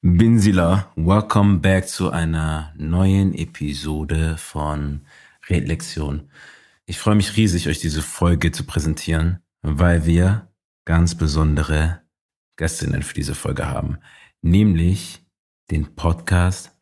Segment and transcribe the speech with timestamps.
[0.00, 5.00] Binsila, welcome back zu einer neuen Episode von
[5.48, 6.30] Redlektion.
[6.86, 10.52] Ich freue mich riesig, euch diese Folge zu präsentieren, weil wir
[10.84, 12.00] ganz besondere
[12.54, 13.98] Gästinnen für diese Folge haben,
[14.40, 15.26] nämlich
[15.72, 16.78] den Podcast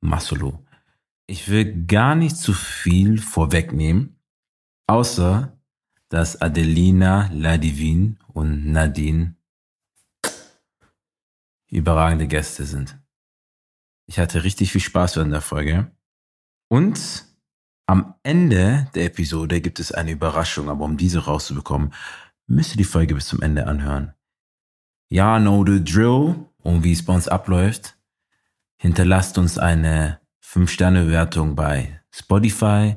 [0.00, 0.66] Masolo.
[1.28, 4.18] Ich will gar nicht zu viel vorwegnehmen,
[4.88, 5.56] außer
[6.08, 9.35] dass Adelina Ladivine und Nadine
[11.78, 12.98] überragende Gäste sind.
[14.06, 15.90] Ich hatte richtig viel Spaß während der Folge.
[16.68, 17.24] Und
[17.86, 21.92] am Ende der Episode gibt es eine Überraschung, aber um diese rauszubekommen,
[22.46, 24.14] müsst ihr die Folge bis zum Ende anhören.
[25.08, 27.96] Ja, know the drill und wie es bei uns abläuft.
[28.76, 32.96] Hinterlasst uns eine 5-Sterne-Bewertung bei Spotify,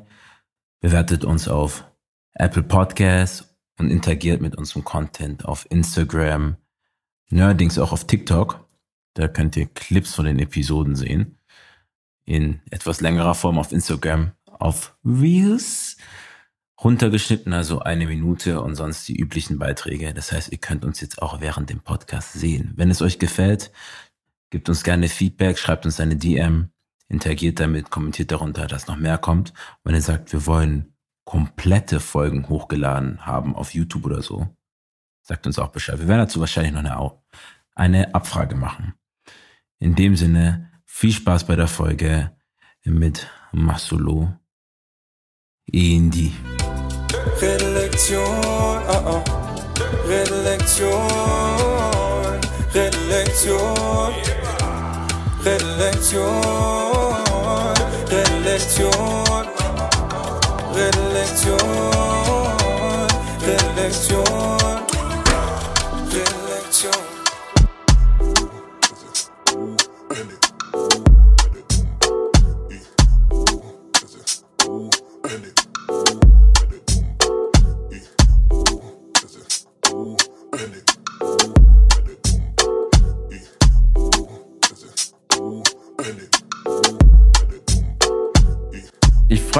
[0.80, 1.84] bewertet uns auf
[2.34, 6.56] Apple Podcasts und interagiert mit unserem Content auf Instagram,
[7.30, 8.66] neuerdings auch auf TikTok.
[9.20, 11.36] Da könnt ihr Clips von den Episoden sehen.
[12.24, 15.98] In etwas längerer Form auf Instagram, auf Reels.
[16.82, 20.14] Runtergeschnitten, also eine Minute und sonst die üblichen Beiträge.
[20.14, 22.72] Das heißt, ihr könnt uns jetzt auch während dem Podcast sehen.
[22.76, 23.70] Wenn es euch gefällt,
[24.48, 26.70] gebt uns gerne Feedback, schreibt uns eine DM,
[27.08, 29.52] interagiert damit, kommentiert darunter, dass noch mehr kommt.
[29.84, 30.94] wenn ihr sagt, wir wollen
[31.24, 34.48] komplette Folgen hochgeladen haben auf YouTube oder so,
[35.20, 35.98] sagt uns auch Bescheid.
[35.98, 37.12] Wir werden dazu wahrscheinlich noch eine,
[37.74, 38.94] eine Abfrage machen.
[39.82, 42.36] In dem Sinne, viel Spaß bei der Folge
[42.84, 44.28] mit Masolo
[45.64, 46.34] Indi.
[47.40, 49.24] Redlektion, ah, ah.
[50.06, 51.08] Redlektion,
[52.74, 54.14] Redlektion,
[55.44, 56.44] Redlektion,
[60.74, 61.58] Redlektion,
[63.46, 64.59] Redlektion.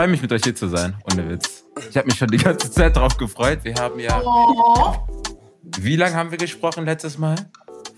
[0.01, 0.97] Freue mich, mit euch hier zu sein.
[1.13, 1.67] Ohne Witz.
[1.91, 3.59] Ich habe mich schon die ganze Zeit darauf gefreut.
[3.65, 4.19] Wir haben ja.
[4.25, 4.95] Oh.
[5.79, 7.37] Wie lange haben wir gesprochen letztes Mal?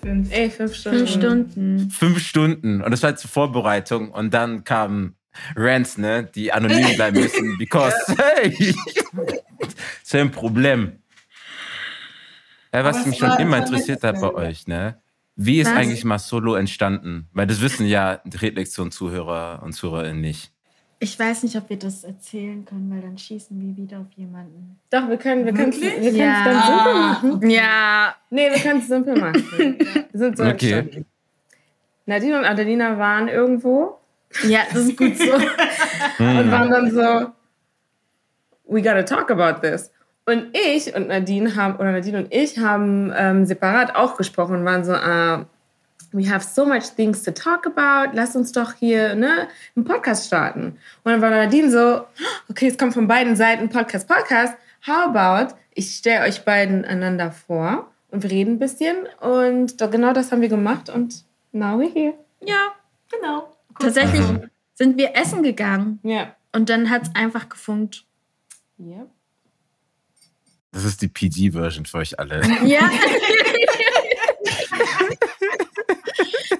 [0.02, 0.32] Fünf.
[0.32, 0.98] Ey, fünf Stunden.
[0.98, 1.90] Fünf Stunden.
[1.90, 2.82] Fünf Stunden.
[2.82, 4.10] Und das war zur Vorbereitung.
[4.10, 5.14] Und dann kamen
[5.54, 7.56] Rants, ne, die anonym bleiben müssen.
[7.56, 8.74] Because, hey,
[9.60, 10.98] das ist ein Problem.
[12.74, 15.00] Ja, was mich schon immer interessiert hat bei euch, ne?
[15.36, 15.76] Wie ist was?
[15.76, 17.28] eigentlich mal Solo entstanden?
[17.32, 20.51] Weil das wissen ja Redlektion-Zuhörer und Zuhörerinnen nicht.
[21.02, 24.78] Ich weiß nicht, ob wir das erzählen können, weil dann schießen wir wieder auf jemanden.
[24.88, 26.44] Doch, wir können wir können wir ja.
[26.44, 27.32] dann simpel machen.
[27.32, 27.56] Okay.
[27.56, 28.14] Ja.
[28.30, 29.44] Nee, wir können es simpel machen.
[30.12, 30.72] wir sind so okay.
[30.72, 31.06] Entstanden.
[32.06, 33.98] Nadine und Adelina waren irgendwo.
[34.44, 35.24] Ja, das ist gut so.
[36.18, 37.32] und waren dann so,
[38.68, 39.90] we gotta talk about this.
[40.24, 44.64] Und ich und Nadine haben, oder Nadine und ich haben ähm, separat auch gesprochen und
[44.64, 45.44] waren so, äh,
[46.12, 48.14] we have so much things to talk about.
[48.14, 50.78] Lass uns doch hier ne, einen Podcast starten.
[51.04, 52.04] Und dann war Nadine so,
[52.48, 54.54] okay, es kommt von beiden Seiten Podcast, Podcast.
[54.86, 59.06] How about, ich stelle euch beiden einander vor und wir reden ein bisschen.
[59.20, 62.14] Und doch genau das haben wir gemacht und now we're here.
[62.40, 62.72] Ja,
[63.10, 63.56] genau.
[63.68, 63.86] Cool.
[63.86, 64.40] Tatsächlich also.
[64.74, 66.00] sind wir essen gegangen.
[66.02, 66.34] Ja.
[66.52, 68.04] Und dann hat es einfach gefunkt.
[68.76, 69.06] Ja.
[70.72, 72.42] Das ist die PG-Version für euch alle.
[72.64, 72.90] Ja.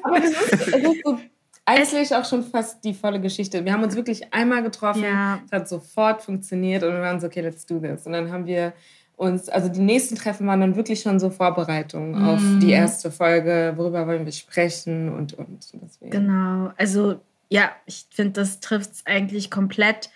[0.02, 1.18] Aber das ist, das ist so
[1.64, 3.64] eigentlich auch schon fast die volle Geschichte.
[3.64, 5.40] Wir haben uns wirklich einmal getroffen, ja.
[5.44, 8.06] es hat sofort funktioniert und wir waren so, okay, let's do this.
[8.06, 8.72] Und dann haben wir
[9.16, 12.28] uns, also die nächsten Treffen waren dann wirklich schon so Vorbereitungen mm.
[12.28, 15.70] auf die erste Folge, worüber wollen wir sprechen und und.
[15.80, 16.10] Deswegen.
[16.10, 20.10] Genau, also ja, ich finde, das trifft es eigentlich komplett.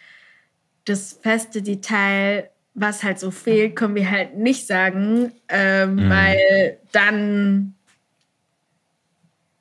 [0.87, 6.11] Das feste Detail, was halt so fehlt, können wir halt nicht sagen, ähm, mm.
[6.11, 7.76] weil dann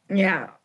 [0.10, 0.60] ja.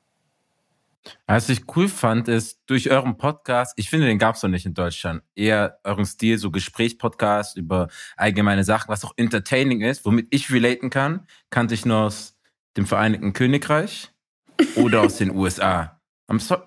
[1.26, 4.66] Was ich cool fand, ist durch euren Podcast, ich finde, den gab es noch nicht
[4.66, 10.26] in Deutschland, eher euren Stil, so Gesprächspodcast über allgemeine Sachen, was auch entertaining ist, womit
[10.30, 12.36] ich relaten kann, kannte ich nur aus
[12.76, 14.10] dem Vereinigten Königreich
[14.76, 16.00] oder aus den USA.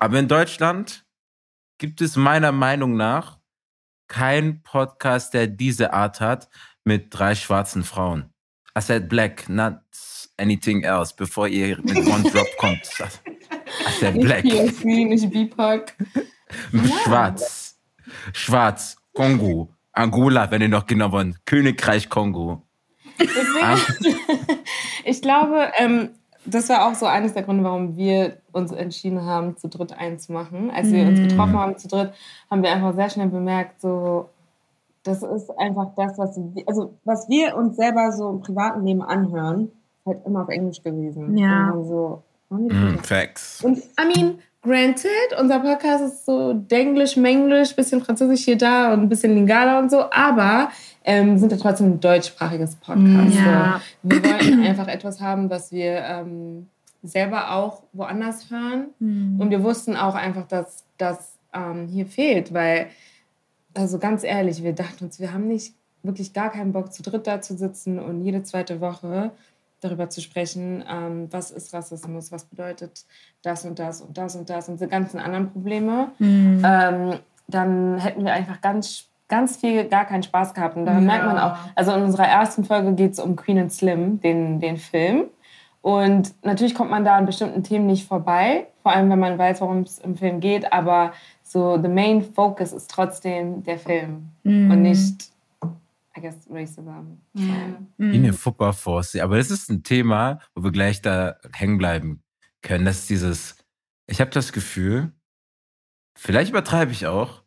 [0.00, 1.06] Aber in Deutschland
[1.78, 3.38] gibt es meiner Meinung nach
[4.08, 6.48] keinen Podcast, der diese Art hat
[6.84, 8.33] mit drei schwarzen Frauen.
[8.76, 9.80] I said black, not
[10.38, 12.80] anything else, bevor ihr mit One Drop kommt.
[13.00, 14.44] I said black.
[14.44, 15.92] Nicht nicht BIPOC.
[17.04, 17.76] Schwarz.
[18.32, 18.96] Schwarz.
[19.14, 19.68] Kongo.
[19.92, 21.46] Angola, wenn ihr noch genau wollt.
[21.46, 22.62] Königreich Kongo.
[23.18, 23.78] Deswegen, ah.
[25.04, 26.10] ich glaube, ähm,
[26.46, 30.70] das war auch so eines der Gründe, warum wir uns entschieden haben, zu dritt einzumachen.
[30.70, 32.12] Als wir uns getroffen haben zu dritt,
[32.50, 34.30] haben wir einfach sehr schnell bemerkt, so,
[35.04, 39.02] das ist einfach das, was wir, also was wir uns selber so im privaten Leben
[39.02, 39.70] anhören,
[40.04, 41.36] halt immer auf Englisch gewesen.
[41.38, 41.70] Ja.
[41.70, 43.64] Und so, Mm, Facts.
[43.64, 45.08] und I mean, granted,
[45.40, 49.90] unser Podcast ist so Denglisch, Menglisch, bisschen Französisch hier da und ein bisschen Lingala und
[49.90, 50.68] so, aber
[51.04, 53.34] ähm, sind ja trotzdem ein deutschsprachiges Podcast.
[53.34, 53.80] Ja.
[54.02, 54.10] So.
[54.10, 56.68] Wir wollten einfach etwas haben, was wir ähm,
[57.02, 58.88] selber auch woanders hören.
[59.00, 62.86] Und wir wussten auch einfach, dass das ähm, hier fehlt, weil,
[63.74, 67.26] also ganz ehrlich, wir dachten uns, wir haben nicht wirklich gar keinen Bock, zu dritt
[67.26, 69.30] da zu sitzen und jede zweite Woche
[69.80, 73.04] darüber zu sprechen, ähm, was ist Rassismus, was bedeutet
[73.42, 76.08] das und das und das und das und diese ganzen anderen Probleme.
[76.20, 77.14] Ähm,
[77.48, 80.76] dann hätten wir einfach ganz, ganz viel gar keinen Spaß gehabt.
[80.76, 81.06] Und daran Ja.
[81.12, 84.58] merkt man auch, also in unserer ersten Folge geht es um Queen and Slim, den,
[84.60, 85.24] den Film.
[85.82, 89.60] Und natürlich kommt man da an bestimmten Themen nicht vorbei, vor allem wenn man weiß,
[89.60, 90.72] worum es im Film geht.
[90.72, 91.12] Aber
[91.54, 95.30] so, the main focus ist trotzdem der Film und nicht,
[96.16, 96.88] I guess, Racism.
[97.32, 97.42] So.
[97.96, 99.14] Wie eine Football Force.
[99.14, 102.24] Aber das ist ein Thema, wo wir gleich da hängen bleiben
[102.60, 102.84] können.
[102.84, 103.56] Das ist dieses,
[104.08, 105.12] ich habe das Gefühl,
[106.18, 107.44] vielleicht übertreibe ich auch,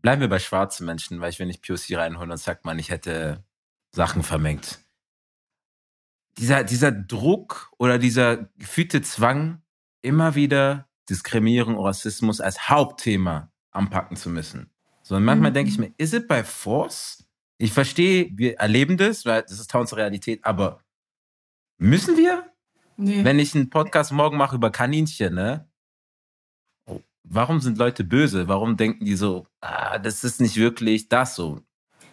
[0.00, 2.88] bleiben wir bei schwarzen Menschen, weil ich will nicht POC reinholen und sagt man, ich
[2.88, 3.44] hätte
[3.94, 4.78] Sachen vermengt.
[6.38, 9.60] Dieser, dieser Druck oder dieser gefühlte Zwang,
[10.00, 14.70] immer wieder Diskriminierung und Rassismus als Hauptthema anpacken zu müssen.
[15.02, 17.24] So, und manchmal denke ich mir, ist es bei Force?
[17.56, 20.84] Ich verstehe, wir erleben das, weil das ist Teil unserer Realität, aber
[21.78, 22.44] müssen wir?
[22.96, 23.24] Nee.
[23.24, 25.68] Wenn ich einen Podcast morgen mache über Kaninchen, ne?
[26.86, 28.48] Oh, Warum sind Leute böse?
[28.48, 31.60] Warum denken die so, ah, das ist nicht wirklich das so?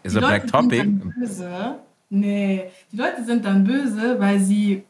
[0.03, 0.81] Ist a black topic?
[0.81, 1.80] Sind dann böse.
[2.09, 4.83] Nee, die Leute sind dann böse, weil sie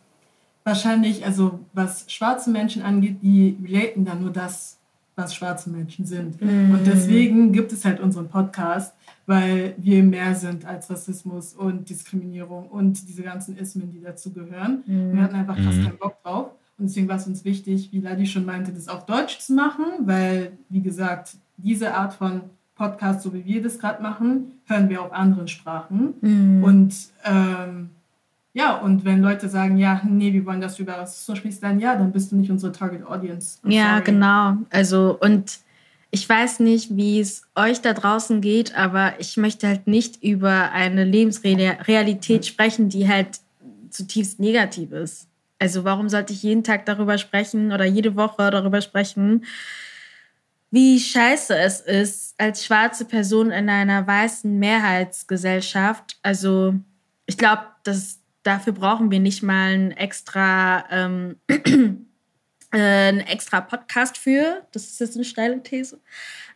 [0.66, 4.78] wahrscheinlich, also was schwarze Menschen angeht, die relaten dann nur das,
[5.16, 6.42] was schwarze Menschen sind.
[6.42, 8.94] Und deswegen gibt es halt unseren Podcast,
[9.28, 14.84] weil wir mehr sind als Rassismus und Diskriminierung und diese ganzen Ismen, die dazu gehören.
[14.86, 15.84] Wir hatten einfach krass Mhm.
[15.86, 16.48] keinen Bock drauf.
[16.78, 19.86] Und deswegen war es uns wichtig, wie Ladi schon meinte, das auf Deutsch zu machen,
[20.02, 22.42] weil, wie gesagt, diese Art von
[22.76, 26.16] Podcast, so wie wir das gerade machen, hören wir auf anderen Sprachen.
[26.62, 27.92] Und ähm,
[28.56, 31.78] ja, und wenn Leute sagen, ja, nee, wir wollen, dass du über Rassismus sprichst, dann
[31.78, 33.60] ja, dann bist du nicht unsere Target Audience.
[33.66, 34.04] I'm Ja, sorry.
[34.06, 34.54] genau.
[34.69, 35.60] Also, und
[36.10, 40.72] ich weiß nicht, wie es euch da draußen geht, aber ich möchte halt nicht über
[40.72, 43.42] eine Lebensrealität sprechen, die halt
[43.90, 45.28] zutiefst negativ ist.
[45.60, 49.44] Also, warum sollte ich jeden Tag darüber sprechen oder jede Woche darüber sprechen,
[50.72, 56.18] wie scheiße es ist, als schwarze Person in einer weißen Mehrheitsgesellschaft.
[56.24, 56.75] Also,
[57.25, 64.18] ich glaube, dass dafür brauchen wir nicht mal ein extra ähm, äh, einen extra Podcast
[64.18, 64.65] für.
[64.71, 66.00] Das ist jetzt eine steile These.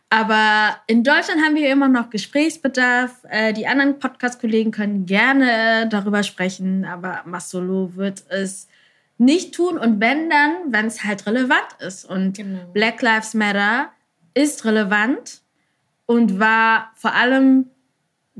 [0.08, 3.24] Aber in Deutschland haben wir immer noch Gesprächsbedarf.
[3.28, 8.68] Äh, die anderen Podcast-Kollegen können gerne darüber sprechen, aber Masolo wird es
[9.18, 9.76] nicht tun.
[9.76, 12.04] Und wenn dann, wenn es halt relevant ist.
[12.04, 12.64] Und Genau.
[12.72, 13.90] Black Lives Matter
[14.34, 15.42] ist relevant
[16.06, 17.66] und war vor allem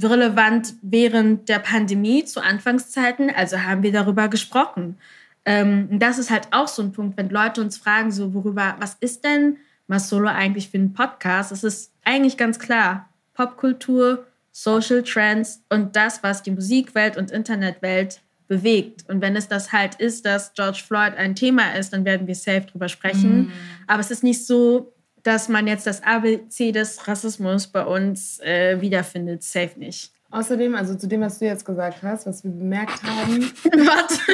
[0.08, 3.31] relevant während der Pandemie zu Anfangszeiten.
[3.31, 4.97] Also haben wir darüber gesprochen.
[5.44, 8.97] Ähm, das ist halt auch so ein Punkt, wenn Leute uns fragen, so worüber, was
[9.00, 9.56] ist denn
[9.87, 11.52] Masolo eigentlich für ein Podcast?
[11.52, 13.09] Es ist eigentlich ganz klar.
[13.35, 19.09] Popkultur, Social Trends und das, was die Musikwelt und Internetwelt bewegt.
[19.09, 22.35] Und wenn es das halt ist, dass George Floyd ein Thema ist, dann werden wir
[22.35, 23.52] safe drüber sprechen.
[23.87, 24.92] Aber es ist nicht so,
[25.23, 29.43] dass man jetzt das ABC des Rassismus bei uns äh, wiederfindet.
[29.43, 30.12] Safe nicht.
[30.31, 34.21] Außerdem, also zu dem, was du jetzt gesagt hast, was wir bemerkt haben, Was?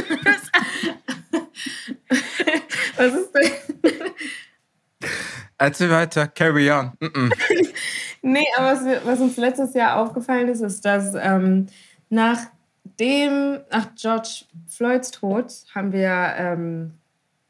[2.96, 3.50] was ist denn?
[5.58, 6.92] Erzähl weiter, carry on.
[7.00, 7.32] Mm -mm.
[8.22, 11.66] Nee, aber was, was uns letztes Jahr aufgefallen ist, ist, dass ähm,
[12.10, 12.40] nach
[12.98, 16.94] dem, nach George Floyds Tod haben wir ähm,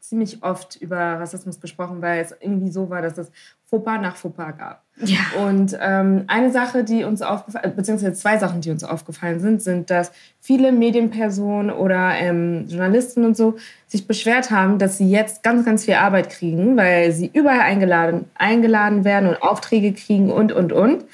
[0.08, 3.30] ziemlich oft über Rassismus gesprochen, weil es irgendwie so war, dass es
[3.64, 4.82] Fauxpas nach Fauxpas gab.
[4.98, 5.18] Ja.
[5.44, 9.90] Und ähm, eine Sache, die uns aufgefallen, beziehungsweise zwei Sachen, die uns aufgefallen sind, sind,
[9.90, 13.56] dass viele Medienpersonen oder ähm, Journalisten und so
[13.88, 18.26] sich beschwert haben, dass sie jetzt ganz, ganz viel Arbeit kriegen, weil sie überall eingeladen,
[18.36, 21.04] eingeladen werden und Aufträge kriegen und, und, und.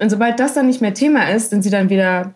[0.00, 2.32] Und sobald das dann nicht mehr Thema ist, sind sie dann wieder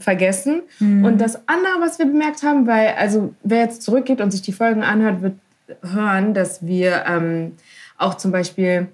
[0.00, 0.62] vergessen.
[1.04, 4.52] Und das andere, was wir bemerkt haben, weil, also wer jetzt zurückgeht und sich die
[4.52, 5.34] Folgen anhört, wird
[5.82, 7.52] hören, dass wir ähm,
[7.96, 8.88] auch zum Beispiel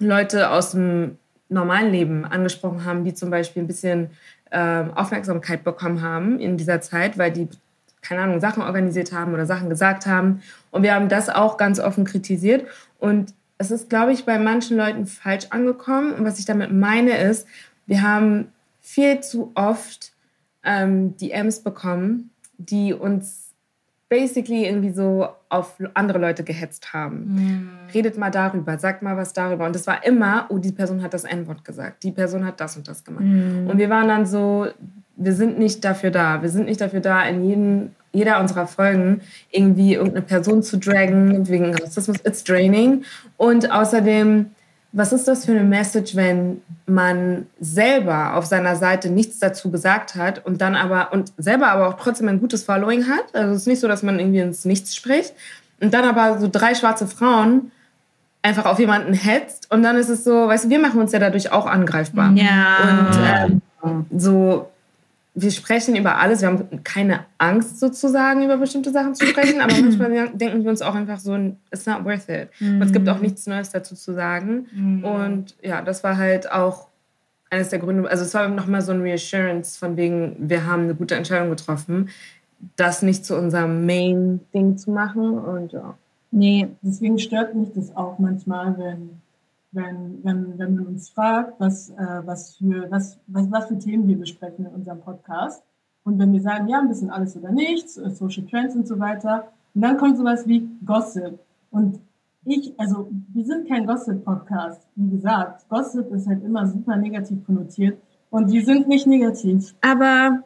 [0.00, 1.16] Leute aus dem
[1.48, 4.10] normalen Leben angesprochen haben, die zum Beispiel ein bisschen
[4.50, 7.48] ähm, Aufmerksamkeit bekommen haben in dieser Zeit, weil die
[8.00, 10.40] keine Ahnung, Sachen organisiert haben oder Sachen gesagt haben.
[10.70, 12.66] Und wir haben das auch ganz offen kritisiert.
[12.98, 16.12] Und es ist, glaube ich, bei manchen Leuten falsch angekommen.
[16.12, 17.46] Und was ich damit meine ist,
[17.86, 20.12] wir haben viel zu oft
[20.64, 23.48] ähm, DMs bekommen, die uns
[24.08, 27.24] basically irgendwie so auf andere Leute gehetzt haben.
[27.92, 29.66] Redet mal darüber, sagt mal was darüber.
[29.66, 32.76] Und es war immer, oh, die Person hat das N-Wort gesagt, die Person hat das
[32.76, 33.24] und das gemacht.
[33.68, 34.68] Und wir waren dann so,
[35.16, 36.40] wir sind nicht dafür da.
[36.42, 41.48] Wir sind nicht dafür da, in jedem, jeder unserer Folgen irgendwie irgendeine Person zu dragen
[41.48, 42.18] wegen Rassismus.
[42.24, 43.04] It's draining.
[43.36, 44.46] Und außerdem,
[44.92, 50.14] was ist das für eine Message, wenn man selber auf seiner Seite nichts dazu gesagt
[50.14, 53.34] hat und dann aber und selber aber auch trotzdem ein gutes Following hat?
[53.34, 55.34] Also es ist nicht so, dass man irgendwie ins Nichts spricht
[55.80, 57.70] und dann aber so drei schwarze Frauen
[58.42, 61.18] einfach auf jemanden hetzt und dann ist es so, weißt du, wir machen uns ja
[61.18, 62.32] dadurch auch angreifbar.
[62.34, 63.44] Ja.
[63.44, 64.70] Und ähm, so,
[65.40, 66.40] wir sprechen über alles.
[66.40, 70.82] Wir haben keine Angst sozusagen, über bestimmte Sachen zu sprechen, aber manchmal denken wir uns
[70.82, 71.36] auch einfach so,
[71.70, 72.48] it's not worth it.
[72.60, 74.66] Und es gibt auch nichts Neues dazu zu sagen.
[75.04, 76.88] Und ja, das war halt auch
[77.50, 80.94] eines der Gründe, also es war nochmal so ein Reassurance von wegen, wir haben eine
[80.94, 82.10] gute Entscheidung getroffen,
[82.76, 85.38] das nicht zu unserem Main-Ding zu machen.
[85.38, 85.96] Und ja.
[86.30, 86.68] Nee.
[86.82, 89.20] Deswegen stört mich das auch manchmal, wenn,
[89.72, 94.08] wenn, wenn, wenn man uns fragt, was, äh, was, für, was, was, was für Themen
[94.08, 95.62] wir besprechen in unserem Podcast.
[96.04, 98.98] Und wenn wir sagen, ja, ein bisschen alles oder nichts, äh, Social Trends und so
[98.98, 101.38] weiter, und dann kommt sowas wie Gossip.
[101.70, 102.00] Und
[102.44, 105.68] ich, also wir sind kein Gossip-Podcast, wie gesagt.
[105.68, 109.74] Gossip ist halt immer super negativ konnotiert und wir sind nicht negativ.
[109.82, 110.42] Aber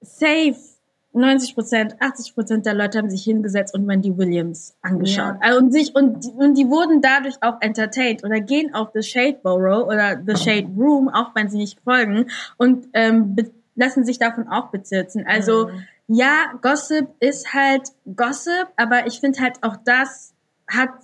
[0.00, 0.71] safe
[1.12, 5.34] 90 Prozent, 80 Prozent der Leute haben sich hingesetzt und Wendy Williams angeschaut.
[5.40, 9.02] Also Und sich, und, die- und die wurden dadurch auch entertained oder gehen auf The
[9.02, 12.26] Shade Borough oder The Shade Room, auch wenn sie nicht folgen,
[12.56, 13.36] und ähm,
[13.74, 15.24] lassen sich davon auch bezirzen.
[15.26, 15.70] Also,
[16.08, 20.34] ja, Gossip ist halt Gossip, aber ich finde halt auch das
[20.68, 21.02] hat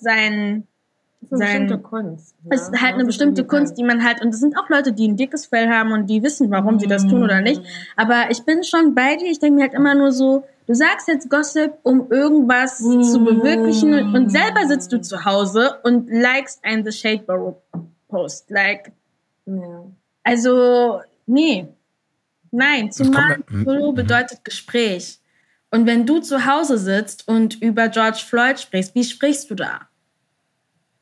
[1.30, 2.34] sein, sein, Kunst.
[2.48, 5.08] es ist halt eine bestimmte Kunst, die man halt, und es sind auch Leute, die
[5.08, 7.60] ein dickes Fell haben und die wissen, warum sie das tun oder nicht.
[7.96, 9.30] Aber ich bin schon bei dir.
[9.30, 14.14] Ich denke mir halt immer nur so, du sagst jetzt Gossip, um irgendwas zu bewirklichen
[14.14, 17.56] und selber sitzt du zu Hause und likest einen The Shade Borough
[18.08, 18.50] Post.
[18.50, 18.92] Like,
[19.44, 19.84] Ja.
[20.24, 21.68] also, nee.
[22.50, 25.18] Nein, zumal Solo bedeutet Gespräch.
[25.70, 29.87] Und wenn du zu Hause sitzt und über George Floyd sprichst, wie sprichst du da?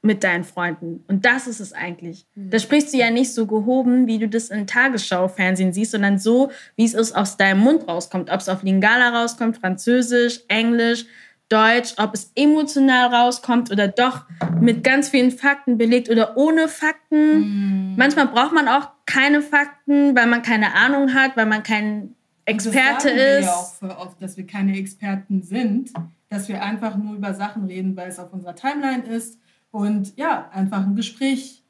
[0.06, 1.04] Mit deinen Freunden.
[1.08, 2.26] Und das ist es eigentlich.
[2.36, 6.50] Da sprichst du ja nicht so gehoben, wie du das in Tagesschau-Fernsehen siehst, sondern so,
[6.76, 8.30] wie es ist aus deinem Mund rauskommt.
[8.30, 11.06] Ob es auf Lingala rauskommt, Französisch, Englisch,
[11.48, 14.24] Deutsch, ob es emotional rauskommt oder doch
[14.60, 17.94] mit ganz vielen Fakten belegt oder ohne Fakten.
[17.96, 22.14] Manchmal braucht man auch keine Fakten, weil man keine Ahnung hat, weil man kein
[22.46, 23.82] Experte das sagen wir ist.
[23.82, 25.92] ja auch oft, dass wir keine Experten sind,
[26.28, 29.38] dass wir einfach nur über Sachen reden, weil es auf unserer Timeline ist
[29.70, 31.64] und ja, einfach ein Gespräch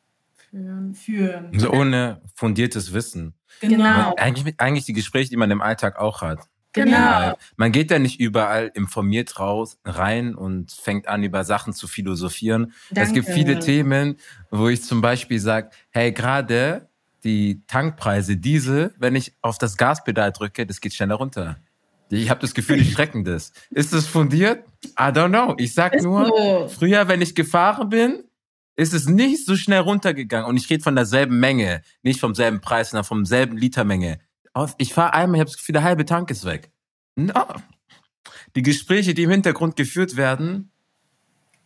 [0.95, 1.59] führen.
[1.59, 3.35] So ohne fundiertes Wissen.
[3.61, 4.15] Genau.
[4.17, 6.49] Eigentlich, eigentlich die Gespräche, die man im Alltag auch hat.
[6.73, 6.97] Genau.
[6.97, 11.88] Weil Man geht ja nicht überall informiert raus, rein und fängt an, über Sachen zu
[11.88, 12.73] philosophieren.
[12.91, 13.33] Es gibt Danke.
[13.33, 14.17] viele Themen,
[14.50, 16.88] wo ich zum Beispiel sage, hey, gerade
[17.25, 21.57] die Tankpreise, diese, wenn ich auf das Gaspedal drücke, das geht schneller runter.
[22.09, 23.53] Ich habe das Gefühl, die strecken das.
[23.71, 24.65] Ist das fundiert?
[24.99, 25.55] I don't know.
[25.59, 26.69] Ich sag Ist nur, so.
[26.69, 28.23] früher, wenn ich gefahren bin,
[28.77, 30.49] ist es nicht so schnell runtergegangen.
[30.49, 34.21] Und ich rede von derselben Menge, nicht vom selben Preis, sondern vom selben Litermenge.
[34.79, 36.71] Ich fahre einmal, ich habe das Gefühl, der halbe Tank ist weg.
[37.17, 37.33] No.
[38.55, 40.71] Die Gespräche, die im Hintergrund geführt werden,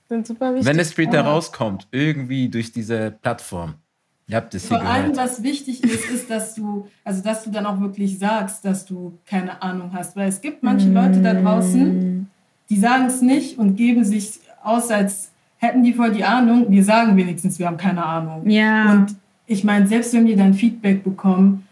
[0.09, 0.67] Sind super wichtig.
[0.67, 3.75] wenn es später rauskommt, irgendwie durch diese Plattform.
[4.31, 5.31] Ihr habt es hier Vor allem, gehört.
[5.31, 9.19] was wichtig ist, ist, dass du, also dass du dann auch wirklich sagst, dass du
[9.27, 10.15] keine Ahnung hast.
[10.15, 12.29] Weil es gibt manche Leute da draußen,
[12.69, 16.67] die sagen es nicht und geben sich aus, als hätten die voll die Ahnung.
[16.69, 18.49] Wir sagen wenigstens, wir haben keine Ahnung.
[18.49, 18.93] Ja.
[18.93, 21.67] Und ich meine, selbst wenn wir dann Feedback bekommen,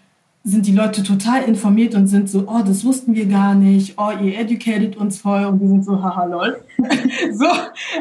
[0.45, 4.11] sind die Leute total informiert und sind so, oh, das wussten wir gar nicht, oh,
[4.23, 6.63] ihr educated uns voll und wir sind so, haha, lol.
[7.33, 7.47] so,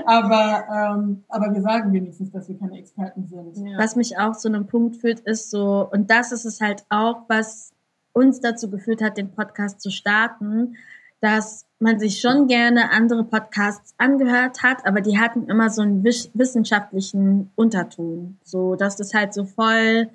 [0.05, 3.67] aber, ähm, aber wir sagen wenigstens, dass wir keine Experten sind.
[3.67, 3.77] Ja.
[3.77, 7.23] Was mich auch zu einem Punkt führt, ist so, und das ist es halt auch,
[7.27, 7.71] was
[8.13, 10.75] uns dazu geführt hat, den Podcast zu starten,
[11.19, 16.03] dass man sich schon gerne andere Podcasts angehört hat, aber die hatten immer so einen
[16.03, 18.37] wisch- wissenschaftlichen Unterton.
[18.43, 20.09] So, dass das halt so voll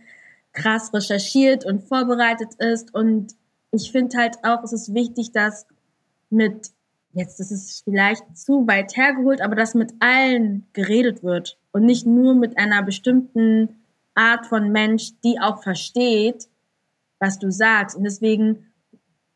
[0.52, 2.94] krass recherchiert und vorbereitet ist.
[2.94, 3.34] Und
[3.70, 5.66] ich finde halt auch, es ist wichtig, dass
[6.30, 6.70] mit,
[7.12, 12.06] jetzt ist es vielleicht zu weit hergeholt, aber dass mit allen geredet wird und nicht
[12.06, 13.82] nur mit einer bestimmten
[14.14, 16.48] Art von Mensch, die auch versteht,
[17.18, 17.96] was du sagst.
[17.96, 18.66] Und deswegen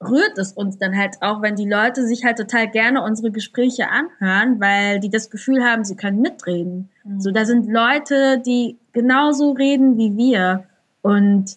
[0.00, 3.88] rührt es uns dann halt auch, wenn die Leute sich halt total gerne unsere Gespräche
[3.88, 6.90] anhören, weil die das Gefühl haben, sie können mitreden.
[7.18, 10.64] So, da sind Leute, die genauso reden wie wir.
[11.06, 11.56] Und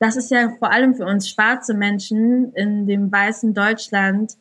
[0.00, 4.36] das ist ja vor allem für uns schwarze Menschen in dem weißen Deutschland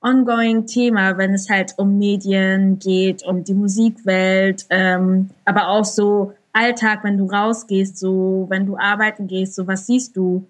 [0.00, 6.32] ongoing Thema, wenn es halt um Medien geht, um die Musikwelt, ähm, aber auch so
[6.52, 10.48] Alltag, wenn du rausgehst, so wenn du arbeiten gehst, so was siehst du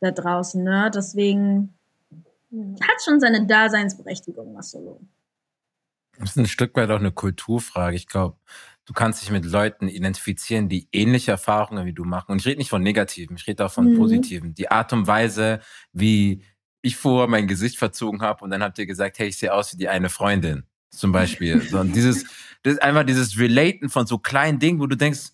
[0.00, 0.90] da draußen, ne?
[0.92, 1.72] Deswegen
[2.80, 5.00] hat schon seine Daseinsberechtigung, Masolo.
[6.18, 7.94] Das ist ein Stück weit auch eine Kulturfrage.
[7.94, 8.36] Ich glaube,
[8.88, 12.32] du kannst dich mit Leuten identifizieren, die ähnliche Erfahrungen wie du machen.
[12.32, 13.98] Und ich rede nicht von negativen, ich rede auch von Mhm.
[13.98, 14.54] positiven.
[14.54, 15.60] Die Art und Weise,
[15.92, 16.42] wie
[16.80, 19.74] ich vorher mein Gesicht verzogen habe und dann habt ihr gesagt, hey, ich sehe aus
[19.74, 20.64] wie die eine Freundin.
[20.90, 21.60] Zum Beispiel.
[21.60, 22.24] so, und dieses,
[22.62, 25.32] das ist einfach dieses Relaten von so kleinen Dingen, wo du denkst,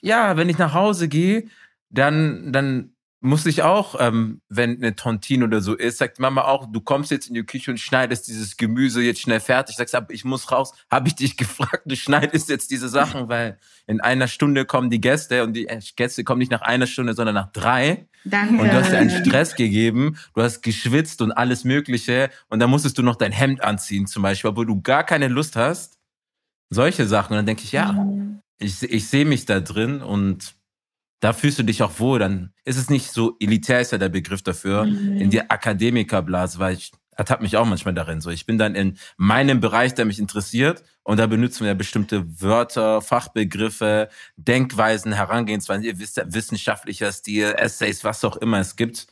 [0.00, 1.44] ja, wenn ich nach Hause gehe,
[1.88, 2.91] dann, dann
[3.22, 7.12] muss ich auch, ähm, wenn eine Tontine oder so ist, sagt Mama auch, du kommst
[7.12, 9.76] jetzt in die Küche und schneidest dieses Gemüse jetzt schnell fertig.
[9.76, 10.74] Sagst, aber ich muss raus.
[10.90, 15.00] Habe ich dich gefragt, du schneidest jetzt diese Sachen, weil in einer Stunde kommen die
[15.00, 18.08] Gäste und die Gäste kommen nicht nach einer Stunde, sondern nach drei.
[18.24, 18.60] Danke.
[18.60, 22.70] Und du hast dir einen Stress gegeben, du hast geschwitzt und alles Mögliche und dann
[22.70, 25.98] musstest du noch dein Hemd anziehen zum Beispiel, obwohl du gar keine Lust hast.
[26.70, 27.34] Solche Sachen.
[27.34, 28.06] Und dann denke ich, ja,
[28.58, 30.54] ich, ich sehe mich da drin und
[31.22, 32.18] da fühlst du dich auch wohl.
[32.18, 36.74] Dann ist es nicht so elitär, ist ja der Begriff dafür, in die Akademikerblase, weil
[36.74, 38.20] ich ertappe mich auch manchmal darin.
[38.20, 42.24] So, ich bin dann in meinem Bereich, der mich interessiert, und da benutzen wir bestimmte
[42.40, 49.06] Wörter, Fachbegriffe, Denkweisen, Herangehensweisen, ihr wisst, wissenschaftlicher Stil, Essays, was auch immer es gibt.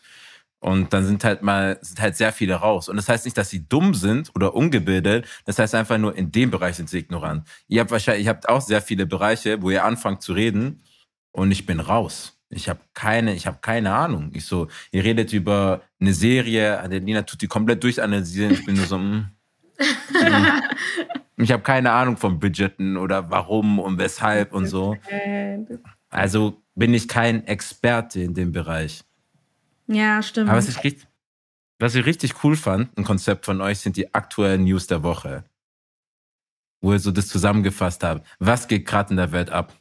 [0.59, 2.89] Und dann sind halt mal, sind halt sehr viele raus.
[2.89, 5.27] Und das heißt nicht, dass sie dumm sind oder ungebildet.
[5.45, 7.47] Das heißt einfach nur, in dem Bereich sind sie ignorant.
[7.69, 10.83] Ihr habt wahrscheinlich, ihr habt auch sehr viele Bereiche, wo ihr anfangt zu reden
[11.33, 12.37] und ich bin raus.
[12.49, 14.31] Ich habe keine, ich habe keine Ahnung.
[14.35, 18.53] Ich so, ihr redet über eine Serie, Adelina tut die komplett durchanalysieren.
[18.53, 19.31] Ich bin nur so, mm,
[19.79, 21.43] mm.
[21.43, 24.97] ich habe keine Ahnung von Budgeten oder warum und weshalb und so.
[26.09, 29.05] Also bin ich kein Experte in dem Bereich.
[29.87, 30.49] Ja, stimmt.
[30.49, 31.07] Aber was ich, richtig,
[31.79, 35.45] was ich richtig cool fand, ein Konzept von euch, sind die aktuellen News der Woche.
[36.81, 38.27] Wo ihr so das zusammengefasst habt.
[38.39, 39.80] Was geht gerade in der Welt ab?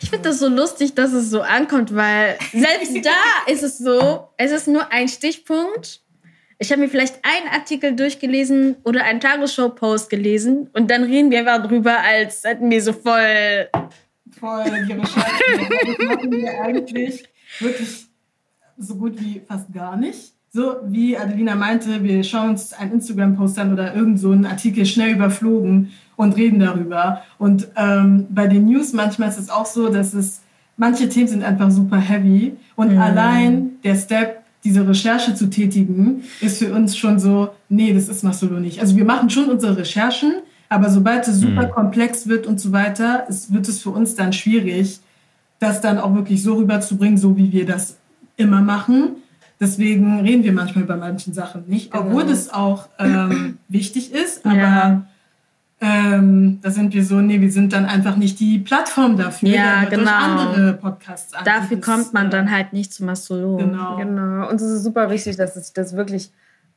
[0.00, 3.10] Ich finde das so lustig, dass es so ankommt, weil selbst da
[3.52, 6.00] ist es so, es ist nur ein Stichpunkt.
[6.58, 11.40] Ich habe mir vielleicht einen Artikel durchgelesen oder einen Tagesschau-Post gelesen und dann reden wir
[11.40, 13.68] einfach drüber, als hätten wir so voll.
[14.38, 15.32] voll die Recherche.
[15.86, 17.24] Das machen wir eigentlich
[17.58, 18.06] wirklich
[18.78, 20.31] so gut wie fast gar nicht.
[20.54, 24.84] So wie Adelina meinte, wir schauen uns einen Instagram-Post an oder irgend so einen Artikel
[24.84, 27.22] schnell überflogen und reden darüber.
[27.38, 30.42] Und ähm, bei den News manchmal ist es auch so, dass es
[30.76, 36.58] manche Themen sind einfach super heavy und allein der Step, diese Recherche zu tätigen, ist
[36.58, 38.78] für uns schon so, nee, das ist Masolo nicht.
[38.78, 40.34] Also wir machen schon unsere Recherchen,
[40.68, 44.34] aber sobald es super komplex wird und so weiter, es, wird es für uns dann
[44.34, 45.00] schwierig,
[45.60, 47.96] das dann auch wirklich so rüberzubringen, so wie wir das
[48.36, 49.21] immer machen.
[49.62, 54.56] Deswegen reden wir manchmal über manchen Sachen nicht, obwohl das auch ähm, wichtig ist, aber
[54.56, 55.06] Ja.
[55.80, 59.48] ähm, da sind wir so, nee, wir sind dann einfach nicht die Plattform dafür.
[59.50, 60.10] Ja, durch genau.
[60.10, 63.58] andere Podcasts an, Dafür das, kommt man äh, dann halt nicht zu Mastodon.
[63.58, 63.96] Genau.
[63.98, 64.48] Genau.
[64.50, 66.32] Und es ist super wichtig, dass es sich das wirklich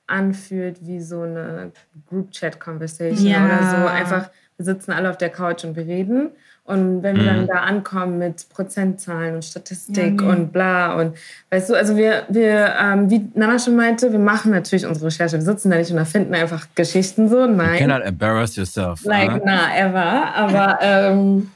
[0.07, 1.71] anfühlt wie so eine
[2.09, 3.45] Group-Chat-Conversation Ja.
[3.45, 3.87] oder so.
[3.87, 6.29] Einfach, wir sitzen alle auf der Couch und wir reden.
[6.65, 10.31] Und wenn wir dann da ankommen mit Prozentzahlen und Statistik Ja, nee.
[10.31, 11.15] und bla und
[11.51, 15.37] weißt du, also wir, wir ähm, wie Nana schon meinte, wir machen natürlich unsere Recherche.
[15.37, 17.45] Wir sitzen da nicht und erfinden einfach Geschichten so.
[17.45, 17.77] You Nein.
[17.77, 19.05] cannot embarrass yourself.
[19.05, 19.41] Like, huh?
[19.45, 20.35] na, ever.
[20.35, 21.51] Aber ähm,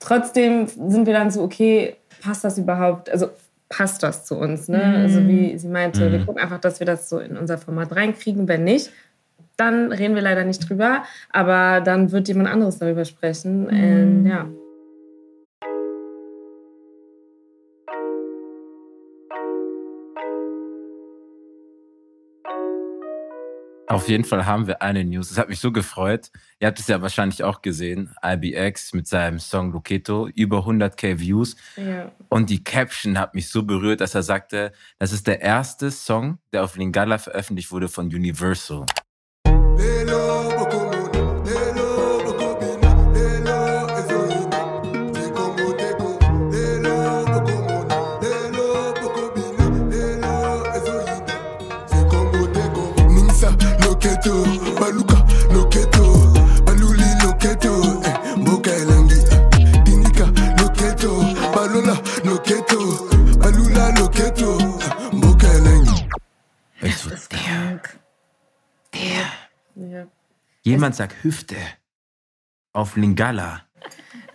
[0.00, 3.10] trotzdem sind wir dann so, okay, passt das überhaupt?
[3.10, 3.28] Also
[3.68, 4.68] passt das zu uns?
[4.68, 4.82] Ne?
[5.02, 8.48] Also wie sie meinte, wir gucken einfach, dass wir das so in unser Format reinkriegen.
[8.48, 8.90] Wenn nicht,
[9.56, 11.04] dann reden wir leider nicht drüber.
[11.30, 13.66] Aber dann wird jemand anderes darüber sprechen.
[13.66, 14.48] Und, ja.
[23.86, 25.30] Auf jeden Fall haben wir eine News.
[25.30, 26.30] Es hat mich so gefreut.
[26.58, 28.12] Ihr habt es ja wahrscheinlich auch gesehen.
[28.24, 30.26] IBX mit seinem Song Loketo.
[30.34, 31.54] Über 100k Views.
[31.76, 32.10] ja.
[32.28, 36.38] Und die Caption hat mich so berührt, dass er sagte, das ist der erste Song,
[36.52, 38.86] der auf Lingala veröffentlicht wurde von Universal.
[40.14, 40.53] your
[70.64, 71.56] Niemand sagt Hüfte
[72.72, 73.62] auf Lingala.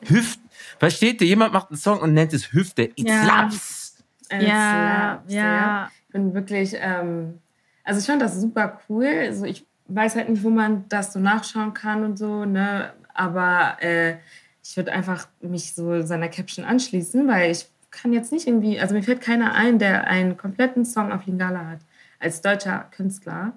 [0.04, 0.42] Hüfte.
[0.78, 1.28] Versteht ihr?
[1.28, 2.84] Jemand macht einen Song und nennt es Hüfte.
[2.84, 3.24] It Ja.
[3.24, 4.04] slaps.
[4.32, 5.92] Ja, slaps, ja.
[6.08, 7.39] Ich bin wirklich, ähm,
[7.84, 9.06] also ich fand das super cool.
[9.08, 12.94] Also ich weiß halt nicht, wo man das so nachschauen kann und so, ne?
[13.13, 14.18] Aber äh,
[14.63, 18.94] ich würde einfach mich so seiner Caption anschließen, weil ich kann jetzt nicht irgendwie, also
[18.94, 21.80] mir fällt keiner ein, der einen kompletten Song auf Lingala hat,
[22.20, 23.54] als deutscher Künstler.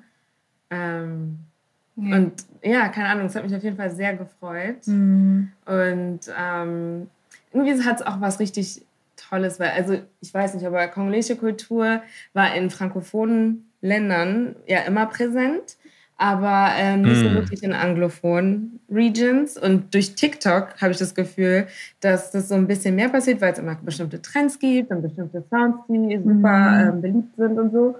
[0.70, 1.40] Ähm,
[1.94, 2.14] Nee.
[2.14, 4.86] Und ja, keine Ahnung, es hat mich auf jeden Fall sehr gefreut.
[4.86, 5.50] Mhm.
[5.66, 7.08] Und ähm,
[7.52, 8.82] irgendwie hat es auch was richtig
[9.16, 12.02] Tolles, weil, also ich weiß nicht, aber kongolesische Kultur
[12.32, 15.76] war in frankophonen Ländern ja immer präsent,
[16.16, 17.34] aber ähm, nicht so Mm.
[17.34, 19.58] wirklich in anglophonen Regions.
[19.58, 21.66] Und durch TikTok habe ich das Gefühl,
[22.00, 25.42] dass das so ein bisschen mehr passiert, weil es immer bestimmte Trends gibt und bestimmte
[25.50, 27.96] Sounds, die super ähm, beliebt sind und so.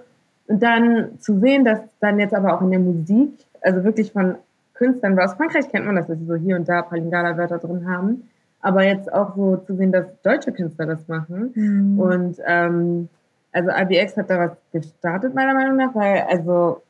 [0.47, 3.31] Und dann zu sehen, dass dann jetzt aber auch in der Musik,
[3.63, 4.35] also wirklich von
[4.73, 7.87] Künstlern, weil aus Frankreich kennt man das, dass sie so hier und da Palingala-Wörter drin
[7.87, 8.29] haben,
[8.61, 11.51] aber jetzt auch so zu sehen, dass deutsche Künstler das machen.
[11.55, 11.99] Mhm.
[11.99, 13.09] Und ähm,
[13.51, 16.81] also IBX hat da was gestartet, meiner Meinung nach, weil also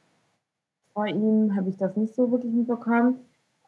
[0.93, 3.15] vor ihm habe ich das nicht so wirklich mitbekommen.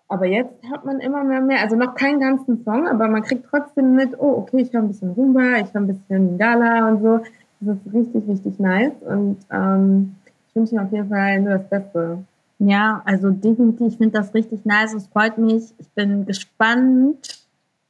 [0.07, 3.47] Aber jetzt hört man immer mehr, mehr, also noch keinen ganzen Song, aber man kriegt
[3.49, 7.01] trotzdem mit, oh, okay, ich höre ein bisschen Rumba, ich höre ein bisschen Gala und
[7.01, 7.19] so.
[7.61, 10.15] Das ist richtig, richtig nice und ähm,
[10.47, 12.19] ich wünsche ihm auf jeden Fall nur das Beste.
[12.59, 14.93] Ja, also definitiv, ich finde das richtig nice.
[14.93, 15.73] Es freut mich.
[15.77, 17.45] Ich bin gespannt,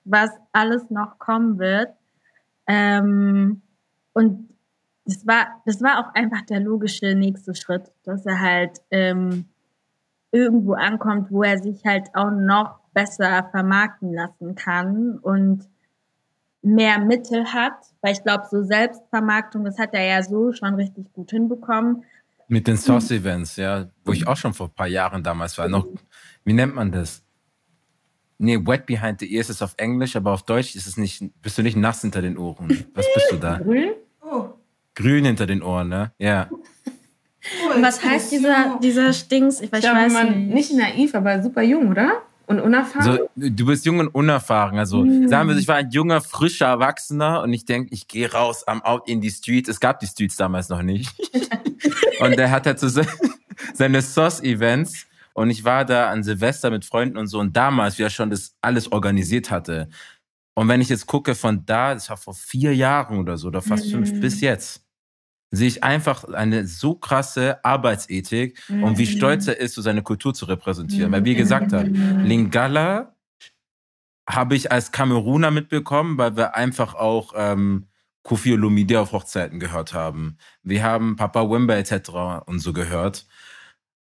[0.05, 1.93] was alles noch kommen wird.
[2.67, 3.61] Ähm,
[4.13, 4.49] und
[5.05, 9.45] das war, das war auch einfach der logische nächste Schritt, dass er halt ähm,
[10.31, 15.69] irgendwo ankommt, wo er sich halt auch noch besser vermarkten lassen kann und
[16.63, 17.77] mehr Mittel hat.
[18.01, 22.03] Weil ich glaube, so Selbstvermarktung, das hat er ja so schon richtig gut hinbekommen.
[22.47, 25.67] Mit den Sauce-Events, ja, wo ich auch schon vor ein paar Jahren damals war.
[25.67, 25.87] Noch,
[26.43, 27.23] wie nennt man das?
[28.37, 31.57] Nee, Wet Behind the Ears ist auf Englisch, aber auf Deutsch ist es nicht, bist
[31.57, 32.85] du nicht nass hinter den Ohren.
[32.93, 33.57] Was bist du da?
[33.63, 33.93] Grün?
[34.21, 34.49] Oh.
[34.93, 36.11] Grün hinter den Ohren, ne?
[36.19, 36.49] Ja.
[36.51, 39.61] oh Und was heißt dieser, dieser Stings?
[39.61, 40.53] Ich, Ich ich glaube, weiß man nicht.
[40.53, 42.21] nicht naiv, aber super jung, oder?
[42.47, 43.17] Und unerfahren.
[43.17, 44.77] So, du bist jung und unerfahren.
[44.77, 48.63] Also sagen wir, ich war ein junger, frischer Erwachsener und ich denke, ich gehe raus,
[48.67, 49.67] am out in die Streets.
[49.67, 51.09] Es gab die Streets damals noch nicht.
[52.19, 53.07] und der hat halt so se-
[53.73, 55.05] seine Sauce-Events.
[55.33, 57.39] Und ich war da an Silvester mit Freunden und so.
[57.39, 59.89] Und damals, wie er schon das alles organisiert hatte.
[60.53, 63.61] Und wenn ich jetzt gucke von da, das war vor vier Jahren oder so, oder
[63.61, 64.85] fast fünf, bis jetzt,
[65.51, 70.33] sehe ich einfach eine so krasse Arbeitsethik und wie stolz er ist, so seine Kultur
[70.33, 71.11] zu repräsentieren.
[71.11, 73.13] Weil wie er gesagt hat, Lingala
[74.29, 77.87] habe ich als Kameruner mitbekommen, weil wir einfach auch ähm,
[78.25, 80.37] Kofi Olomide auf Hochzeiten gehört haben.
[80.63, 82.09] Wir haben Papa Wemba etc.
[82.47, 83.27] und so gehört.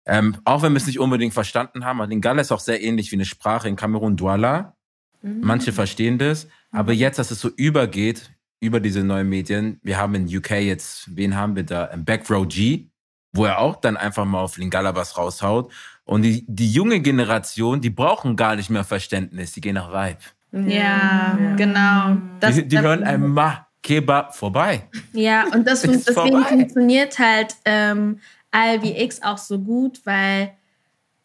[0.05, 3.11] Ähm, auch wenn wir es nicht unbedingt verstanden haben, aber Lingala ist auch sehr ähnlich
[3.11, 4.75] wie eine Sprache in Kamerun Douala.
[5.23, 10.13] Manche verstehen das, aber jetzt, dass es so übergeht, über diese neuen Medien, wir haben
[10.13, 11.85] in UK jetzt, wen haben wir da?
[11.85, 12.89] Im Backrow G,
[13.33, 15.73] wo er auch dann einfach mal auf Lingala was raushaut.
[16.03, 20.69] Und die, die junge Generation, die brauchen gar nicht mehr Verständnis, die gehen nach Vibe.
[20.71, 22.17] Ja, genau.
[22.39, 24.81] Das, die die das- hören ein Ma Kebab vorbei.
[25.13, 26.49] Ja, und das, deswegen vorbei.
[26.49, 28.19] funktioniert halt ähm,
[28.53, 30.53] ILBX auch so gut, weil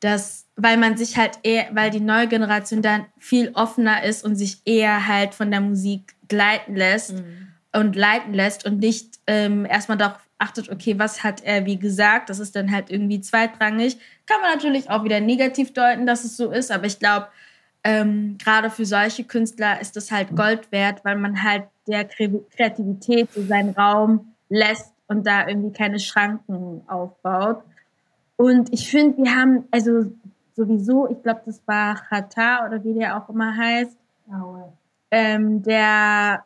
[0.00, 4.36] das, weil man sich halt eher, weil die neue Generation dann viel offener ist und
[4.36, 7.14] sich eher halt von der Musik gleiten lässt
[7.72, 12.28] und leiten lässt und nicht ähm, erstmal darauf achtet, okay, was hat er wie gesagt,
[12.28, 13.96] das ist dann halt irgendwie zweitrangig.
[14.26, 17.28] Kann man natürlich auch wieder negativ deuten, dass es so ist, aber ich glaube,
[17.84, 22.42] ähm, gerade für solche Künstler ist das halt Gold wert, weil man halt der Kre-
[22.56, 27.62] Kreativität so seinen Raum lässt und da irgendwie keine Schranken aufbaut.
[28.36, 30.10] Und ich finde, wir haben, also
[30.56, 33.96] sowieso, ich glaube, das war Chata oder wie der auch immer heißt,
[35.10, 36.44] ähm, der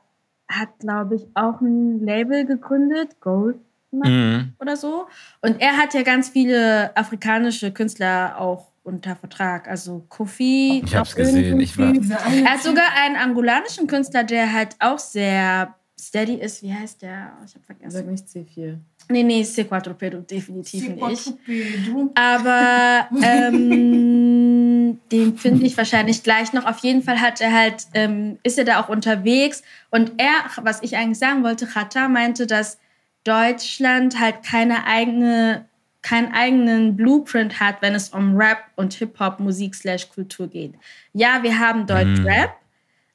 [0.49, 3.57] hat, glaube ich, auch ein Label gegründet, Gold
[3.93, 4.55] Mhm.
[4.59, 5.07] oder so.
[5.41, 9.67] Und er hat ja ganz viele afrikanische Künstler auch unter Vertrag.
[9.69, 10.83] Also Kofi.
[10.85, 11.93] Ich hab's noch gesehen, ich war-
[12.45, 16.63] Er hat sogar einen angolanischen Künstler, der halt auch sehr steady ist.
[16.63, 17.33] Wie heißt der?
[17.41, 18.11] Oh, Ich hab Sag vergessen.
[18.11, 18.77] nicht C4.
[19.11, 21.35] Nee, nee, C Quattropedo, definitiv nicht.
[22.15, 26.65] Aber ähm, den finde ich wahrscheinlich gleich noch.
[26.65, 29.63] Auf jeden Fall hat er halt, ähm, ist er da auch unterwegs.
[29.91, 32.79] Und er, was ich eigentlich sagen wollte, Chata meinte, dass
[33.25, 35.67] Deutschland halt keine eigene,
[36.05, 40.75] keinen eigenen Blueprint hat, wenn es um Rap und Hip-Hop, Musik slash Kultur geht.
[41.15, 42.57] Ja, wir haben Deutschrap,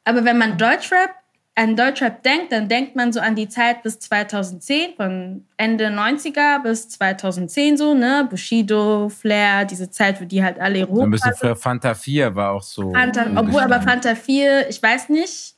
[0.04, 1.12] aber wenn man Deutschrap
[1.54, 6.64] an Deutschrap denkt, dann denkt man so an die Zeit bis 2010, von Ende 90er
[6.64, 8.28] bis 2010 so, ne?
[8.30, 12.52] Bushido, Flair, diese Zeit, wo die halt alle So ein bisschen für Fanta 4 war
[12.52, 12.92] auch so.
[12.92, 15.56] Fanta, obwohl aber Fanta 4, ich weiß nicht,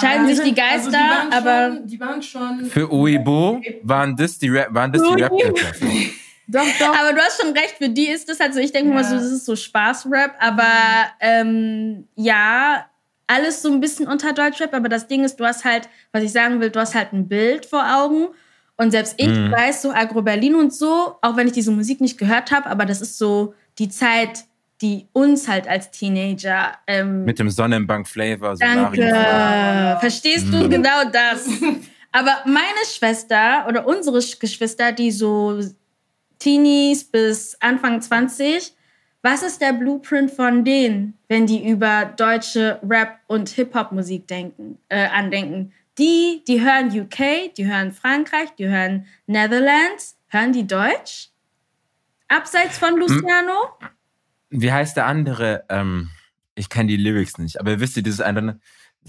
[0.00, 1.74] scheiden sich die Also Geister, die waren aber...
[1.76, 2.64] Schon, die waren schon.
[2.66, 5.32] Für Uibo waren das die Rap, waren das die rap
[6.46, 6.94] Doch, doch.
[7.00, 8.94] Aber du hast schon recht, für die ist das halt so, ich denke Ja.
[8.96, 10.66] mal so, das ist so Spaßrap, aber
[11.20, 12.84] ähm, ja,
[13.26, 16.32] alles so ein bisschen unter Deutschrap, aber das Ding ist, du hast halt, was ich
[16.32, 18.28] sagen will, du hast halt ein Bild vor Augen
[18.76, 19.52] und selbst ich Mhm.
[19.52, 22.84] weiß so Agro Berlin und so, auch wenn ich diese Musik nicht gehört habe, aber
[22.84, 24.44] das ist so die Zeit,
[24.84, 28.54] die uns halt als Teenager ähm, Mit dem Sonnenbank-Flavor.
[28.56, 28.96] Danke.
[28.96, 30.00] Solarium.
[30.00, 31.48] Verstehst du genau das?
[32.12, 35.58] Aber meine Schwester oder unsere Sch- Geschwister, die so
[36.38, 38.74] Teenies bis Anfang 20,
[39.22, 45.06] was ist der Blueprint von denen, wenn die über deutsche Rap- und Hip-Hop-Musik denken, äh,
[45.06, 45.72] andenken?
[45.96, 50.18] Die, die hören UK, die hören Frankreich, die hören Netherlands.
[50.28, 51.30] Hören die Deutsch?
[52.28, 53.52] Abseits von Luciano?
[54.50, 55.64] Wie heißt der andere?
[55.68, 56.10] Ähm,
[56.54, 58.60] ich kenne die Lyrics nicht, aber wisst ihr dieses eine?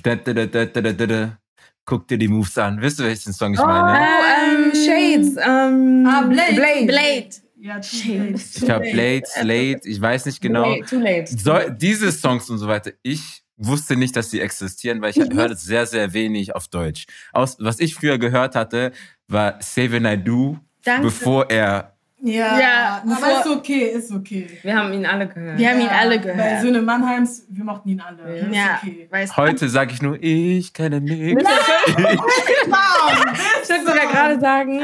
[0.04, 1.38] Da, da, da, da, da, da, da, da.
[1.86, 2.82] Guck dir die Moves an.
[2.82, 4.00] Wisst ihr, welchen Song ich Oh, meine?
[4.00, 5.36] ähm, Shades.
[5.38, 6.56] Ähm, Ah, Blade.
[6.56, 6.86] Blade.
[6.88, 7.30] Blade.
[7.58, 8.34] Ja, late.
[8.36, 10.64] Ich glaube, Blade, Slade, ich weiß nicht genau.
[10.76, 11.38] Blade, Too late.
[11.38, 15.50] So, diese Songs und so weiter, ich wusste nicht, dass sie existieren, weil ich höre
[15.50, 17.06] das sehr, sehr wenig auf Deutsch.
[17.34, 18.92] Aus, was ich früher gehört hatte,
[19.28, 21.04] war Save and I Do, Danke.
[21.08, 21.95] bevor er
[22.26, 24.48] Ja, Ja, aber ist okay, ist okay.
[24.64, 25.60] Wir haben ihn alle gehört.
[25.60, 26.62] Wir haben ihn Ja, alle Bei gehört.
[26.62, 28.40] Söhne Mannheims, wir mochten ihn alle.
[28.40, 29.08] Ist Ja, okay.
[29.36, 31.44] Heute sage ich nur, ich kenne nichts.
[31.44, 31.48] Ich
[33.70, 34.82] würde sogar gerade sagen,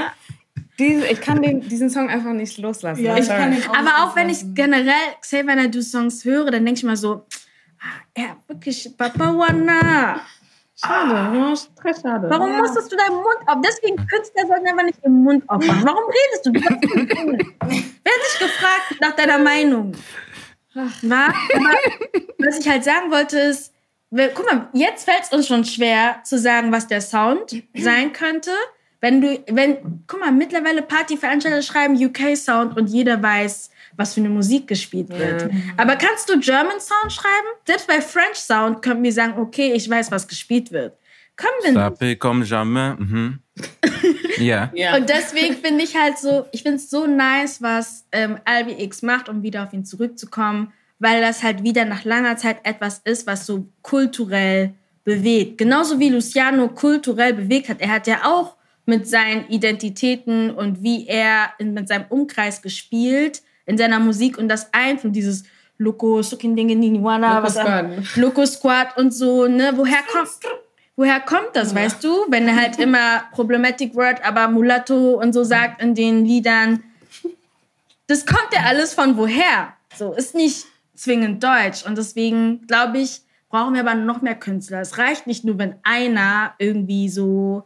[0.77, 3.03] diese, ich kann den, diesen Song einfach nicht loslassen.
[3.03, 3.39] Ja, ich sorry.
[3.39, 6.77] kann ihn auch Aber auch wenn ich generell Xavier wenn du Songs höre, dann denke
[6.79, 7.25] ich mal so,
[7.79, 10.21] ah, ja, wirklich, Papa Wana.
[10.83, 12.27] Schade, ja, très schade.
[12.29, 13.57] Warum musstest du deinen Mund auf?
[13.63, 15.85] Deswegen Künstler sollten einfach nicht den Mund aufmachen.
[15.85, 16.51] Warum redest du?
[16.51, 16.61] du.
[17.61, 19.91] Wer hat dich gefragt nach deiner Meinung?
[21.01, 21.75] Na, aber
[22.39, 23.73] was ich halt sagen wollte ist,
[24.09, 28.51] guck mal, jetzt fällt es uns schon schwer zu sagen, was der Sound sein könnte.
[29.01, 34.19] Wenn du, wenn, guck mal, mittlerweile Partyveranstalter schreiben UK Sound und jeder weiß, was für
[34.19, 35.49] eine Musik gespielt wird.
[35.77, 37.47] Aber kannst du German Sound schreiben?
[37.65, 40.97] Selbst bei French Sound können wir sagen, okay, ich weiß, was gespielt wird.
[41.35, 41.81] Können wir nicht.
[42.43, 42.97] Jamais.
[42.99, 43.39] Mhm.
[44.37, 44.71] Ja.
[44.73, 44.95] Ja.
[44.95, 49.03] Und deswegen finde ich halt so, ich finde es so nice, was ähm, Albi X
[49.03, 53.27] macht, um wieder auf ihn zurückzukommen, weil das halt wieder nach langer Zeit etwas ist,
[53.27, 55.59] was so kulturell bewegt.
[55.59, 57.81] Genauso wie Luciano kulturell bewegt hat.
[57.81, 63.43] Er hat ja auch mit seinen Identitäten und wie er in, mit seinem Umkreis gespielt
[63.71, 65.43] in seiner Musik und das Einfluss, dieses
[65.77, 68.15] Loco, Sukindingininiwana, Loco was.
[68.15, 69.71] Loco Squad und so, ne?
[69.75, 70.29] Woher kommt,
[70.95, 72.25] woher kommt das, weißt du?
[72.29, 76.83] Wenn er halt immer Problematic Word, aber Mulatto und so sagt in den Liedern.
[78.07, 79.73] Das kommt ja alles von woher.
[79.95, 81.85] So, ist nicht zwingend deutsch.
[81.85, 84.81] Und deswegen, glaube ich, brauchen wir aber noch mehr Künstler.
[84.81, 87.65] Es reicht nicht nur, wenn einer irgendwie so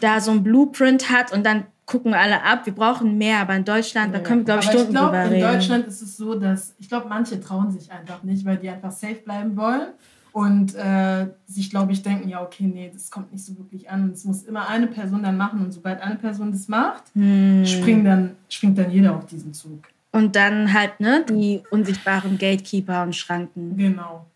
[0.00, 2.64] da so ein Blueprint hat und dann gucken alle ab.
[2.66, 5.16] Wir brauchen mehr, aber in Deutschland, da können wir, glaube ich, Aber ich Stunden glaube,
[5.16, 5.52] drüber in reden.
[5.52, 8.90] Deutschland ist es so, dass ich glaube, manche trauen sich einfach nicht, weil die einfach
[8.92, 9.88] safe bleiben wollen
[10.32, 14.10] und äh, sich, glaube ich, denken, ja, okay, nee, das kommt nicht so wirklich an.
[14.12, 17.64] Es muss immer eine Person dann machen und sobald eine Person das macht, Hm.
[17.66, 19.84] springt, dann, springt dann jeder auf diesen Zug.
[20.10, 23.76] Und dann halt, ne, die unsichtbaren Gatekeeper und Schranken.
[23.76, 24.26] Genau.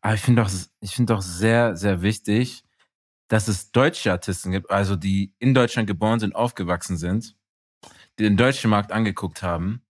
[0.00, 2.63] Aber ich finde doch, ich finde doch sehr, sehr wichtig,
[3.34, 7.34] dass es deutsche Artisten gibt, also die in Deutschland geboren sind, aufgewachsen sind,
[8.16, 9.82] die den deutschen Markt angeguckt haben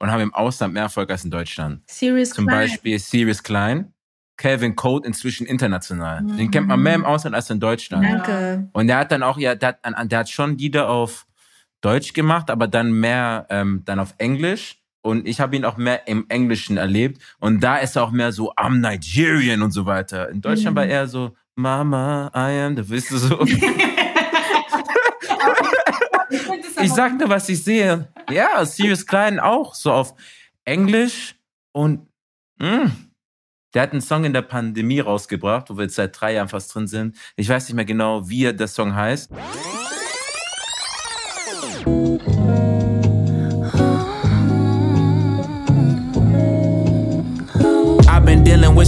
[0.00, 1.88] und haben im Ausland mehr Erfolg als in Deutschland.
[1.88, 2.62] Serious Zum Crime.
[2.62, 3.94] Beispiel Sirius Klein,
[4.36, 6.24] Calvin Code inzwischen international.
[6.36, 8.04] Den kennt man mehr im Ausland als in Deutschland.
[8.04, 8.68] Danke.
[8.72, 11.28] Und der hat dann auch, ja, der hat, der hat schon Lieder auf
[11.82, 14.82] Deutsch gemacht, aber dann mehr ähm, dann auf Englisch.
[15.02, 17.22] Und ich habe ihn auch mehr im Englischen erlebt.
[17.38, 20.28] Und da ist er auch mehr so am Nigerian und so weiter.
[20.28, 23.44] In Deutschland war er so, Mama, I am, da bist du so.
[26.82, 28.08] ich sag nur, was ich sehe.
[28.30, 30.14] Ja, Sirius Klein auch so auf
[30.64, 31.36] Englisch
[31.72, 32.08] und
[32.58, 32.90] mh,
[33.74, 36.74] der hat einen Song in der Pandemie rausgebracht, wo wir jetzt seit drei Jahren fast
[36.74, 37.16] drin sind.
[37.36, 39.30] Ich weiß nicht mehr genau, wie der Song heißt.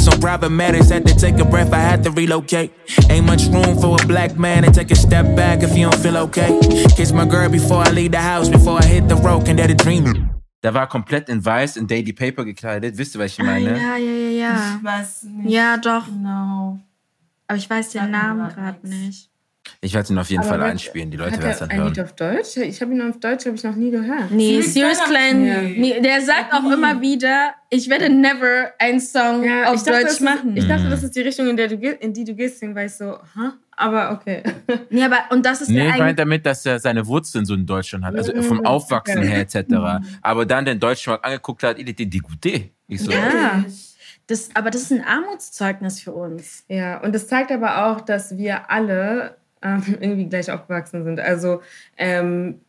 [0.02, 2.72] Dealing with some problematics, had to take a breath, I had to relocate.
[3.10, 6.02] Ain't much room for a black man to take a step back if you don't
[6.02, 6.58] feel okay.
[6.96, 9.70] Kiss my girl before I leave the house, before I hit the road, can that
[9.70, 10.30] a dream?
[10.62, 12.96] Der war komplett in weiß, in Daily Paper gekleidet.
[12.96, 13.76] Wisst ihr, was ich Ah, meine?
[13.76, 14.76] ja, ja, ja, ja.
[14.78, 15.50] Ich weiß nicht.
[15.50, 16.06] Ja, doch.
[16.06, 16.78] Genau.
[17.48, 19.28] Aber ich weiß den Namen grad gerade nicht.
[19.80, 21.10] Ich werde ihn auf jeden Aber Fall einspielen.
[21.10, 22.06] Die Leute werden es dann ein Lied hören.
[22.06, 22.56] auf Deutsch?
[22.56, 24.30] Ich habe ihn auf Deutsch, habe ich noch nie gehört.
[24.30, 29.64] Nee, Serious hat- nee, der sagt auch immer wieder, ich werde never einen Song Ja,
[29.70, 30.56] auf ich dachte, Deutsch das ist, machen.
[30.56, 30.90] ich dachte, Mhm.
[30.90, 32.56] das ist die Richtung, in, der du, in die du gehst.
[32.56, 33.50] Deswegen war ich so, hä?
[33.76, 34.42] Aber okay.
[34.90, 37.66] nee, aber, und das ist Nee, ich meine damit, dass er seine Wurzeln so in
[37.66, 38.14] Deutschland hat.
[38.16, 38.42] Also Mhm.
[38.42, 39.28] vom Aufwachsen Okay.
[39.28, 40.00] her etc.
[40.22, 42.70] Aber dann den deutschen Markt angeguckt hat, il était dégoûté.
[42.86, 43.64] Ich so, Ja.
[44.28, 46.64] das, aber das ist ein Armutszeugnis für uns.
[46.68, 51.20] Ja, und es zeigt aber auch, dass wir alle ähm, irgendwie gleich aufgewachsen sind.
[51.20, 51.62] Also,
[51.96, 52.60] ähm,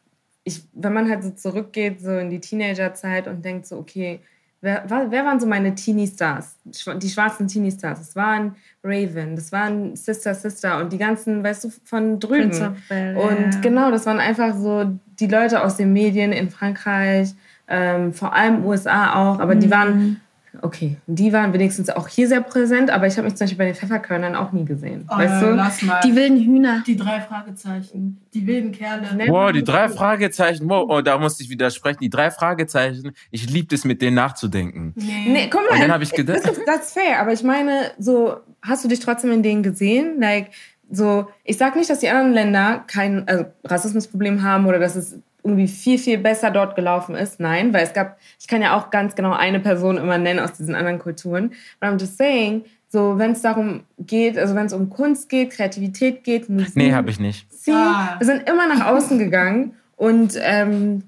[0.44, 4.20] ich, wenn man halt so zurückgeht, so in die Teenagerzeit und denkt so, okay,
[4.64, 6.58] wer, wer waren so meine Teenie-Stars?
[6.66, 8.00] Die schwarzen Teenie-Stars.
[8.00, 12.76] Das waren Raven, das waren Sister Sister und die ganzen, weißt du, von drüben.
[12.90, 13.18] Bel-Air.
[13.18, 17.34] Und genau, das waren einfach so die Leute aus den Medien in Frankreich,
[17.68, 20.22] ähm, vor allem USA auch, aber die waren,
[20.63, 23.65] okay, die waren wenigstens auch hier sehr präsent, aber ich habe mich zum Beispiel bei
[23.65, 25.06] den Pfefferkörnern auch nie gesehen.
[25.10, 25.52] Oh, weißt du?
[25.52, 25.99] Lass mal.
[26.02, 26.84] Die wilden Hühner.
[26.88, 28.21] Die drei Fragezeichen.
[28.34, 29.13] Die wilden Kerle.
[29.15, 29.26] Ne?
[29.28, 30.69] wow, die drei Fragezeichen.
[30.69, 31.99] Wow, oh, da musste ich widersprechen.
[32.02, 33.12] Die drei Fragezeichen.
[33.30, 34.93] Ich liebte es, mit denen nachzudenken.
[34.95, 35.26] Nee.
[35.28, 35.73] Nee, komm mal.
[35.73, 38.84] Und dann habe ich gedacht, Das ist, das ist fair, aber ich meine, so, hast
[38.84, 40.19] du dich trotzdem in denen gesehen?
[40.19, 40.52] Like,
[40.89, 45.19] so, ich sag nicht, dass die anderen Länder kein also, Rassismusproblem haben oder dass es
[45.44, 47.40] irgendwie viel, viel besser dort gelaufen ist.
[47.40, 50.54] Nein, weil es gab, ich kann ja auch ganz genau eine Person immer nennen aus
[50.54, 51.50] diesen anderen Kulturen.
[51.80, 55.50] But I'm just saying, so, wenn es darum geht, also wenn es um Kunst geht,
[55.52, 56.76] Kreativität geht, Musik.
[56.76, 57.46] nee, habe ich nicht.
[57.52, 58.16] Sie Ah.
[58.20, 61.04] wir sind immer nach außen gegangen und ähm,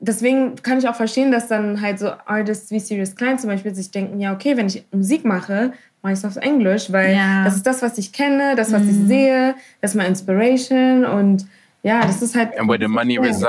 [0.00, 3.74] deswegen kann ich auch verstehen, dass dann halt so Artists wie Sirius Klein zum Beispiel
[3.74, 7.44] sich denken, ja okay, wenn ich Musik mache, mache ich es auf Englisch, weil Ja.
[7.44, 11.46] das ist das, was ich kenne, das, was ich sehe, das ist meine Inspiration und
[11.82, 12.58] ja, das ist halt...
[12.58, 13.22] And where the money Ja.
[13.22, 13.46] resides.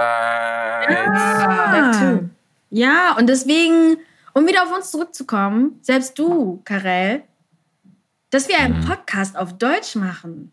[1.18, 2.30] That too.
[2.70, 3.98] Ja, und deswegen,
[4.34, 7.24] um wieder auf uns zurückzukommen, selbst du, Karel,
[8.30, 10.52] dass wir einen Podcast auf Deutsch machen.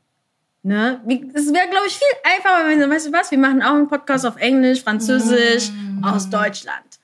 [0.64, 1.00] Ne?
[1.34, 3.88] Es wäre, glaube ich, viel einfacher, wenn wir, weißt du was, wir machen auch einen
[3.88, 5.70] Podcast auf Englisch, Französisch,
[6.02, 6.98] aus Deutschland.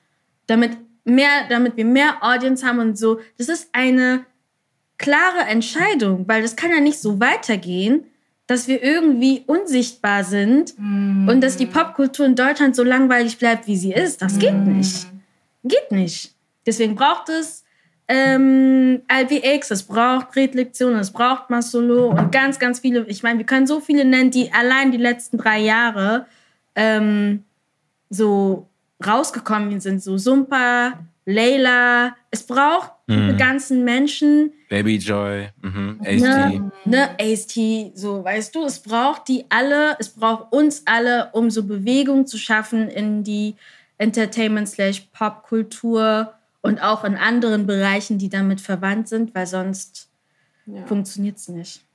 [0.47, 3.21] Damit, mehr, damit wir mehr Audience haben und so.
[3.37, 4.25] Das ist eine
[4.97, 8.03] klare Entscheidung, weil das kann ja nicht so weitergehen,
[8.47, 13.75] dass wir irgendwie unsichtbar sind und dass die Popkultur in Deutschland so langweilig bleibt, wie
[13.75, 14.21] sie ist.
[14.21, 15.07] Das geht nicht.
[15.63, 16.33] Geht nicht.
[16.65, 17.63] Deswegen braucht es
[18.07, 23.05] ähm, LPX, es braucht Redlektionen, es braucht Masolo und ganz, ganz viele.
[23.07, 26.27] Ich meine, wir können so viele nennen, die allein die letzten drei Jahre
[26.75, 27.43] ähm,
[28.09, 28.67] so
[29.05, 30.03] rausgekommen sind.
[30.03, 32.15] So Sumpa, Layla.
[32.29, 35.49] Es braucht diese ganzen Menschen, Baby Joy.
[35.61, 35.99] Mhm.
[36.03, 36.19] HD.
[36.21, 37.57] ne, ne, AST,
[37.95, 42.37] so, weißt du, es braucht die alle, es braucht uns alle, um so Bewegung zu
[42.37, 43.55] schaffen in die
[43.97, 50.09] Entertainment slash Popkultur und auch in anderen Bereichen, die damit verwandt sind, weil sonst
[50.65, 50.85] Ja.
[50.87, 51.85] funktioniert es nicht.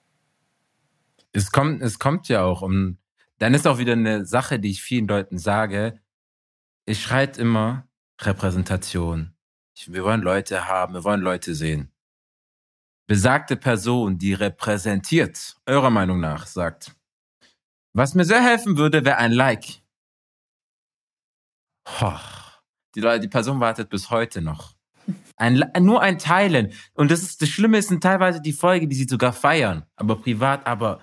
[1.33, 2.97] Es kommt, es kommt ja auch um.
[3.39, 5.99] Dann ist auch wieder eine Sache, die ich vielen Leuten sage.
[6.87, 7.87] Ich schreit immer
[8.21, 9.33] Repräsentation.
[9.87, 11.91] Wir wollen Leute haben, wir wollen Leute sehen.
[13.11, 16.95] Besagte Person, die repräsentiert, eurer Meinung nach, sagt,
[17.93, 19.83] was mir sehr helfen würde, wäre ein Like.
[22.95, 24.77] Die, Leute, die Person wartet bis heute noch.
[25.35, 26.73] Ein, nur ein Teilen.
[26.95, 30.15] Und das ist das Schlimme ist sind teilweise die Folge, die sie sogar feiern, aber
[30.15, 31.01] privat, aber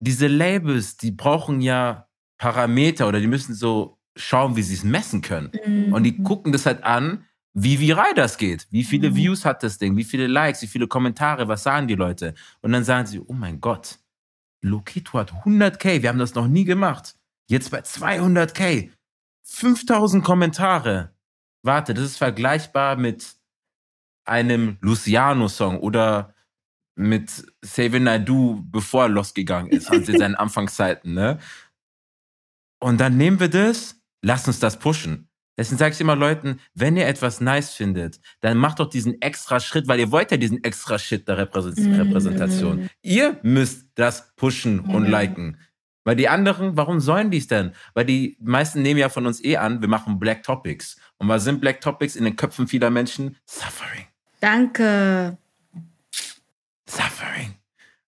[0.00, 5.20] diese Labels, die brauchen ja Parameter oder die müssen so schauen, wie sie es messen
[5.20, 5.52] können.
[5.92, 7.26] Und die gucken das halt an,
[7.62, 8.66] wie viral das geht.
[8.70, 9.96] Wie viele Views hat das Ding?
[9.96, 10.62] Wie viele Likes?
[10.62, 11.48] Wie viele Kommentare?
[11.48, 12.34] Was sagen die Leute?
[12.60, 13.98] Und dann sagen sie, oh mein Gott,
[14.60, 16.02] Lokito hat 100k.
[16.02, 17.16] Wir haben das noch nie gemacht.
[17.48, 18.90] Jetzt bei 200k.
[19.42, 21.14] 5000 Kommentare.
[21.62, 23.34] Warte, das ist vergleichbar mit
[24.24, 26.34] einem Luciano-Song oder
[26.94, 31.38] mit Savin Naidu, bevor er losgegangen ist, also in seinen Anfangszeiten, ne?
[32.80, 35.27] Und dann nehmen wir das, lasst uns das pushen.
[35.58, 39.58] Deswegen sage ich immer Leuten, wenn ihr etwas nice findet, dann macht doch diesen extra
[39.58, 42.88] Schritt, weil ihr wollt ja diesen extra Schritt der Repräsent Repräsentation.
[43.02, 45.58] Ihr müsst das pushen und liken.
[46.04, 47.72] Weil die anderen, warum sollen die es denn?
[47.92, 50.96] Weil die meisten nehmen ja von uns eh an, wir machen Black Topics.
[51.18, 53.36] Und was sind Black Topics in den Köpfen vieler Menschen?
[53.44, 54.06] Suffering.
[54.40, 55.36] Danke.
[56.86, 57.56] Suffering.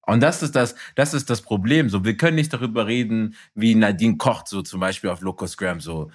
[0.06, 1.88] Und das ist das, das ist das Problem.
[1.88, 5.80] So, wir können nicht darüber reden, wie Nadine kocht, so zum Beispiel auf Locusgram.
[5.80, 6.10] So,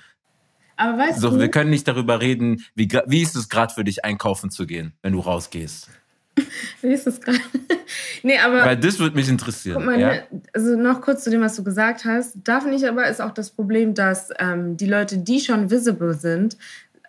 [0.78, 3.84] Aber weißt so du, wir können nicht darüber reden, wie, wie ist es gerade für
[3.84, 5.90] dich, einkaufen zu gehen, wenn du rausgehst.
[6.82, 7.40] wie ist das gerade?
[8.24, 8.66] nee, aber...
[8.66, 9.78] Weil das würde mich interessieren.
[9.78, 10.08] Guck mal, ja?
[10.10, 10.24] ne,
[10.54, 12.38] also noch kurz zu dem, was du gesagt hast.
[12.44, 16.14] Da finde ich aber, ist auch das Problem, dass ähm, die Leute, die schon visible
[16.14, 16.58] sind,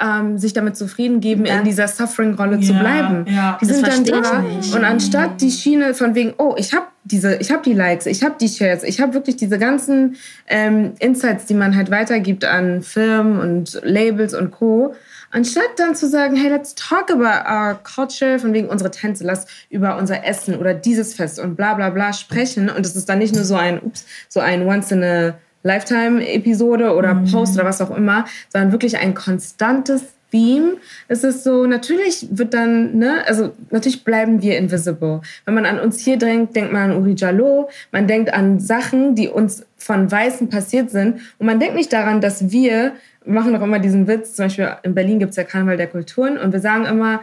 [0.00, 1.58] ähm, sich damit zufrieden geben, Ja.
[1.58, 3.24] in dieser Suffering-Rolle zu Ja, bleiben.
[3.28, 3.58] ja.
[3.60, 4.44] Die Das sind dann da
[4.76, 8.22] und anstatt die Schiene von wegen, oh, ich habe diese, ich habe die Likes, ich
[8.24, 10.16] habe die Shares, ich habe wirklich diese ganzen
[10.48, 14.94] ähm, Insights, die man halt weitergibt an Firmen und Labels und Co.
[15.30, 19.46] Anstatt dann zu sagen, hey, let's talk about our culture, von wegen unsere Tänze, lass
[19.70, 22.70] über unser Essen oder dieses Fest und bla bla bla sprechen.
[22.70, 26.94] Und es ist dann nicht nur so ein, ups, so ein once in a Lifetime-Episode
[26.94, 30.76] oder Post oder was auch immer, sondern wirklich ein konstantes Theme.
[31.08, 35.20] Es ist so, natürlich wird dann, ne, also natürlich bleiben wir invisible.
[35.44, 39.14] Wenn man an uns hier denkt, denkt man an Uri Jallo, man denkt an Sachen,
[39.14, 42.92] die uns von Weißen passiert sind und man denkt nicht daran, dass wir,
[43.24, 45.86] wir machen doch immer diesen Witz, zum Beispiel in Berlin gibt es ja Karneval der
[45.86, 47.20] Kulturen und wir sagen immer,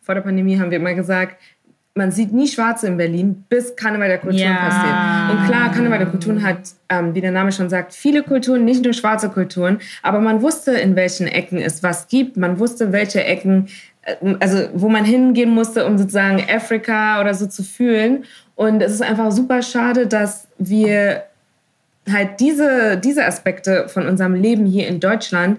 [0.00, 1.36] vor der Pandemie haben wir immer gesagt,
[1.96, 4.56] man sieht nie Schwarze in Berlin, bis Karneval der Kulturen Ja.
[4.56, 5.38] passiert.
[5.38, 8.82] Und klar, Karneval der Kulturen hat, ähm, wie der Name schon sagt, viele Kulturen, nicht
[8.82, 12.36] nur schwarze Kulturen, aber man wusste, in welchen Ecken es was gibt.
[12.36, 13.68] Man wusste, welche Ecken,
[14.02, 18.24] äh, also wo man hingehen musste, um sozusagen Afrika oder so zu fühlen.
[18.56, 21.22] Und es ist einfach super schade, dass wir
[22.12, 25.58] halt diese, diese Aspekte von unserem Leben hier in Deutschland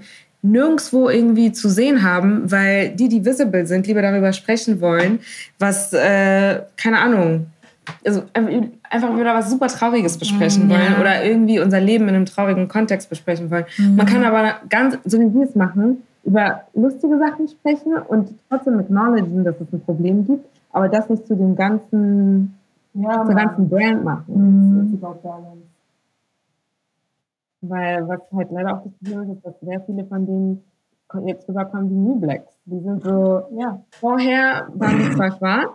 [0.51, 5.19] nirgendwo irgendwie zu sehen haben, weil die, die visible sind, lieber darüber sprechen wollen,
[5.59, 7.47] was, äh, keine Ahnung,
[8.05, 10.75] also ein- einfach wieder was super Trauriges besprechen Ja.
[10.77, 13.65] wollen oder irgendwie unser Leben in einem traurigen Kontext besprechen wollen.
[13.95, 18.79] Man kann aber ganz, so wie wir es machen, über lustige Sachen sprechen und trotzdem
[18.79, 22.55] acknowledgen, dass es ein Problem gibt, aber das nicht zu dem ganzen,
[22.95, 24.97] Ja, zur ganzen Brand machen.
[25.01, 25.64] Balance.
[27.69, 30.63] Weil was halt leider auch das Problem ist, ist, dass sehr viele von denen
[31.25, 32.51] jetzt rüberkommen wie New Blacks.
[32.65, 35.69] Die sind so, ja, vorher waren die zwar schwarz,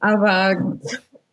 [0.00, 0.54] aber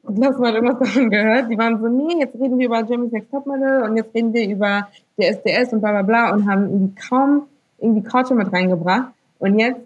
[0.03, 3.11] du hast mal irgendwas davon gehört, die waren so, nee, jetzt reden wir über Jeremy's
[3.11, 4.87] Next Topmodel und jetzt reden wir über
[5.19, 7.47] DSDS und bla bla bla und haben irgendwie kaum
[7.77, 9.13] irgendwie Culture mit reingebracht.
[9.39, 9.81] Und jetzt,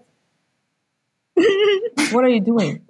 [2.12, 2.82] what are you doing?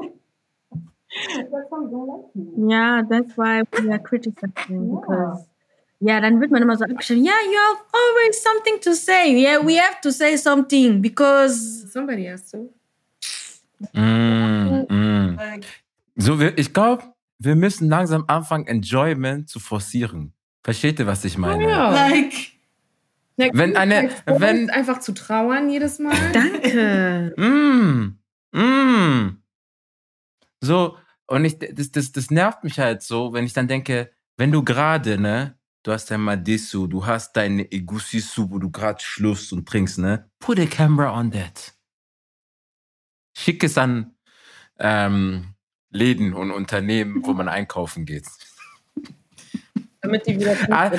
[2.67, 5.47] Ja, that's why we are criticizing because
[5.99, 7.19] ja, dann wird man immer so abgestellt.
[7.19, 9.33] Ja, you have always something to say.
[9.41, 12.69] Yeah, we have to say something because Somebody has to.
[13.93, 15.35] Mm, mm.
[15.37, 15.65] Like,
[16.15, 17.03] So, wir, ich glaube,
[17.39, 20.33] wir müssen langsam anfangen, Enjoyment zu forcieren.
[20.63, 21.69] Versteht ihr, was ich meine?
[21.69, 21.89] Ja.
[21.91, 22.33] like,
[23.37, 26.15] Na, Wenn eine- wenn- einfach zu trauern jedes Mal.
[26.33, 27.33] danke.
[27.37, 28.17] Mm,
[28.57, 29.37] mm.
[30.61, 34.51] So, und ich, das, das, das nervt mich halt so, wenn ich dann denke, wenn
[34.51, 39.53] du gerade, ne, du hast dein Madisu, du hast deine Egusi-Soup, wo du gerade schlürfst
[39.53, 41.73] und trinkst, ne, put a camera on that.
[43.37, 44.15] Schick es an
[44.79, 45.53] ähm,
[45.91, 48.25] Läden und Unternehmen, wo man einkaufen geht.
[50.01, 50.91] damit die wieder Ah.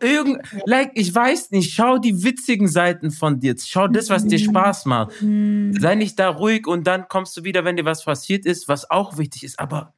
[0.00, 3.54] Irgend, like, ich weiß nicht, schau die witzigen Seiten von dir.
[3.58, 5.12] Schau das, was dir Spaß macht.
[5.20, 8.90] Sei nicht da ruhig und dann kommst du wieder, wenn dir was passiert ist, was
[8.90, 9.94] auch wichtig ist, aber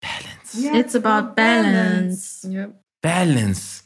[0.00, 0.27] Balance.
[0.54, 2.46] Yeah, It's about balance.
[3.02, 3.84] Balance.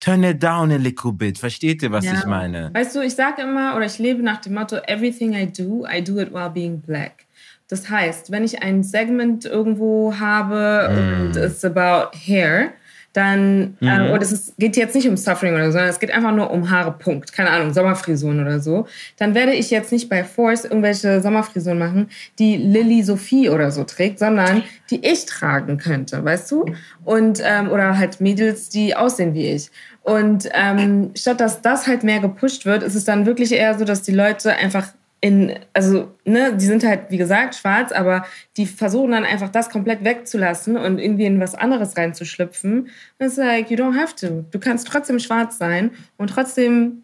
[0.00, 1.38] Turn it down a little bit.
[1.38, 2.14] Versteht ihr, was Ja.
[2.14, 2.70] ich meine?
[2.74, 6.02] Weißt du, ich sage immer oder ich lebe nach dem Motto, everything I do, I
[6.02, 7.26] do it while being black.
[7.68, 11.20] Das heißt, wenn ich ein Segment irgendwo habe Mm.
[11.22, 12.74] und it's about hair,
[13.16, 13.88] dann, Mhm.
[13.88, 16.32] äh, und es ist, geht jetzt nicht um Suffering oder so, sondern es geht einfach
[16.32, 17.32] nur um Haare, Punkt.
[17.32, 18.86] Keine Ahnung, Sommerfrisuren oder so.
[19.18, 22.08] Dann werde ich jetzt nicht bei Force irgendwelche Sommerfrisuren machen,
[22.38, 26.66] die Lilly Sophie oder so trägt, sondern die ich tragen könnte, weißt du?
[27.04, 29.70] Und, ähm, oder halt Mädels, die aussehen wie ich.
[30.02, 33.84] Und ähm, statt dass das halt mehr gepusht wird, ist es dann wirklich eher so,
[33.84, 34.88] dass die Leute einfach
[35.20, 39.70] in, also, ne, die sind halt, wie gesagt, schwarz, aber die versuchen dann einfach das
[39.70, 42.90] komplett wegzulassen und irgendwie in was anderes reinzuschlüpfen.
[43.18, 44.44] It's like, you don't have to.
[44.50, 47.02] Du kannst trotzdem schwarz sein und trotzdem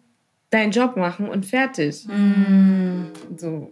[0.51, 2.07] deinen Job machen und fertig.
[3.35, 3.71] So.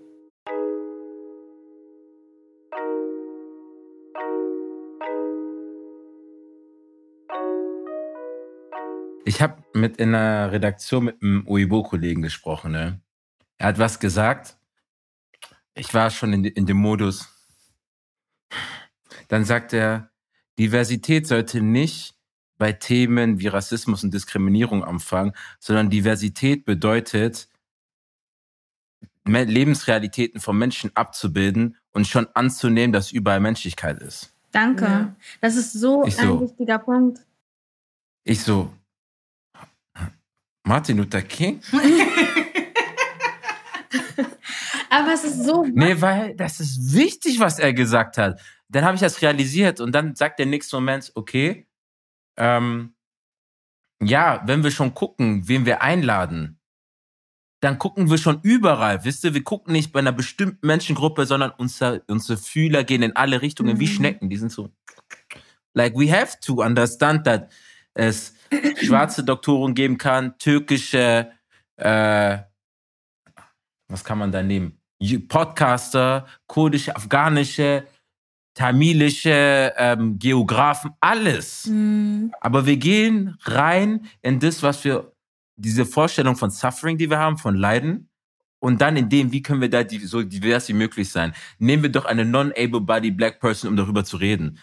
[9.24, 12.72] Ich habe mit in einer Redaktion mit einem Uibo-Kollegen gesprochen.
[12.72, 13.00] Ne?
[13.62, 14.58] Er hat was gesagt.
[15.76, 17.30] Ich war schon in, in dem Modus.
[19.28, 20.10] Dann sagt er,
[20.58, 22.16] Diversität sollte nicht
[22.58, 27.50] bei Themen wie Rassismus und Diskriminierung anfangen, sondern Diversität bedeutet,
[29.26, 34.34] Lebensrealitäten von Menschen abzubilden und schon anzunehmen, dass überall Menschlichkeit ist.
[34.52, 34.86] Danke.
[34.86, 35.16] Ja.
[35.40, 36.42] Das ist so Ich ein so.
[36.42, 37.20] wichtiger Punkt.
[38.24, 38.74] Ich so,
[40.64, 41.62] Martin Luther King?
[44.92, 45.66] Aber es ist so.
[45.72, 48.42] Nee, weil das ist wichtig, was er gesagt hat.
[48.68, 51.66] Dann habe ich das realisiert und dann sagt der nächste Moment, okay,
[52.38, 52.94] ähm,
[54.04, 56.60] ja, wenn wir schon gucken, wen wir einladen,
[57.62, 59.34] dann gucken wir schon überall, wisst ihr?
[59.34, 63.80] Wir gucken nicht bei einer bestimmten Menschengruppe, sondern unser, unsere Fühler gehen in alle Richtungen
[63.80, 64.30] wie Schnecken.
[64.30, 64.72] Die sind so.
[65.74, 67.50] Like, we have to understand that
[67.94, 68.34] es
[68.82, 71.32] schwarze Doktoren geben kann, türkische,
[71.78, 72.40] äh,
[73.88, 74.81] was kann man da nehmen?
[75.28, 77.86] Podcaster, kurdische, afghanische,
[78.54, 81.68] tamilische ähm, Geografen, alles.
[81.68, 82.34] Mhm.
[82.42, 85.12] Aber wir gehen rein in das, was wir,
[85.56, 88.10] diese Vorstellung von Suffering, die wir haben, von Leiden.
[88.60, 91.34] Und dann in dem, wie können wir da die, so divers wie möglich sein?
[91.58, 94.60] Nehmen wir doch eine non-able-body black person, um darüber zu reden.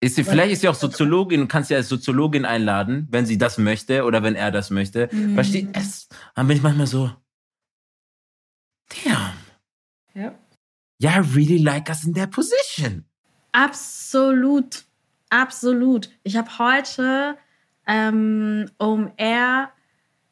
[0.00, 3.38] Ist sie, vielleicht ist sie auch Soziologin und kannst sie als Soziologin einladen, wenn sie
[3.38, 5.08] das möchte oder wenn er das möchte.
[5.10, 5.34] Mhm.
[5.34, 6.08] Versteht es?
[6.34, 7.10] Dann bin ich manchmal so,
[8.88, 9.32] damn,
[10.14, 10.32] Ja.
[11.02, 13.04] yeah, I really like us in that position.
[13.52, 14.84] Absolut.
[15.30, 16.10] Absolut.
[16.22, 17.36] Ich habe heute
[17.86, 19.70] ähm, OMR,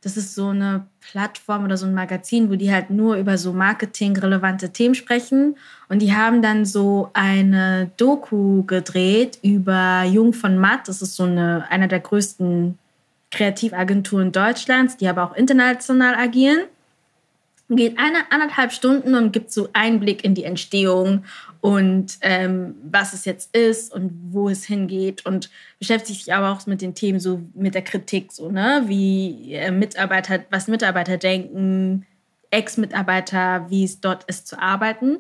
[0.01, 3.53] das ist so eine Plattform oder so ein Magazin, wo die halt nur über so
[3.53, 5.57] marketingrelevante Themen sprechen.
[5.89, 10.89] Und die haben dann so eine Doku gedreht über Jung von Matt.
[10.89, 12.79] Das ist so eine, einer der größten
[13.31, 16.61] Kreativagenturen Deutschlands, die aber auch international agieren
[17.77, 21.25] geht eine anderthalb Stunden und gibt so Einblick in die Entstehung
[21.61, 25.49] und ähm, was es jetzt ist und wo es hingeht und
[25.79, 28.83] beschäftigt sich aber auch mit den Themen so mit der Kritik so ne?
[28.87, 32.05] Wie äh, Mitarbeiter was Mitarbeiter denken
[32.51, 35.19] Ex-Mitarbeiter wie es dort ist zu arbeiten.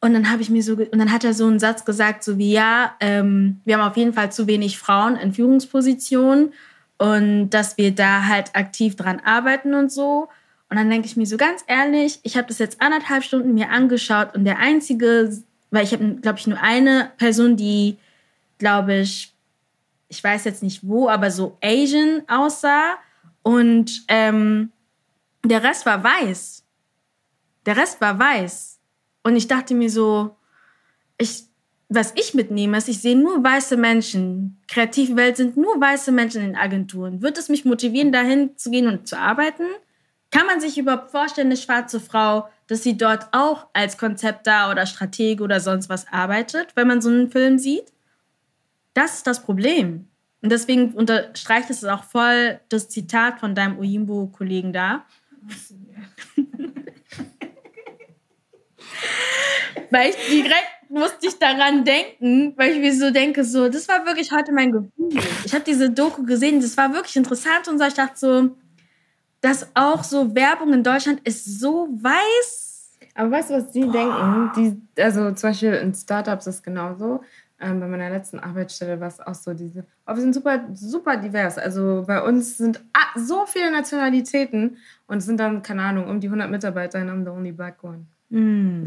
[0.00, 2.36] Und dann habe ich mir so und dann hat er so einen Satz gesagt so
[2.36, 6.52] wie ja ähm, wir haben auf jeden Fall zu wenig Frauen in Führungspositionen
[6.98, 10.28] und dass wir da halt aktiv dran arbeiten und so
[10.70, 13.70] und dann denke ich mir so ganz ehrlich, ich habe das jetzt anderthalb Stunden mir
[13.70, 15.30] angeschaut und der einzige,
[15.70, 17.98] weil ich habe, glaube ich, nur eine Person, die,
[18.58, 19.32] glaube ich,
[20.08, 22.96] ich weiß jetzt nicht wo, aber so Asian aussah
[23.42, 24.72] und ähm,
[25.44, 26.64] der Rest war weiß.
[27.66, 28.78] Der Rest war weiß.
[29.22, 30.36] Und ich dachte mir so,
[31.18, 31.44] ich,
[31.88, 34.58] was ich mitnehme, ist, ich sehe nur weiße Menschen.
[34.68, 37.22] Kreative Welt sind nur weiße Menschen in Agenturen.
[37.22, 39.64] Wird es mich motivieren, dahin zu gehen und zu arbeiten?
[40.34, 44.84] Kann man sich überhaupt vorstellen, eine schwarze Frau, dass sie dort auch als Konzeptar oder
[44.84, 47.92] Stratege oder sonst was arbeitet, wenn man so einen Film sieht?
[48.94, 50.08] Das ist das Problem.
[50.42, 55.04] Und deswegen unterstreicht es auch voll das Zitat von deinem Oyimbo-Kollegen da.
[59.92, 64.04] weil ich direkt musste ich daran denken, weil ich mir so denke, so, das war
[64.04, 65.20] wirklich heute mein Gefühl.
[65.44, 67.84] Ich habe diese Doku gesehen, das war wirklich interessant und so.
[67.84, 68.56] Ich dachte so,
[69.44, 72.92] dass auch so Werbung in Deutschland ist so weiß.
[73.14, 74.50] Aber weißt du, was die denken?
[74.56, 77.20] Die, also zum Beispiel in Startups ist es genauso.
[77.60, 81.18] Ähm, bei meiner letzten Arbeitsstelle war es auch so, diese, oh, wir sind super, super
[81.18, 81.58] divers.
[81.58, 84.78] Also bei uns sind ah, so viele Nationalitäten
[85.08, 87.84] und es sind dann, keine Ahnung, um die 100 Mitarbeiter und I'm the only black
[87.84, 88.06] one.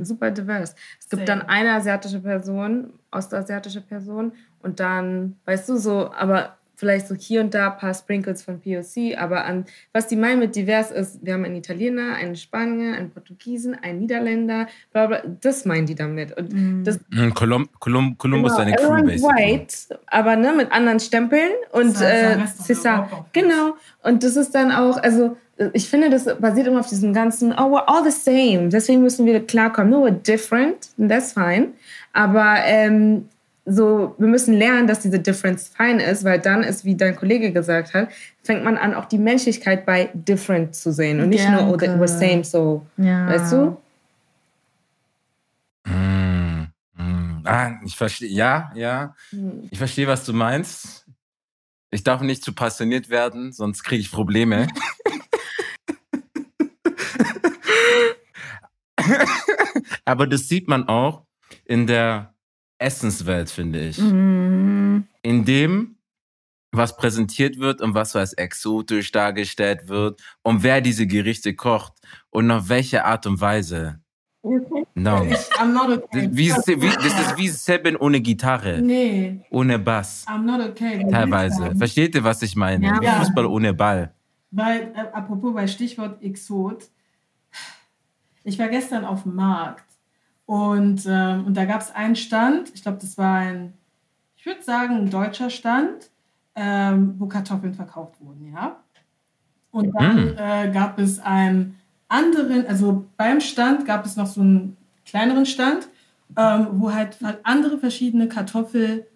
[0.04, 0.76] Super divers.
[1.00, 1.36] Es gibt Sehr.
[1.38, 7.42] dann eine asiatische Person, ostasiatische Person und dann, weißt du, so, aber vielleicht so hier
[7.42, 11.26] und da ein paar Sprinkles von POC, aber an, was die meinen mit divers ist,
[11.26, 15.96] wir haben einen Italiener, einen Spanier, einen Portugiesen, einen Niederländer, bla bla, das meinen die
[15.96, 16.38] damit.
[16.38, 19.24] Und das Hm, Colum, Colum, Columbus Genau, seine Crew, basically.
[19.24, 23.08] white, aber ne, mit anderen Stempeln und der äh, César.
[23.34, 23.76] Genau.
[24.04, 25.36] Und das ist dann auch, also
[25.74, 28.70] ich finde, das basiert immer auf diesem ganzen, oh, we're all the same.
[28.70, 29.90] Deswegen müssen wir klarkommen.
[29.90, 31.70] No, we're different, and that's fine.
[32.14, 33.28] Aber ähm,
[33.70, 37.52] so, wir müssen lernen, dass diese Difference fine ist, weil dann ist, wie dein Kollege
[37.52, 38.08] gesagt hat,
[38.42, 42.00] fängt man an, auch die Menschlichkeit bei different zu sehen und nicht nur, oh, that
[42.00, 43.28] we're same, so, Ja.
[43.28, 43.78] weißt du?
[45.86, 47.42] Hm, hm.
[47.44, 49.14] Ah, ich verstehe, ja, ja.
[49.70, 51.06] Ich verstehe, was du meinst.
[51.92, 54.68] Ich darf nicht zu passioniert werden, sonst kriege ich Probleme.
[60.06, 61.26] Aber das sieht man auch
[61.66, 62.34] in der
[62.80, 63.98] Essenswelt, finde ich.
[63.98, 65.08] Mhm.
[65.22, 65.98] In dem,
[66.72, 71.94] was präsentiert wird und was so als exotisch dargestellt wird und wer diese Gerichte kocht
[72.30, 74.00] und auf welche Art und Weise.
[74.96, 75.18] No.
[75.60, 76.30] I'm not okay.
[76.32, 80.26] Wie, wie, das ist wie Seven ohne Gitarre, Nee, ohne Bass.
[80.28, 81.06] I'm not okay.
[81.10, 81.76] Teilweise.
[81.76, 82.88] Versteht ihr, was ich meine?
[82.88, 83.02] Ja.
[83.02, 84.14] Wie Fußball ohne Ball.
[84.52, 86.86] Weil, äh, apropos bei Stichwort Exot,
[88.44, 89.87] ich war gestern auf dem Markt
[90.48, 93.74] und, ähm, und da gab es einen Stand, ich glaube, das war ein,
[94.38, 96.12] ich würde sagen, ein deutscher Stand,
[96.56, 98.78] ähm, wo Kartoffeln verkauft wurden, ja.
[99.72, 100.38] Und dann Mm.
[100.38, 101.78] äh, gab es einen
[102.10, 105.90] anderen, also beim Stand gab es noch so einen kleineren Stand,
[106.38, 109.08] ähm, wo halt andere verschiedene Kartoffelsorten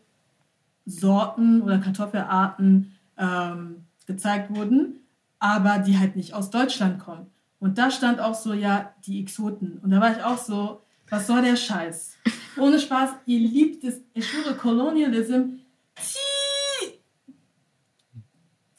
[1.62, 5.00] oder Kartoffelarten ähm, gezeigt wurden,
[5.40, 7.28] aber die halt nicht aus Deutschland kommen.
[7.60, 9.80] Und da stand auch so, ja, die Exoten.
[9.80, 10.81] Und da war ich auch so,
[11.12, 12.14] was soll der Scheiß?
[12.58, 15.60] Ohne Spaß, ihr liebt es, ich schwöre, Colonialism.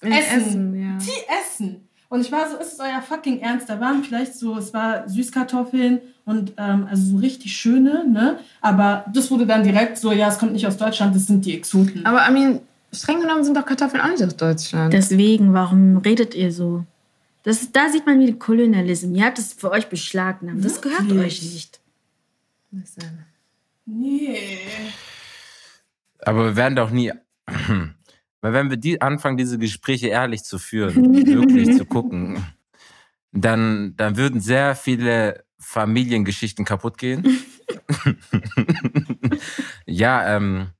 [0.00, 0.74] In Essen.
[0.82, 0.98] ja.
[0.98, 1.10] die
[1.40, 1.88] essen.
[2.08, 3.68] Und ich war so, ist es euer fucking Ernst?
[3.68, 8.38] Da waren vielleicht so, es war Süßkartoffeln und ähm, also so richtig schöne, ne?
[8.60, 11.54] Aber das wurde dann direkt so, ja, es kommt nicht aus Deutschland, das sind die
[11.54, 12.04] Exoten.
[12.04, 12.60] Aber I mean,
[12.92, 14.92] streng genommen sind doch Kartoffeln auch nicht aus Deutschland.
[14.92, 16.84] Deswegen, warum redet ihr so?
[17.44, 19.16] Das da sieht man wieder Kolonialismus.
[19.16, 20.64] Ihr habt es für euch beschlagnahmt.
[20.64, 21.40] Das gehört Wirklich?
[21.40, 21.81] euch nicht.
[22.72, 23.26] Listen.
[23.84, 24.58] nee.
[26.20, 27.12] Aber wir werden doch nie.
[28.40, 32.44] Weil wenn wir die anfangen, diese Gespräche ehrlich zu führen, wirklich zu gucken,
[33.30, 37.44] dann, dann würden sehr viele Familiengeschichten kaputt gehen.
[39.86, 40.70] ja, ähm,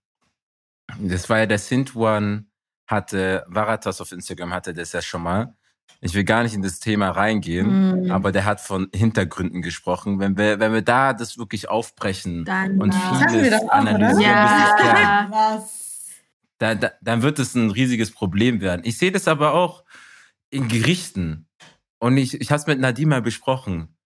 [0.99, 2.47] das war ja der Sint One,
[2.87, 5.57] hatte, Varatas auf Instagram hatte das ja schon mal.
[6.05, 8.11] Ich will gar nicht in das Thema reingehen, Mm.
[8.11, 10.19] aber der hat von Hintergründen gesprochen.
[10.19, 15.63] Wenn wir, wenn wir da das wirklich aufbrechen Dann, und wir vieles auch, analysieren, Ja,
[16.59, 18.83] da, da, dann wird es ein riesiges Problem werden.
[18.85, 19.85] Ich sehe das aber auch
[20.51, 21.47] in Gerichten.
[21.99, 23.97] Und ich, ich habe es mit Nadim mal besprochen.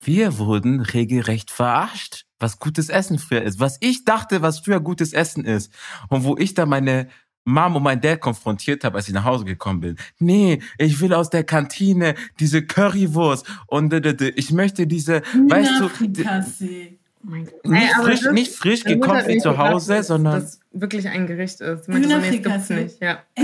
[0.00, 3.60] Wir wurden regelrecht verarscht, was gutes Essen früher ist.
[3.60, 5.72] Was ich dachte, was früher gutes Essen ist.
[6.08, 7.08] Und wo ich da meine
[7.44, 9.96] Mom und mein Dad konfrontiert habe, als ich nach Hause gekommen bin.
[10.18, 13.92] Nee, ich will aus der Kantine diese Currywurst und
[14.36, 16.98] ich möchte diese, weißt du, Frikassee.
[17.26, 20.40] oh nicht Ey, aber frisch, das- nicht frisch gekocht wie zu gedacht, Hause, dass sondern
[20.40, 21.84] das wirklich ein Gericht ist.
[21.86, 23.00] So, nee, das gibt's nicht.
[23.02, 23.22] Ja.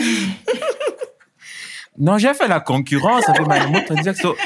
[2.00, 4.36] Non, j'ai fait la concurrence, habe meine Mutter die sagt so.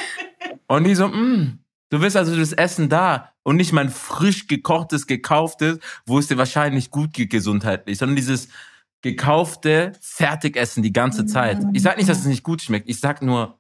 [0.69, 1.59] Und die so, mm,
[1.91, 6.39] du willst also das Essen da und nicht mein frisch gekochtes, gekauftes, wo es dir
[6.39, 8.49] wahrscheinlich gut geht gesundheitlich, sondern dieses
[9.03, 11.59] gekaufte Fertigessen die ganze Zeit.
[11.73, 12.89] Ich sag nicht, dass es nicht gut schmeckt.
[12.89, 13.59] Ich sag nur,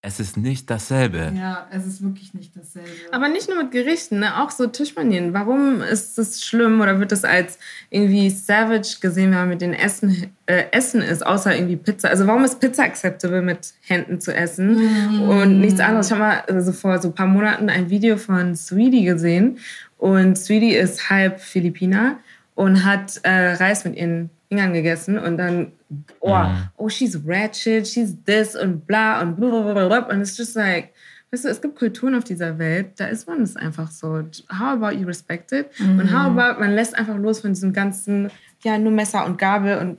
[0.00, 1.32] es ist nicht dasselbe.
[1.36, 2.88] Ja, es ist wirklich nicht dasselbe.
[3.10, 4.40] Aber nicht nur mit Gerichten, ne?
[4.40, 5.34] auch so Tischmanieren.
[5.34, 7.58] Warum ist das schlimm oder wird das als
[7.90, 12.10] irgendwie savage gesehen, wenn man mit den Essen, äh, Essen ist, außer irgendwie Pizza?
[12.10, 16.06] Also warum ist Pizza acceptable mit Händen zu essen und nichts anderes?
[16.06, 19.58] Ich habe mal also vor so ein paar Monaten ein Video von Sweetie gesehen
[19.96, 22.18] und Sweetie ist halb Philippiner
[22.54, 25.72] und hat äh, Reis mit ihren Fingern gegessen und dann,
[26.20, 26.68] oh, Mhm.
[26.76, 30.08] oh, she's ratchet, she's this und bla und blablabla.
[30.10, 30.92] Und it's just like,
[31.30, 34.22] weißt du, es gibt Kulturen auf dieser Welt, da ist man es einfach so.
[34.50, 35.68] How about you respect it?
[35.80, 38.30] Und how about man lässt einfach los von diesem ganzen,
[38.62, 39.98] ja, nur Messer und Gabel und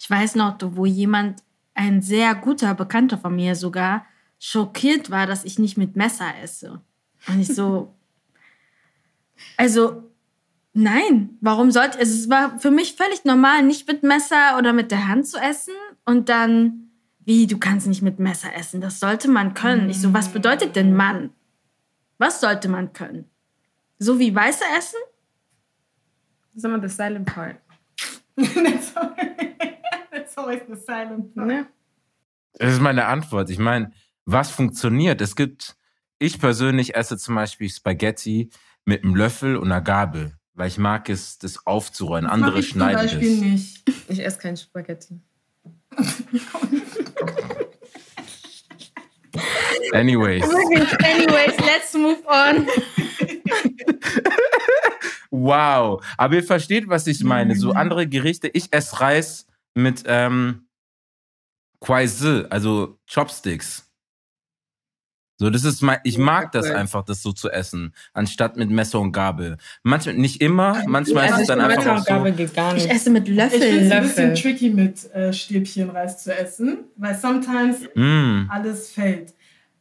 [0.00, 1.42] Ich weiß noch, wo jemand,
[1.74, 4.04] ein sehr guter Bekannter von mir sogar,
[4.40, 6.80] schockiert war, dass ich nicht mit Messer esse.
[7.28, 7.94] Und ich so,
[9.56, 10.07] also,
[10.72, 14.90] nein, warum sollte, also es war für mich völlig normal, nicht mit Messer oder mit
[14.90, 16.90] der Hand zu essen und dann,
[17.24, 19.90] wie, du kannst nicht mit Messer essen, das sollte man können.
[19.90, 21.30] Ich so, was bedeutet denn Mann?
[22.18, 23.26] Was sollte man können?
[23.98, 24.98] So wie Weiße essen?
[26.54, 27.56] das ist immer the silent part.
[28.36, 28.94] That's
[30.10, 31.66] That's always the silent part.
[32.54, 33.50] Das ist meine Antwort.
[33.50, 33.92] Ich meine,
[34.24, 35.20] was funktioniert?
[35.20, 35.76] Es gibt,
[36.18, 38.50] ich persönlich esse zum Beispiel Spaghetti
[38.84, 42.24] mit einem Löffel und einer Gabel, weil ich mag es, das aufzurollen.
[42.24, 43.82] Das Andere mach ich schneiden zum Beispiel nicht.
[44.08, 45.20] Ich esse kein Spaghetti.
[49.92, 50.42] Anyways.
[50.42, 52.66] Anyways, let's move on.
[55.30, 56.04] Wow.
[56.16, 57.54] Aber ihr versteht, was ich meine.
[57.54, 58.48] So andere Gerichte.
[58.48, 60.66] Ich esse Reis mit ähm,
[61.80, 63.87] Quaise, also Chopsticks.
[65.40, 68.98] So, das ist mein, ich mag das einfach, das so zu essen, anstatt mit Messer
[68.98, 69.56] und Gabel.
[69.84, 72.12] Manchmal, nicht immer, manchmal ist Also es ich dann einfach Messer auch und so.
[72.12, 72.94] Gabel geht gar Ich nicht.
[72.94, 73.92] esse mit Ich finde es Löffeln.
[73.92, 78.50] ein bisschen tricky mit äh, Stäbchen Reis zu essen, weil sometimes Mm.
[78.50, 79.32] alles fällt.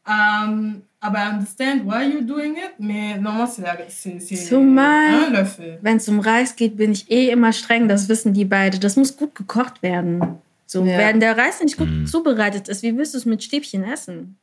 [0.05, 5.80] Um, aber I understand why you're doing it, mais normalement c'est c'est Zumal- Löffel.
[5.82, 7.88] Wenn es um Reis geht, bin ich eh immer streng.
[7.88, 8.80] Das wissen die beide.
[8.80, 10.22] Das muss gut gekocht werden.
[10.68, 10.97] So, Ja.
[10.99, 12.05] wenn der Reis nicht gut Mhm.
[12.05, 14.38] zubereitet ist, wie willst du es mit Stäbchen essen?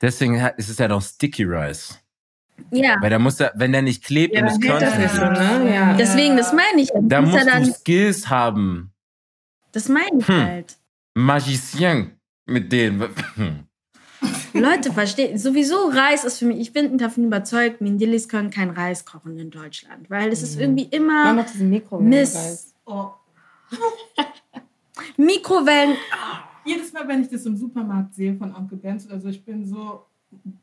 [0.00, 1.98] Deswegen ist es ja noch Sticky Rice.
[2.70, 2.96] Ja.
[3.00, 5.22] Weil da muss er, wenn der nicht klebt Ja, und dann es hält das so,
[5.24, 5.74] ist, ne?
[5.74, 5.94] Ja.
[5.94, 6.90] Deswegen, das meine ich.
[7.02, 8.92] da muss musst ja du dann, Skills haben.
[9.72, 10.42] das meine ich Hm.
[10.44, 10.76] halt.
[11.14, 12.12] Magicien
[12.46, 13.04] mit denen.
[14.52, 15.36] Leute, verstehen.
[15.36, 19.50] Sowieso Reis ist für mich, ich bin davon überzeugt, Mindilis können kein Reis kochen in
[19.50, 20.08] Deutschland.
[20.08, 20.92] Weil es ist irgendwie Mach
[21.32, 22.34] immer diesen Mikrowellenreis.
[22.34, 22.74] Mist.
[22.86, 23.08] Oh.
[25.16, 25.96] Mikrowellen.
[26.64, 29.66] Jedes Mal, wenn ich das im Supermarkt sehe von Onkel Benz oder so, ich bin
[29.66, 30.06] so,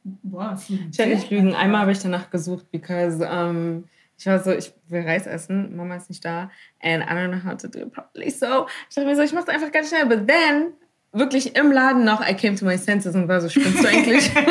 [0.04, 1.54] boah, ist so Ich werde nicht lügen.
[1.54, 3.86] Einmal habe ich danach gesucht, because um,
[4.18, 7.44] ich war so, ich will Reis essen, Mama ist nicht da, and I don't know
[7.44, 8.30] how to do it properly.
[8.30, 10.06] So, ich dachte mir so, ich mache es einfach ganz schnell.
[10.06, 10.74] But then
[11.12, 14.32] wirklich im Laden noch I came to my senses und war so, spinnst du eigentlich?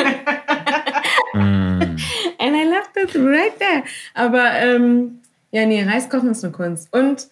[1.33, 1.97] Mm.
[2.39, 3.83] And I left it right there.
[4.13, 5.21] Aber ähm,
[5.51, 6.93] ja, nee, Reis kochen ist eine Kunst.
[6.93, 7.29] Und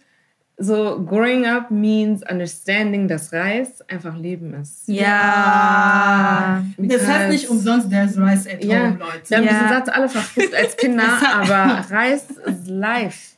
[0.62, 4.88] so growing up means understanding, dass Reis einfach Leben ist.
[4.88, 6.64] Ja.
[6.78, 9.36] Das heißt nicht umsonst, there's rice at Ja, home, wir Leute.
[9.36, 9.50] haben Ja.
[9.54, 11.04] diesen Satz alle verflucht als Kinder,
[11.34, 13.36] aber Reis ist life.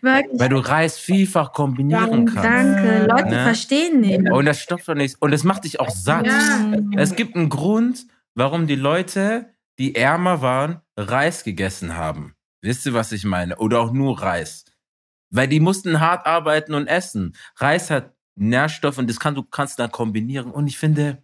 [0.00, 0.40] Wirklich.
[0.40, 2.44] Weil du Reis vielfach kombinieren kannst.
[2.44, 3.06] Danke.
[3.08, 3.42] Leute Ne?
[3.44, 4.30] verstehen nicht.
[4.30, 5.16] Und das stopft doch nichts.
[5.20, 6.26] Und es macht dich auch satt.
[6.26, 6.72] Ja.
[6.96, 9.46] Es gibt einen Grund, warum die Leute,
[9.78, 12.34] die ärmer waren, Reis gegessen haben.
[12.60, 13.56] Wisst ihr, was ich meine?
[13.58, 14.64] Oder auch nur Reis.
[15.32, 17.34] Weil die mussten hart arbeiten und essen.
[17.56, 20.50] Reis hat Nährstoffe und das kann, du kannst dann kombinieren.
[20.50, 21.22] Und ich finde,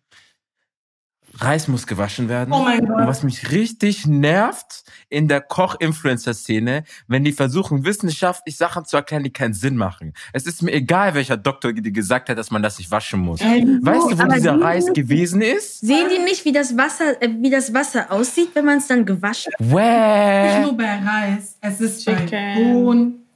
[1.40, 2.52] Reis muss gewaschen werden.
[2.54, 3.06] Oh mein Und Gott.
[3.06, 9.32] was mich richtig nervt in der Koch-Influencer-Szene, wenn die versuchen, wissenschaftlich Sachen zu erklären, die
[9.32, 10.14] keinen Sinn machen.
[10.32, 13.40] Es ist mir egal, welcher Doktor dir gesagt hat, dass man das nicht waschen muss.
[13.40, 15.80] Weißt du, wo dieser die- Reis gewesen ist?
[15.80, 19.04] Sehen die nicht, wie das Wasser, äh, wie das Wasser aussieht, wenn man es dann
[19.04, 20.62] gewaschen Nicht Wäh.
[20.62, 22.54] nur bei Reis, es ist bei Chicken.
[22.72, 23.27] Bohnen,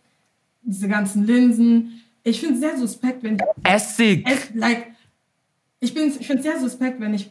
[0.63, 2.03] diese ganzen Linsen.
[2.23, 4.25] Ich finde es sehr suspekt, wenn ich Essig.
[4.27, 4.93] es, like,
[5.81, 7.31] ich bin, ich finde es sehr suspekt, wenn ich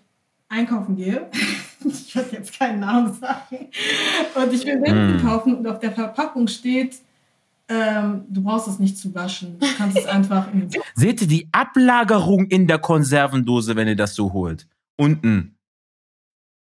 [0.49, 1.29] einkaufen gehe.
[1.85, 3.69] ich werde jetzt keinen Namen sagen.
[4.35, 6.97] Und ich will Linsen kaufen und auf der Verpackung steht,
[7.69, 9.57] ähm, du brauchst es nicht zu waschen.
[9.57, 10.47] Du kannst es einfach
[10.95, 14.67] Seht ihr die Ablagerung in der Konservendose, wenn ihr das so holt?
[14.97, 15.55] Unten.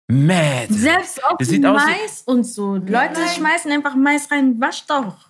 [0.09, 0.67] Mad.
[0.69, 2.75] Selbst auf Mais und so.
[2.75, 3.29] Leute Nein.
[3.35, 4.59] schmeißen einfach Mais rein.
[4.59, 5.29] Wasch doch.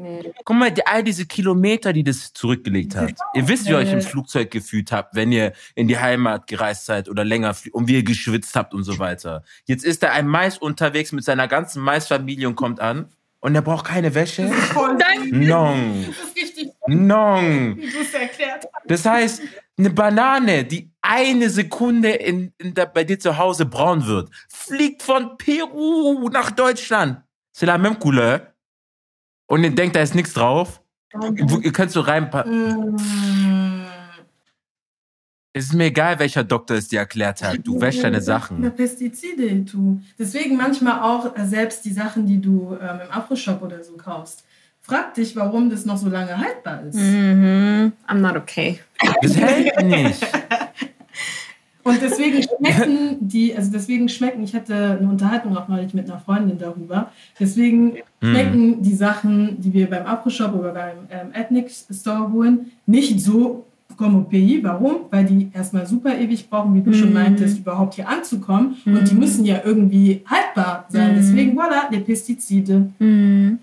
[0.00, 0.32] Nee.
[0.44, 3.14] Guck mal, die, all diese Kilometer, die das zurückgelegt hat.
[3.34, 6.86] Ihr wisst, wie ihr euch im Flugzeug gefühlt habt, wenn ihr in die Heimat gereist
[6.86, 9.42] seid oder länger und wie ihr geschwitzt habt und so weiter.
[9.64, 13.08] Jetzt ist da ein Mais unterwegs mit seiner ganzen Maisfamilie und kommt an
[13.40, 14.48] und er braucht keine Wäsche.
[14.48, 14.96] Voll.
[15.30, 16.06] Non.
[16.06, 18.84] Das ist richtig, wie du es erklärt hast.
[18.86, 19.42] Das heißt,
[19.76, 25.02] eine Banane, die eine Sekunde in, in der, bei dir zu Hause braun wird, fliegt
[25.02, 27.22] von Peru nach Deutschland.
[27.52, 28.47] C'est la même couleur.
[29.48, 30.80] Und ihr denkt, da ist nichts drauf.
[31.12, 32.92] Wo- Ihr könnt so reinpacken.
[32.92, 33.86] Mm.
[35.54, 37.58] Es ist mir egal, welcher Doktor es dir erklärt hat.
[37.64, 38.70] Du wäschst deine Sachen.
[38.76, 40.00] Pestizide, du.
[40.18, 44.44] Deswegen manchmal auch äh, selbst die Sachen, die du ähm, im Afro-Shop oder so kaufst.
[44.82, 46.94] Frag dich, warum das noch so lange haltbar ist.
[46.94, 47.92] Mhm.
[48.06, 48.78] I'm not okay.
[49.22, 50.24] Das hält nicht.
[51.88, 56.20] Und deswegen schmecken die, also deswegen schmecken, ich hatte eine Unterhaltung auch neulich mit einer
[56.20, 62.30] Freundin darüber, deswegen schmecken die Sachen, die wir beim Afro-Shop oder beim ähm, Ethnic Store
[62.32, 63.64] holen, nicht so
[63.96, 64.62] comme au pays.
[64.62, 64.96] Warum?
[65.10, 68.76] Weil die erstmal super ewig brauchen, wie du schon meintest, überhaupt hier anzukommen.
[68.86, 71.16] Und die müssen ja irgendwie haltbar sein.
[71.16, 72.90] Deswegen, voilà, die Pestizide.
[72.98, 73.58] Mhm.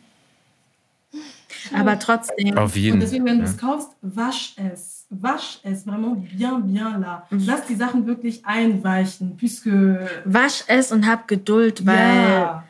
[1.74, 2.58] Aber trotzdem.
[2.58, 4.95] Auf Und jeden deswegen, wenn du es kaufst, wasch es.
[5.22, 7.26] Wasch es vraiment bien, bien là.
[7.30, 10.00] Lass die Sachen wirklich einweichen, puisque.
[10.26, 12.64] Wasch es und hab Geduld, weil Ja.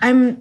[0.00, 0.36] I'm,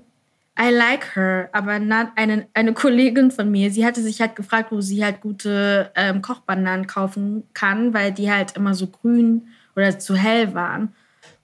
[0.60, 4.72] I like her, aber not eine, eine Kollegin von mir, sie hatte sich halt gefragt,
[4.72, 10.00] wo sie halt gute ähm, Kochbananen kaufen kann, weil die halt immer so grün oder
[10.00, 10.94] zu hell waren.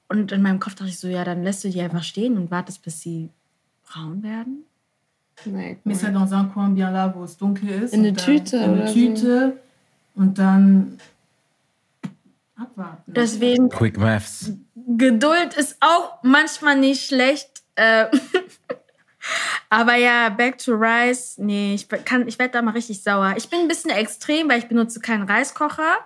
[0.10, 2.50] Und in meinem Kopf dachte ich so, ja, dann lässt du die einfach stehen und
[2.52, 3.30] wartest, bis sie
[3.86, 4.64] braun werden.
[5.46, 7.94] Nee, Mais c'est dans un coin bien là, wo es dunkel ist.
[7.94, 8.94] In eine Tüte In eine oder so.
[8.94, 9.58] Tüte.
[10.16, 11.00] Und dann
[12.56, 13.14] abwarten.
[13.14, 14.52] Deswegen, Quick Maths.
[14.76, 17.64] Geduld ist auch manchmal nicht schlecht.
[17.76, 18.08] Äh,
[19.70, 21.38] aber ja, back to rice.
[21.38, 23.34] Nee, ich, kann, ich werde da mal richtig sauer.
[23.38, 25.98] Ich bin ein bisschen extrem, weil ich benutze keinen Reiskocher.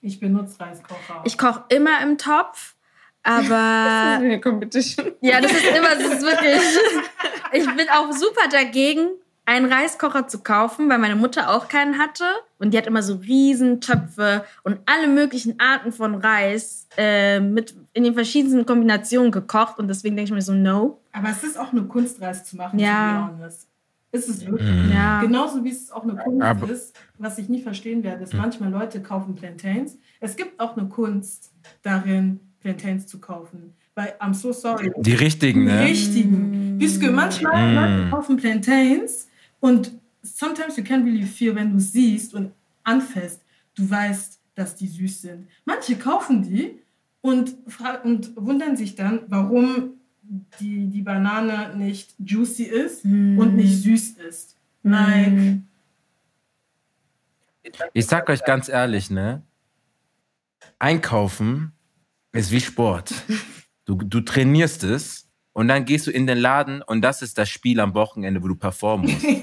[0.00, 1.22] Ich benutze Reiskocher.
[1.24, 2.74] Ich koche immer im Topf.
[3.22, 3.54] Aber
[4.20, 5.12] eine Competition.
[5.22, 6.60] ja, das ist immer, das ist wirklich.
[7.56, 9.10] Ich bin auch super dagegen,
[9.46, 12.24] einen Reiskocher zu kaufen, weil meine Mutter auch keinen hatte.
[12.58, 17.74] Und die hat immer so riesen Töpfe und alle möglichen Arten von Reis äh, mit
[17.92, 19.78] in den verschiedensten Kombinationen gekocht.
[19.78, 20.98] Und deswegen denke ich mir so, no.
[21.12, 23.26] Aber es ist auch eine Kunst, Reis zu machen, Ja.
[23.28, 23.68] to be honest.
[24.12, 24.70] Ist es wirklich.
[24.94, 25.20] Ja.
[25.20, 28.70] Genauso wie es auch eine Kunst Aber- ist, was ich nie verstehen werde, ist, manchmal
[28.70, 29.98] Leute kaufen Plantains.
[30.20, 33.74] Es gibt auch eine Kunst darin, Plantains zu kaufen.
[33.96, 34.92] Weil, I'm so sorry.
[34.98, 35.80] Die richtigen, Die ne?
[35.82, 36.78] richtigen.
[36.78, 37.74] Puisque manchmal Mm.
[37.74, 39.23] Leute kaufen Plantains
[39.64, 42.52] und sometimes you can't really feel, wenn du siehst und
[42.82, 43.40] anfasst,
[43.74, 45.48] du weißt, dass die süß sind.
[45.64, 46.82] Manche kaufen die
[47.22, 47.56] und,
[48.04, 49.94] und wundern sich dann, warum
[50.60, 54.54] die, die Banane nicht juicy ist und nicht süß ist.
[54.82, 55.60] Like,
[57.94, 59.44] Ich sag euch ganz ehrlich, ne?
[60.78, 61.72] Einkaufen
[62.32, 63.14] ist wie Sport.
[63.86, 65.23] Du, du trainierst es
[65.56, 68.48] Und dann gehst du in den Laden und das ist das Spiel am Wochenende, wo
[68.48, 69.24] du performen musst.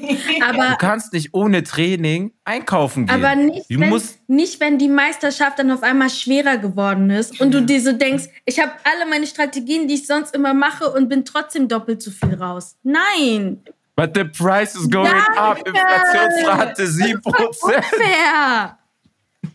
[0.41, 3.15] Du Aber, kannst nicht ohne Training einkaufen gehen.
[3.23, 7.39] aber nicht, du wenn, musst nicht, wenn die Meisterschaft dann auf einmal schwerer geworden ist
[7.39, 10.89] und du dir so denkst, ich habe alle meine Strategien, die ich sonst immer mache
[10.91, 12.75] und bin trotzdem doppelt so viel raus.
[12.83, 13.61] Nein,
[13.95, 15.39] But the price is going Danke.
[15.39, 15.57] up.
[15.67, 17.83] Inflationsrate 7%.
[17.83, 18.77] fair.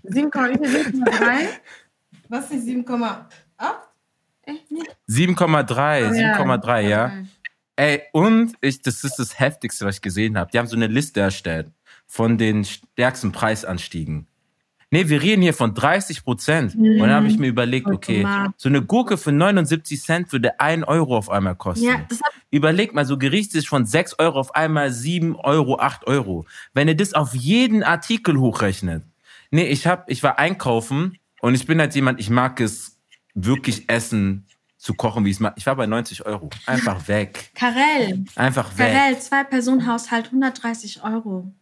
[0.04, 1.48] 7,3?
[2.28, 3.24] Was ist 7,8?
[5.08, 7.12] 7,3, 7,3, ja.
[7.76, 10.50] Ey, und ich, das ist das Heftigste, was ich gesehen habe.
[10.50, 11.70] Die haben so eine Liste erstellt
[12.06, 14.26] von den stärksten Preisanstiegen.
[14.90, 16.74] Nee, wir reden hier von 30 Prozent.
[16.76, 18.24] Und dann habe ich mir überlegt, okay,
[18.56, 21.86] so eine Gurke für 79 Cent würde 1 Euro auf einmal kosten.
[21.86, 22.06] Ja,
[22.50, 26.46] Überlegt mal, so Gericht ist von 6 Euro auf einmal 7 Euro, 8 Euro.
[26.72, 29.02] Wenn ihr das auf jeden Artikel hochrechnet.
[29.50, 32.95] Nee, ich hab, ich war einkaufen und ich bin halt jemand, ich mag es
[33.36, 34.46] wirklich essen,
[34.78, 35.54] zu kochen, wie ich es mag.
[35.56, 36.50] Ich war bei 90 Euro.
[36.66, 37.50] Einfach weg.
[37.54, 38.24] Karel.
[38.34, 38.92] Einfach weg.
[38.92, 41.52] Karel, Zwei-Personen-Haushalt, 130 Euro.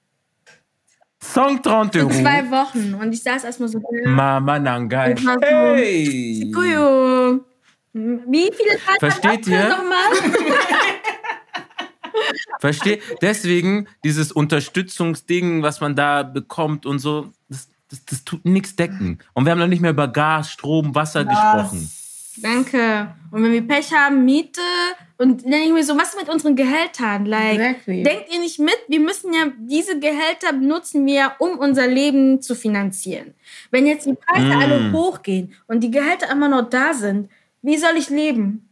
[1.22, 2.20] Song 30 In Euro.
[2.20, 2.94] zwei Wochen.
[2.94, 3.80] Und ich saß erstmal so.
[4.04, 5.14] Mama Nangai.
[5.16, 6.52] Hey!
[7.94, 9.68] Wie viele Tage Versteht ihr?
[9.68, 10.10] nochmal?
[12.60, 13.02] Versteht?
[13.22, 17.32] Deswegen dieses Unterstützungsding, was man da bekommt und so,
[17.94, 19.18] das, das, tut nichts decken.
[19.32, 21.90] Und wir haben noch nicht mehr über Gas, Strom, Wasser gesprochen.
[22.36, 23.14] Danke.
[23.30, 24.60] Und wenn wir Pech haben, Miete.
[25.18, 27.26] Und dann denke ich mir so, was mit unseren Gehältern?
[27.26, 28.02] Like, Exactly.
[28.02, 28.76] denkt ihr nicht mit?
[28.88, 33.34] Wir müssen ja, diese Gehälter benutzen wir, um unser Leben zu finanzieren.
[33.70, 34.58] Wenn jetzt die Preise Mm.
[34.60, 37.30] alle hochgehen und die Gehälter immer noch da sind,
[37.62, 38.68] wie soll ich leben?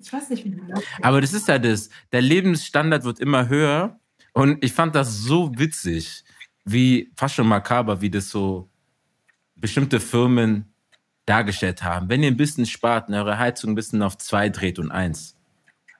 [0.00, 1.90] Ich weiß nicht, wie du das Aber das ist ja das.
[2.12, 3.98] Der Lebensstandard wird immer höher.
[4.32, 6.23] Und ich fand das so witzig,
[6.64, 8.68] wie fast schon makaber, wie das so
[9.56, 10.72] bestimmte Firmen
[11.26, 12.08] dargestellt haben.
[12.08, 15.36] Wenn ihr ein bisschen spart und eure Heizung ein bisschen auf zwei dreht und eins,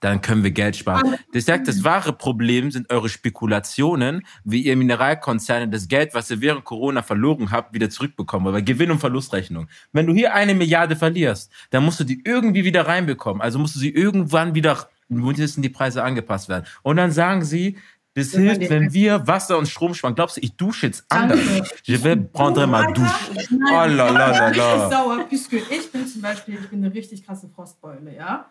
[0.05, 1.15] dann können wir Geld sparen.
[1.33, 6.43] Ich sag, das wahre Problem sind eure Spekulationen, wie ihr Mineralkonzerne das Geld, was ihr
[6.43, 8.47] während Corona verloren habt, wieder zurückbekommen.
[8.49, 9.67] Aber Gewinn- und Verlustrechnung.
[9.93, 13.41] Wenn du hier eine Milliarde verlierst, dann musst du die irgendwie wieder reinbekommen.
[13.41, 16.67] Also musst du sie irgendwann wieder, müssen die Preise angepasst werden.
[16.83, 17.79] Und dann sagen sie,
[18.15, 20.15] das hilft, wenn wir Wasser und Strom sparen.
[20.15, 21.41] Glaubst du, ich dusche jetzt anders?
[21.83, 23.31] Je vais prendre ma douche.
[23.51, 24.91] Oh la la la Ich bin la.
[24.91, 28.47] sauer, puisque ich bin zum Beispiel, ich bin eine richtig krasse Frostbeule, ja?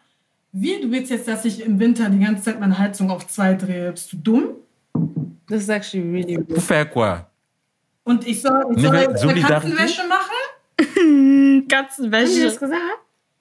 [0.51, 3.53] Wie, du willst jetzt, dass ich im Winter die ganze Zeit meine Heizung auf zwei
[3.53, 3.91] drehe?
[3.91, 4.43] Bist du dumm?
[5.47, 7.26] This is actually really faire quoi?
[8.03, 10.38] Und ich soll, ich soll jetzt eine Katzenwäsche machen?
[10.97, 12.43] Haben die Katzenwäsche.
[12.43, 12.82] das gesagt?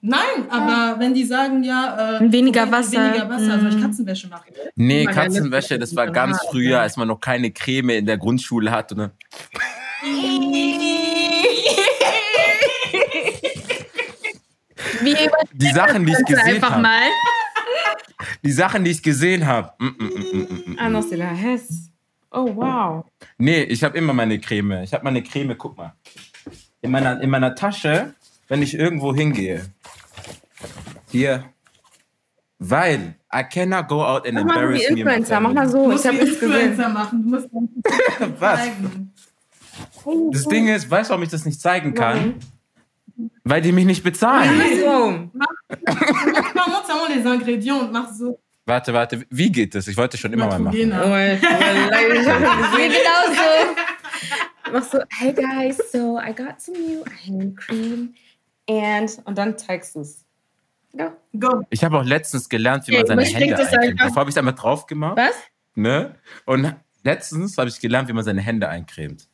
[0.05, 3.01] Nein, aber wenn die sagen, ja, äh, Weniger Wasser.
[3.01, 3.81] weniger Wasser, soll ich Mm.
[3.83, 4.51] Katzenwäsche machen?
[4.75, 8.95] Nee, Katzenwäsche, das war ganz früher, als man noch keine Creme in der Grundschule hatte.
[8.97, 9.11] Ne?
[15.01, 15.15] Wie
[15.53, 16.81] Die Sachen, die ich gesehen habe.
[16.81, 17.09] mal.
[18.43, 19.71] Die Sachen, die ich gesehen habe.
[19.79, 21.89] Non, c'est la Hesse.
[22.31, 23.05] Oh, wow.
[23.37, 24.83] Nee, ich habe immer meine Creme.
[24.83, 25.93] Ich habe meine Creme, guck mal.
[26.81, 28.13] In meiner, in meiner Tasche,
[28.53, 29.65] wenn ich irgendwo hingehe.
[31.09, 31.45] Hier.
[32.59, 35.71] Weil I cannot go out and Mach mal embarrass in my Influencer, mach mal family.
[35.71, 35.87] Du so.
[35.89, 36.55] musst Ich habe wie nichts gesehen.
[36.59, 37.23] Influencer machen.
[37.23, 38.59] Du musst dann Was?
[38.59, 39.13] zeigen.
[40.31, 42.35] Das Ding ist, weißt du, warum ich das nicht zeigen kann?
[43.43, 44.61] Weil die mich nicht bezahlen.
[44.79, 45.29] So.
[46.53, 48.39] Mach montre les ingrédients und mach so.
[48.67, 49.87] Warte, warte, wie geht das?
[49.87, 50.77] Ich wollte schon immer mal machen.
[50.89, 51.11] Neutrogena.
[51.11, 52.91] Ouais, ouais, ich hab das gesehen.
[52.91, 54.71] Genau so.
[54.73, 58.13] Mach so, hey guys, so I got some new hand cream.
[58.69, 60.25] And, und dann zeigst du's.
[60.95, 61.11] Go.
[61.39, 61.61] Go.
[61.69, 63.99] Ich habe auch letztens gelernt, wie man Ja, seine Hände das eincremt.
[63.99, 65.17] Davor habe ich es einfach drauf gemacht.
[65.17, 65.33] Was?
[65.75, 66.15] Ne?
[66.45, 69.27] Und letztens habe ich gelernt, wie man seine Hände eincremt.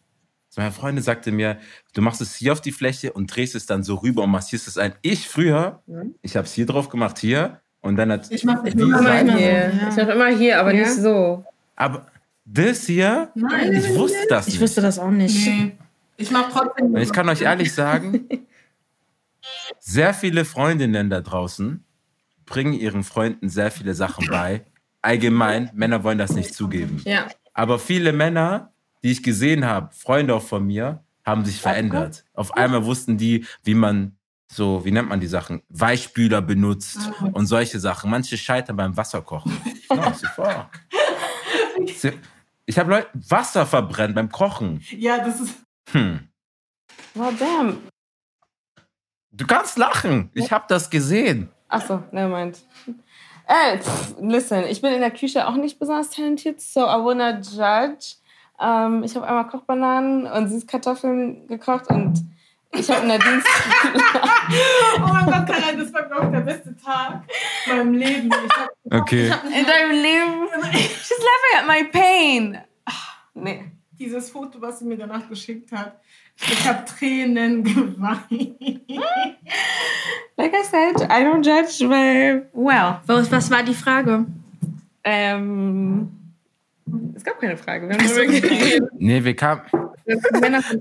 [0.50, 1.58] So, meine Freundin sagte mir,
[1.94, 4.68] du machst es hier auf die Fläche und drehst es dann so rüber und massierst
[4.68, 4.94] es ein.
[5.02, 5.84] Ich früher,
[6.22, 7.60] ich habe es hier drauf gemacht, hier.
[7.82, 9.72] Und dann hat Ich mach nicht die immer Immer hier.
[9.90, 10.80] Ich mach immer hier, aber Ja.
[10.88, 11.44] nicht so.
[11.76, 12.08] Aber
[12.46, 13.74] das hier, Nein.
[13.74, 14.62] ich wusste das Ich nicht.
[14.62, 15.46] wusste das auch nicht.
[15.48, 15.78] Nee.
[16.18, 16.88] Ich mach trotzdem.
[16.96, 18.28] Und ich kann euch ehrlich sagen,
[19.80, 21.84] sehr viele Freundinnen da draußen
[22.45, 24.66] bringen ihren Freunden sehr viele Sachen bei.
[25.02, 27.02] Allgemein, Männer wollen das nicht zugeben.
[27.06, 27.28] Ja.
[27.54, 28.74] Aber viele Männer,
[29.04, 32.26] die ich gesehen habe, Freunde auch von mir, haben sich verändert.
[32.34, 34.16] Auf einmal wussten die, wie man
[34.52, 35.62] so, wie nennt man die Sachen?
[35.70, 36.97] Weichspüler benutzt
[37.34, 38.10] und solche Sachen.
[38.10, 39.56] Manche scheitern beim Wasserkochen.
[41.86, 42.18] C'est-
[42.66, 44.82] Ich habe Leute Wasser verbrennt beim Kochen.
[44.91, 45.56] Ja, das ist.
[45.91, 46.28] Hm.
[47.16, 47.78] Well, damn.
[49.32, 50.30] Du kannst lachen.
[50.34, 51.50] Ich habe das gesehen.
[51.68, 52.60] Ach so, nevermind.
[53.48, 57.40] Ey, pff, listen, ich bin in der Küche auch nicht besonders talentiert, so I wanna
[57.40, 58.16] judge.
[58.60, 62.24] Ähm, ich habe einmal Kochbananen und Süßkartoffeln gekocht und
[62.72, 63.44] ich habe Nadines...
[64.98, 67.22] Oh mein Gott, Karin, das war, glaube ich, der beste Tag.
[67.68, 68.30] meinem Leben.
[68.30, 69.26] Ich hab, Okay.
[69.28, 70.48] In deinem Leben.
[70.74, 72.58] She's laughing at my pain.
[72.86, 73.72] Ach, nee.
[74.00, 76.00] dieses Foto, was sie mir danach geschickt hat,
[76.42, 78.82] ich habe Tränen geweint.
[80.38, 83.02] Like I said, I don't judge, but well.
[83.06, 84.26] Was, was war die Frage?
[85.04, 86.10] Ähm,
[87.16, 87.88] es gab keine Frage.
[87.88, 88.90] Wir haben darüber geredet.
[89.00, 89.62] Nee, wir kamen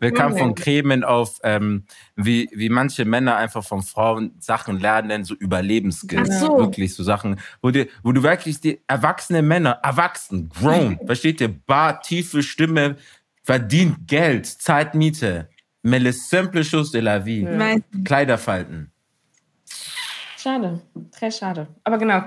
[0.01, 1.85] wir kamen von Cremen auf, ähm,
[2.17, 6.31] wie, wie manche Männer einfach von Frauen Sachen lernen, so Überlebensskills.
[6.33, 6.59] Ach so.
[6.59, 11.49] Wirklich so Sachen, wo, die, wo du wirklich die erwachsene Männer, erwachsen, grown, versteht ihr?
[11.49, 12.97] Bar, tiefe Stimme,
[13.49, 15.49] verdient Geld, zahlt Miete.
[15.83, 17.45] Mais les simples choses de la vie.
[17.47, 18.91] Weiß- Kleider falten.
[20.37, 20.81] Schade.
[21.13, 21.67] Très schade.
[21.85, 22.23] Aber genau.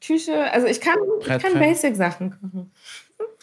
[0.00, 1.54] Küche, also ich kann, ich kann.
[1.58, 2.70] Basic-Sachen kochen.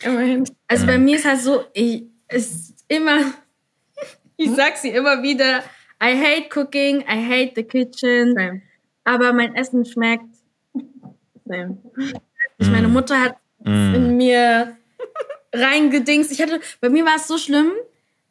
[0.04, 0.44] Immerhin.
[0.68, 3.18] Also bei mir ist halt so, ich ist immer,
[4.38, 5.64] ich sag sie immer wieder,
[6.02, 8.62] I hate cooking, I hate the kitchen, Same.
[9.04, 10.26] aber mein Essen schmeckt.
[11.46, 11.78] Same.
[12.58, 13.36] Ich, meine Mutter hat
[13.68, 13.96] Mm.
[13.96, 14.78] in mir
[15.60, 16.32] reingedingst.
[16.32, 17.72] Ich hatte, bei mir war es so schlimm,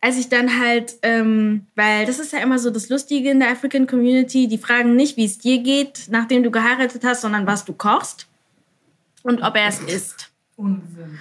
[0.01, 3.51] als ich dann halt, ähm, weil das ist ja immer so das Lustige in der
[3.51, 7.65] African Community, die fragen nicht, wie es dir geht, nachdem du geheiratet hast, sondern was
[7.65, 8.27] du kochst
[9.23, 10.31] und ob er es isst.
[10.57, 11.19] Unsinn.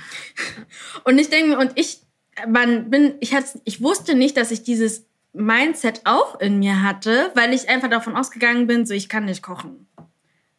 [1.05, 2.01] Und ich denke mir, und ich,
[2.47, 7.31] man bin, ich hatte, ich wusste nicht, dass ich dieses Mindset auch in mir hatte,
[7.33, 9.87] weil ich einfach davon ausgegangen bin, so ich kann nicht kochen.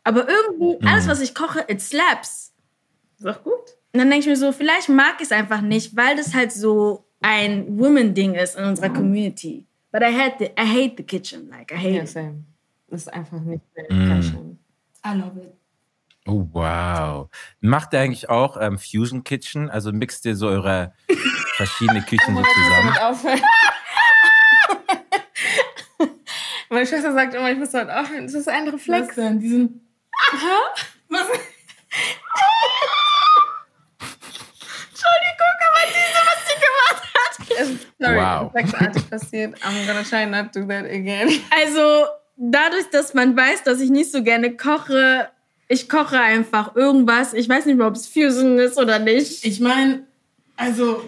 [0.02, 2.52] Aber irgendwie, alles, was ich koche, it slaps.
[3.18, 3.76] Ist auch gut.
[3.94, 6.50] Und dann denke ich mir so, vielleicht mag ich es einfach nicht, weil das halt
[6.52, 9.66] so ein Woman-Ding ist in unserer Community.
[9.92, 12.08] But I hate the, I hate the kitchen, like I hate Ja, it.
[12.08, 12.44] same.
[12.88, 14.58] Das ist einfach nicht mehr Mm.
[15.06, 15.52] I love it.
[16.26, 17.28] Oh, wow.
[17.60, 19.70] Macht ihr eigentlich auch ähm, Fusion Kitchen?
[19.70, 20.92] Also mixt ihr so eure
[21.56, 23.40] verschiedene Küchen so zusammen?
[26.70, 28.24] Meine Schwester sagt immer, ich muss damit aufhören.
[28.24, 29.14] Das ist ein Was Reflex.
[29.14, 29.38] denn?
[29.38, 29.86] Diesen.
[31.08, 31.26] Was?
[37.98, 38.46] Sorry, Wow.
[38.54, 39.54] reflexartig passiert.
[39.62, 41.28] I'm gonna try not to do that again.
[41.50, 45.28] Also, dadurch, dass man weiß, dass ich nicht so gerne koche,
[45.68, 47.32] ich koche einfach irgendwas.
[47.34, 49.44] Ich weiß nicht mehr, ob es Fusion ist oder nicht.
[49.44, 50.04] Ich meine,
[50.56, 51.02] also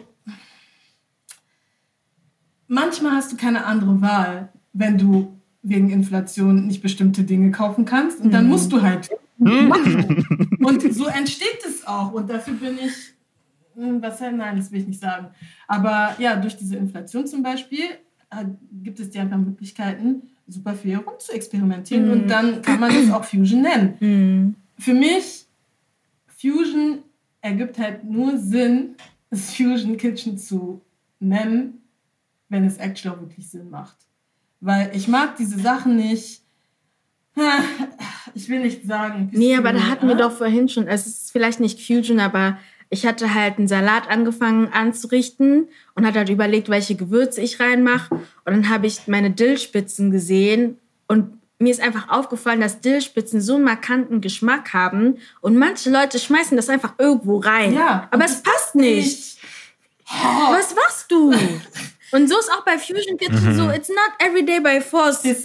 [2.69, 8.21] manchmal hast du keine andere Wahl, wenn du wegen Inflation nicht bestimmte Dinge kaufen kannst
[8.21, 10.27] und dann musst du halt machen.
[10.63, 12.95] Und so entsteht es auch und dafür bin ich,
[13.77, 15.29] was halt, nein, das will ich nicht sagen.
[15.69, 17.85] Aber ja, durch diese Inflation zum Beispiel
[18.31, 18.45] äh,
[18.83, 23.11] gibt es dir einfach Möglichkeiten, super viel herum zu experimentieren und dann kann man das
[23.11, 25.47] auch Fusion nennen für mich,
[26.27, 27.03] Fusion
[27.41, 28.97] ergibt halt nur Sinn,
[29.31, 30.83] das Fusion Kitchen zu
[31.19, 31.83] nennen,
[32.49, 33.97] wenn es actually auch wirklich Sinn macht.
[34.61, 36.43] Weil ich mag diese Sachen nicht.
[38.35, 39.31] Ich will nicht sagen.
[39.33, 40.19] Nee, aber da hatten wir äh?
[40.19, 42.59] doch vorhin schon, es ist vielleicht nicht Fusion, aber
[42.91, 48.15] ich hatte halt einen Salat angefangen anzurichten und hatte halt überlegt, welche Gewürze ich reinmache.
[48.15, 50.79] Und dann habe ich meine Dillspitzen gesehen
[51.09, 56.19] und mir ist einfach aufgefallen, dass Dillspitzen so einen markanten Geschmack haben und manche Leute
[56.19, 57.73] schmeißen das einfach irgendwo rein.
[57.75, 59.39] Ja, aber es passt nicht.
[60.51, 61.33] Was machst du?
[62.13, 65.25] Und so ist auch bei Fusion Kitchen so, it's not every day by force.
[65.25, 65.45] Weißt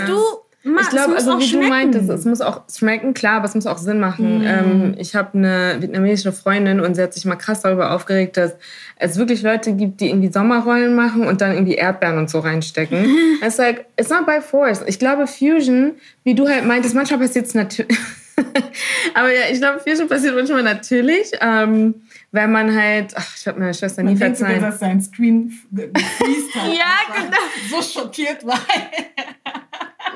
[0.00, 0.06] Ja.
[0.06, 0.20] du,
[0.64, 1.62] ma, Ich glaube, es muss also auch wie schmecken.
[1.64, 4.42] du meintest, es muss auch schmecken, klar, aber es muss auch Sinn machen.
[4.44, 8.52] Ähm, ich habe eine vietnamesische Freundin und sie hat sich mal krass darüber aufgeregt, dass
[8.96, 13.04] es wirklich Leute gibt, die irgendwie Sommerrollen machen und dann irgendwie Erdbeeren und so reinstecken.
[13.42, 14.82] Es ist like, it's not by force.
[14.86, 15.92] Ich glaube, Fusion,
[16.22, 17.98] wie du halt meintest, manchmal passiert es natürlich.
[19.14, 21.94] aber ja, ich glaube, Fusion passiert manchmal natürlich, ähm,
[22.30, 24.70] wenn man halt, ach, ich habe meiner Schwester nie Man denkt sogar, verzeihen.
[24.70, 26.68] dass sein Screen gefriest hat.
[26.72, 27.36] Ja, genau.
[27.70, 28.60] So schockiert war.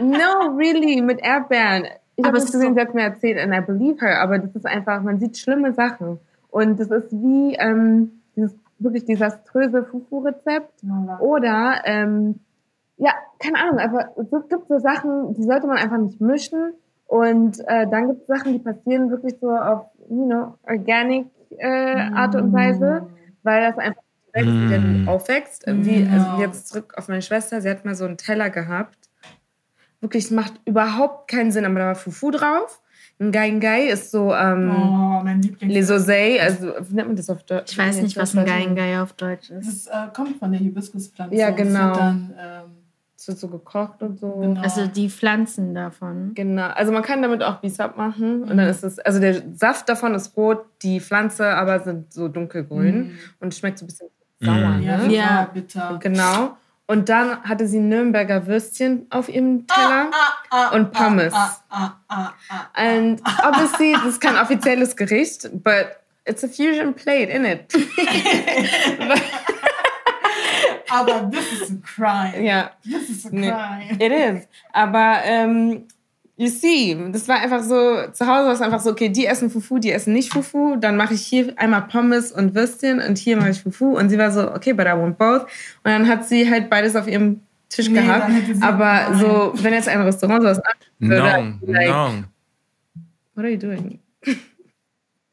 [0.01, 1.85] No, really, mit Erdbeeren.
[2.17, 4.21] Ich Aber habe es das gesehen, so- sie hat mir erzählt, and I believe her,
[4.21, 6.19] aber das ist einfach, man sieht schlimme Sachen.
[6.51, 10.83] Und das ist wie ähm, dieses wirklich desaströse Fufu-Rezept.
[11.21, 12.41] Oder, ähm,
[12.99, 16.73] ja, keine Ahnung, einfach, es gibt so Sachen, die sollte man einfach nicht mischen.
[17.07, 21.27] Und äh, dann gibt es Sachen, die passieren wirklich so auf, you know, organic
[21.59, 23.07] äh, Art und Weise,
[23.43, 24.03] weil das einfach
[24.39, 25.09] Mm.
[25.09, 25.65] aufwächst.
[25.67, 29.06] Wie, also jetzt zurück auf meine Schwester, sie hat mal so einen Teller gehabt.
[30.07, 32.81] Wirklich, es macht überhaupt keinen Sinn, aber da war Fufu drauf.
[33.19, 35.75] Ein Gai Gai ist so ähm, Oh, mein Lieblings.
[35.75, 37.73] Les Osei, also wie nennt man das auf Deutsch?
[37.73, 39.89] Ich weiß nicht, was ein Geigengeil auf Deutsch ist.
[39.89, 41.35] Das äh, kommt von der Hibiskuspflanze.
[41.35, 41.93] Ja, und es genau.
[41.93, 42.63] Dann, ähm,
[43.17, 44.31] Es wird so gekocht und so.
[44.31, 44.61] Genau.
[44.61, 46.35] Also die Pflanzen davon.
[46.37, 49.89] Genau, also man kann damit auch Bisap machen und dann ist es, also der Saft
[49.89, 54.79] davon ist rot, die Pflanze aber sind so dunkelgrün und schmeckt so ein bisschen sauer,
[54.81, 55.07] ja, ne?
[55.07, 55.11] Ja.
[55.11, 55.51] ja.
[55.53, 55.99] bitter.
[56.01, 56.57] Genau.
[56.89, 60.11] Und dann hatte sie Nürnberger Würstchen auf ihrem Teller.
[60.73, 61.35] und Pommes.
[61.35, 62.61] Ah, ah, ah, ah.
[62.75, 67.73] And obviously, das ist kein offizielles Gericht, but it's a fusion plate, in it?
[70.89, 72.45] Aber this is a crime.
[72.45, 72.71] ja.
[72.85, 73.51] This is a Nee.
[73.51, 73.97] crime.
[74.01, 74.47] It is.
[74.73, 75.89] Aber ähm,
[76.37, 79.51] you see, das war einfach so, zu Hause war es einfach so, okay, die essen
[79.51, 80.77] Fufu, die essen nicht Fufu.
[80.77, 83.97] Dann mache ich hier einmal Pommes und Würstchen und hier mache ich Fufu.
[83.97, 85.43] Und sie war so, okay, but I want both.
[85.43, 85.51] Und
[85.85, 88.31] dann hat sie halt beides auf ihrem Tisch Nee, gehabt.
[88.61, 89.19] Aber nein.
[89.19, 92.25] so, wenn jetzt ein Restaurant sowas anbieten würde, No, like, no.
[93.35, 93.99] what are you doing?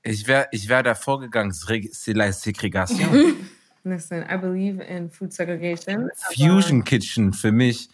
[0.03, 3.35] Ich wäre ich wär da vorgegangen, Segregation.
[3.85, 6.09] Listen, I believe in food segregation.
[6.33, 7.89] Fusion Kitchen für mich,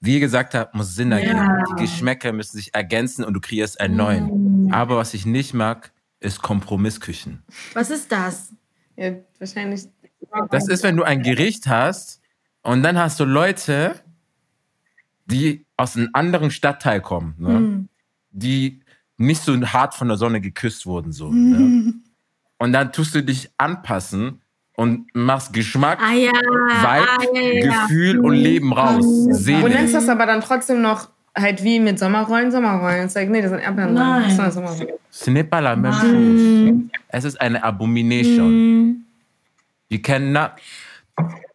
[0.00, 1.36] wie ihr gesagt habt, muss Sinn ergeben.
[1.36, 1.64] Ja.
[1.70, 4.72] Die Geschmäcker müssen sich ergänzen und du kreierst einen neuen.
[4.72, 7.42] Aber was ich nicht mag, ist Kompromissküchen.
[7.74, 8.52] Was ist das?
[8.96, 9.88] Ja, wahrscheinlich.
[10.50, 12.20] Das ist, wenn du ein Gericht hast
[12.62, 13.94] und dann hast du Leute,
[15.26, 17.88] die aus einem anderen Stadtteil kommen, ne?
[18.30, 18.80] die
[19.16, 21.12] nicht so hart von der Sonne geküsst wurden.
[21.12, 21.94] So, ne?
[22.60, 24.42] Und dann tust du dich anpassen
[24.78, 26.30] und machst Geschmack, Ah ja.
[26.30, 27.82] Vibe, ah, ja, ja, ja.
[27.82, 29.04] Gefühl und Leben raus.
[29.04, 29.68] Und Seele.
[29.70, 33.06] nennst das aber dann trotzdem noch halt wie mit Sommerrollen, Sommerrollen.
[33.06, 33.94] It's like, nee, das sind Erdbeeren.
[33.94, 34.22] Nein.
[34.22, 34.88] Das sind Sommerrollen.
[35.10, 36.88] Ce n'est pas la même chose.
[37.08, 39.04] Es ist eine Abomination.
[39.88, 40.52] You cannot.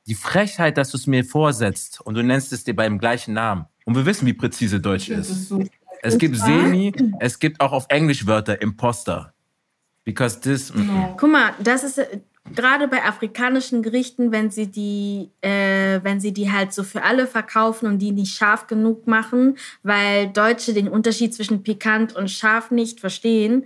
[0.06, 3.66] Die Frechheit, dass du es mir vorsetzt und du nennst es dir beim gleichen Namen.
[3.86, 5.30] Und wir wissen, wie präzise Deutsch ist.
[5.30, 5.64] ist so.
[6.02, 9.32] Es gibt Semi, es gibt auch auf Englisch Wörter Imposter.
[10.04, 10.74] Because this.
[10.76, 12.02] mm, Guck mal, das ist
[12.56, 17.26] gerade bei afrikanischen Gerichten, wenn sie die, äh, wenn sie die halt so für alle
[17.28, 22.70] verkaufen und die nicht scharf genug machen, weil Deutsche den Unterschied zwischen pikant und scharf
[22.72, 23.66] nicht verstehen.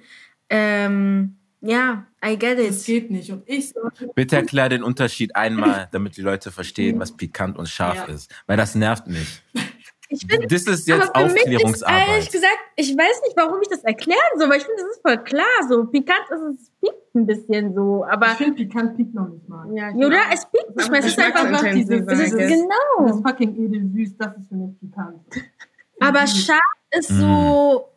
[0.49, 2.85] Ähm, ja, I get Das it.
[2.85, 3.31] geht nicht.
[3.31, 7.67] Und ich sollte Bitte erklär den Unterschied einmal, damit die Leute verstehen, was pikant und
[7.67, 8.13] scharf Ja.
[8.13, 8.31] ist.
[8.45, 9.41] Weil das nervt mich.
[10.09, 12.31] Ich finde, Das ist jetzt aber für mich ist ehrlich Aufklärungsarbeit.
[12.31, 15.17] gesagt, ich weiß nicht, warum ich das erklären soll, weil ich finde, das ist voll
[15.23, 15.45] klar.
[15.67, 19.49] So pikant ist es piekt ein bisschen so, ich aber finde, pikant piekt noch nicht
[19.49, 19.67] mal.
[19.75, 20.99] Ja, ja, oder es piekt nicht mehr.
[21.01, 23.07] Es ist einfach noch dieses, es ist, genau.
[23.07, 25.19] Das fucking edelsüß, das ist für mich pikant.
[25.99, 27.89] Aber scharf ist so.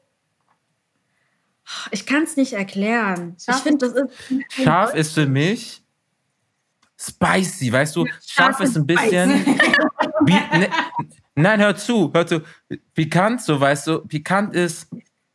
[1.92, 3.36] Ich kann es nicht erklären.
[3.38, 4.54] Scharf ich finde, das ist.
[4.64, 5.84] Scharf ist für mich
[6.98, 8.06] spicy, weißt du?
[8.06, 9.30] Scharf scharf ist ein ist bisschen.
[10.22, 10.68] Wie, ne,
[11.42, 12.42] nein, hör zu, hör zu.
[12.94, 14.88] Pikant, so weißt du, pikant ist,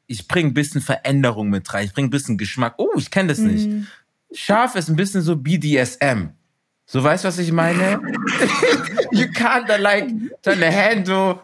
[0.08, 2.76] ich bringe ein bisschen Veränderung mit rein, ich bringe ein bisschen Geschmack.
[2.78, 3.88] Oh, ich kenne das nicht.
[4.34, 6.30] Scharf ist ein bisschen so BDSM.
[6.86, 8.00] So weißt du, was ich meine?
[9.12, 10.10] you can't like
[10.44, 11.40] deine Hände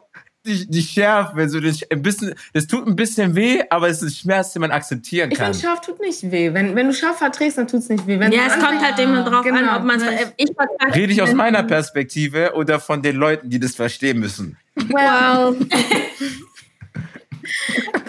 [0.45, 4.17] die, die Schärfe, so das, ein bisschen, das tut ein bisschen weh, aber es ist
[4.19, 5.53] Schmerz, den man akzeptieren Ich kann.
[5.53, 6.51] finde, scharf tut nicht weh.
[6.53, 8.19] Wenn, wenn du scharf verträgst, dann tut es nicht weh.
[8.19, 9.77] Wenn Ja, es kommt halt immer drauf an, Genau.
[9.77, 10.31] ob man es.
[10.37, 10.49] Ich
[10.95, 14.57] Rede ich aus meiner Perspektive oder von den Leuten, die das verstehen müssen?
[14.75, 15.55] Wow.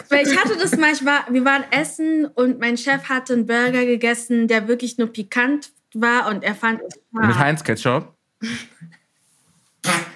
[0.08, 3.46] Weil ich hatte das mal, ich war, wir waren essen und mein Chef hatte einen
[3.46, 7.38] Burger gegessen, der wirklich nur pikant war und er fand es Mit.
[7.38, 8.14] Heinz Ketchup?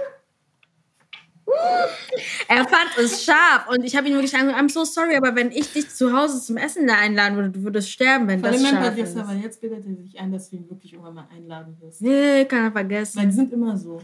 [2.49, 5.51] Er fand es scharf und ich habe ihn wirklich angesagt, I'm so sorry, aber wenn
[5.51, 8.69] ich dich zu Hause zum Essen da einladen würde, du würdest sterben, wenn Von das
[8.69, 8.99] scharf ist.
[8.99, 12.03] jetzt aber jetzt bildet er sich ein, dass du ihn wirklich irgendwann mal einladen wirst.
[12.03, 13.21] Nee, kann er Weil vergessen.
[13.29, 14.01] die sind immer so.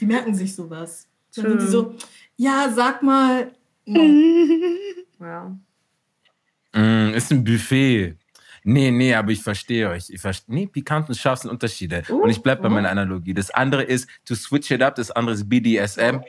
[0.00, 1.06] Die merken sich sowas.
[1.36, 1.94] Dann sind die so,
[2.36, 3.50] ja, sag mal.
[3.86, 4.00] No.
[5.18, 5.52] Wow.
[6.74, 8.16] Mm, ist ein Buffet.
[8.64, 10.10] Nee, nee, aber ich verstehe euch.
[10.10, 10.54] Ich verstehe.
[10.54, 12.02] Nee, pikant und scharf sind Unterschiede.
[12.08, 13.32] und ich bleib bei meiner Analogie.
[13.34, 16.20] Das andere ist to switch it up, das andere ist BDSM.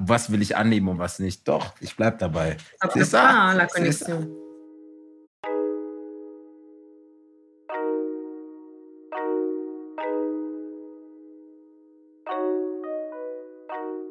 [0.00, 1.46] Was will ich annehmen und was nicht?
[1.48, 2.56] Doch, ich bleib dabei.
[2.92, 3.54] C'est ça.
[3.54, 4.28] la connexion.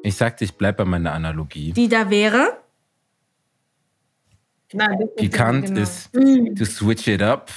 [0.02, 1.72] Ich sagte, ich bleib bei meiner Analogie.
[1.72, 2.58] Die da wäre.
[4.72, 5.80] Nein, Pikant genau.
[5.80, 7.50] ist to switch it up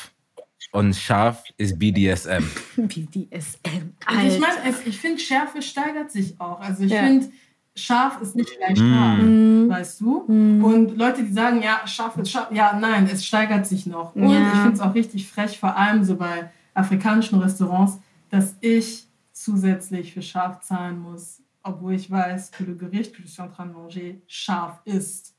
[0.71, 2.43] und scharf ist BDSM.
[2.77, 3.93] BDSM.
[4.05, 6.59] Also ich meine, ich finde, Schärfe steigert sich auch.
[6.59, 7.03] Also ich Ja.
[7.03, 7.29] finde,
[7.77, 8.93] scharf ist nicht gleich Mm.
[8.93, 9.69] scharf, Mhm.
[9.69, 10.17] weißt du?
[10.21, 14.15] Und Leute, die sagen, ja, scharf ist scharf, ja, nein, es steigert sich noch.
[14.15, 14.41] Und Ja.
[14.53, 17.99] ich finde es auch richtig frech, vor allem so bei afrikanischen Restaurants,
[18.29, 23.27] dass ich zusätzlich für scharf zahlen muss, obwohl ich weiß, que le Gericht que je
[23.27, 25.33] suis en train de manger scharf ist.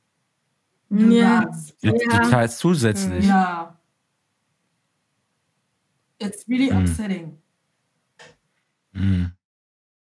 [0.90, 1.44] Ja.
[1.44, 2.23] Das- Du, Ja.
[2.23, 3.27] du zahlst zusätzlich.
[3.27, 3.74] Ja.
[6.20, 6.78] It's really Mm.
[6.78, 7.39] upsetting.
[8.93, 9.32] Mhm.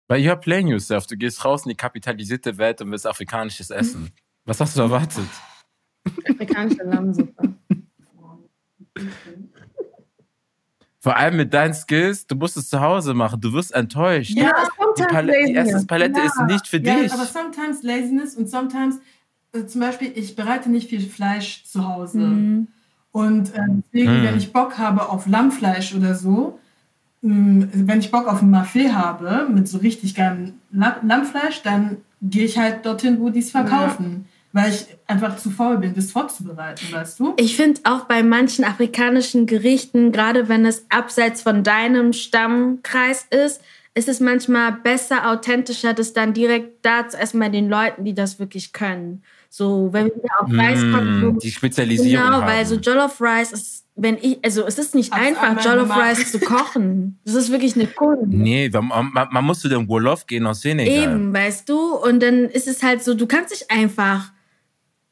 [0.09, 1.07] Weil you're playing yourself.
[1.07, 4.11] Du gehst raus in die kapitalisierte Welt und willst afrikanisches Essen.
[4.45, 5.27] Was hast du erwartet?
[6.29, 7.55] Afrikanische Lammsuppe.
[11.01, 13.41] Vor allem mit deinen Skills, du musst es zu Hause machen.
[13.41, 14.31] Du wirst enttäuscht.
[14.37, 14.53] Ja,
[14.99, 16.27] die, Pal die Essenspalette Ja.
[16.27, 17.13] ist nicht für ja, dich.
[17.13, 18.97] aber sometimes laziness und sometimes
[19.53, 22.19] äh, zum Beispiel, ich bereite nicht viel Fleisch zu Hause.
[22.19, 22.69] Mhm.
[23.13, 23.61] Und äh,
[23.93, 24.25] deswegen, Mhm.
[24.25, 26.59] wenn ich Bock habe auf Lammfleisch oder so,
[27.29, 32.45] wenn ich Bock auf ein Buffet habe mit so richtig geilem La Lammfleisch, dann gehe
[32.45, 34.27] ich halt dorthin, wo die es verkaufen.
[34.53, 37.35] Weil ich einfach zu faul bin, das vorzubereiten, weißt du?
[37.37, 43.61] Ich finde auch bei manchen afrikanischen Gerichten, gerade wenn es abseits von deinem Stammkreis ist,
[43.95, 48.15] ist es manchmal besser, authentischer, das dann direkt da zu essen bei den Leuten, die
[48.15, 49.23] das wirklich können.
[49.51, 52.47] So, wenn wir auf Reis kommen, Mm, die Spezialisierung Genau, haben.
[52.47, 56.19] weil so Jollof Rice ist, wenn ich, also es ist nicht Hab's einfach, Jollof gemacht.
[56.19, 57.19] Rice zu kochen.
[57.25, 58.29] Das ist wirklich eine Kunst.
[58.29, 61.13] Nee, man, man, man muss zu dem Wolof gehen aus Senegal.
[61.13, 61.95] Eben, weißt du?
[61.97, 64.33] Und dann ist es halt so, du kannst dich einfach.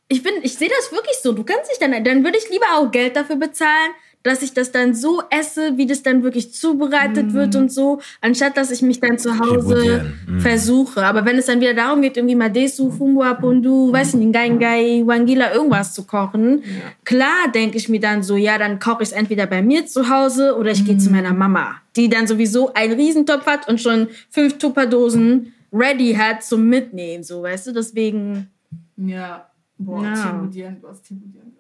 [0.09, 1.32] Ich bin, ich sehe das wirklich so.
[1.32, 3.93] Du kannst dich dann, dann würde ich lieber auch Geld dafür bezahlen,
[4.25, 8.57] dass ich das dann so esse, wie das dann wirklich zubereitet wird und so, anstatt
[8.57, 10.39] dass ich mich dann zu Hause mm.
[10.41, 11.05] versuche.
[11.05, 15.55] Aber wenn es dann wieder darum geht, irgendwie Madesu, Fumbua, Pundu, weiß nicht, Ngai Wangila,
[15.55, 16.65] irgendwas zu kochen,
[17.05, 20.09] klar denke ich mir dann so, ja, dann koche ich es entweder bei mir zu
[20.09, 24.09] Hause oder ich gehe zu meiner Mama, die dann sowieso einen Riesentopf hat und schon
[24.31, 28.49] fünf Tupperdosen ready hat zum Mitnehmen, so, weißt du, deswegen,
[28.97, 29.51] Ja.
[29.77, 30.15] Boah, Ja.
[30.15, 31.53] Tibudien, du hast Tibudien.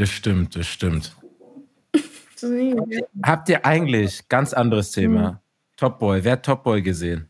[0.00, 1.14] Das stimmt, das stimmt.
[3.22, 5.42] Habt ihr eigentlich, ganz anderes Thema,
[5.76, 7.28] Top Boy, wer hat Top Boy gesehen?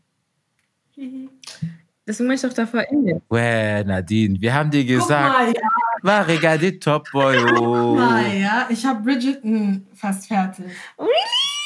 [2.07, 3.21] Deswegen war ich doch davor Indien.
[3.27, 5.69] Ouais, Nadine, wir haben dir Guck mal, gesagt, ja,
[6.01, 7.43] war regarde Top Boy.
[7.59, 7.95] Oh.
[7.95, 8.67] mal, ja.
[8.69, 10.63] Ich habe Bridgerton fast fertig.
[10.95, 11.07] oh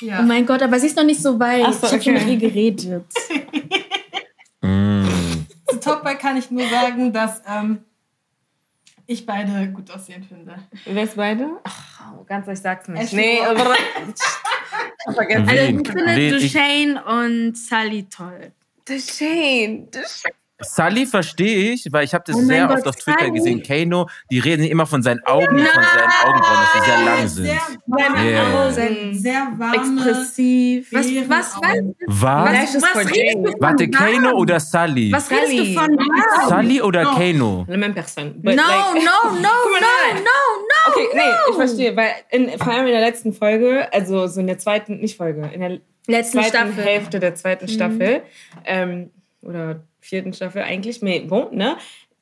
[0.01, 0.23] Ja.
[0.23, 1.71] mein Gott, aber sie ist noch nicht so weit.
[1.71, 2.25] So, ich habe schon okay.
[2.25, 3.05] mit ihr geredet.
[4.61, 5.05] Mm.
[5.67, 7.83] Zu Top Boy kann ich nur sagen, dass ähm,
[9.07, 10.55] ich beide gut aussehen finde.
[10.85, 11.59] Wer ist beide?
[11.63, 13.03] Ach, ganz ich sag's nicht.
[13.03, 13.75] Ashley Nee, aber.
[15.07, 18.51] Also, ich finde Duchesne und Sally toll.
[18.87, 19.87] Shane.
[20.69, 23.31] Sully verstehe ich, weil ich habe das Oh sehr Gott, oft auf Twitter Sully.
[23.31, 23.63] gesehen.
[23.63, 27.45] Kano, die reden immer von seinen Augen, von seinen Augenbrauen, dass sie sehr lang sind.
[27.45, 28.65] Sehr warme Ja.
[28.67, 30.87] Augen, sehr warme, Expressiv.
[30.91, 31.55] Was, was, was.
[32.07, 32.75] Was?
[32.83, 34.35] Was redest du von Warte, Kano warm?
[34.37, 35.11] oder Sully?
[35.11, 36.49] Was redest du von warm?
[36.49, 37.09] Sully oder No.
[37.15, 37.65] Kano?
[37.67, 38.35] La même personne.
[38.35, 40.23] No, But no, like- no, no, nein.
[40.23, 41.51] no, no, Okay, nee, no.
[41.51, 44.99] ich verstehe, weil in, vor allem in der letzten Folge, also so in der zweiten,
[44.99, 46.83] nicht Folge, in der Letzten zweiten Staffel.
[46.83, 48.21] Hälfte der zweiten Staffel,
[48.65, 49.09] ähm,
[49.41, 51.77] oder vierten Staffel eigentlich, bon, ne?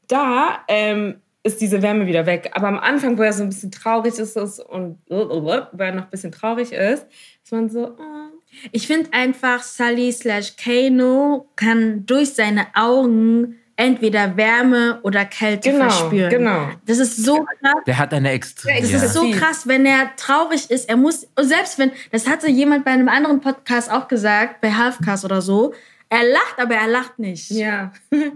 [0.07, 2.51] Da ähm, ist diese Wärme wieder weg.
[2.53, 6.09] Aber am Anfang, wo er so ein bisschen traurig ist und wo er noch ein
[6.09, 7.05] bisschen traurig ist,
[7.43, 8.29] ist man so, ah.
[8.71, 15.89] Ich finde einfach, Sully slash Kano kann durch seine Augen entweder Wärme oder Kälte Genau,
[15.89, 16.29] verspüren.
[16.29, 16.67] genau.
[16.85, 17.73] Das ist so krass.
[17.87, 18.79] Der hat eine extrem.
[18.79, 18.97] Das Ja.
[19.03, 20.87] ist so krass, wenn er traurig ist.
[20.87, 25.25] Er muss, selbst wenn, das hatte jemand bei einem anderen Podcast auch gesagt, bei Halfcast
[25.25, 25.73] oder so,
[26.13, 27.49] er lacht, aber er lacht nicht.
[27.51, 27.91] ja.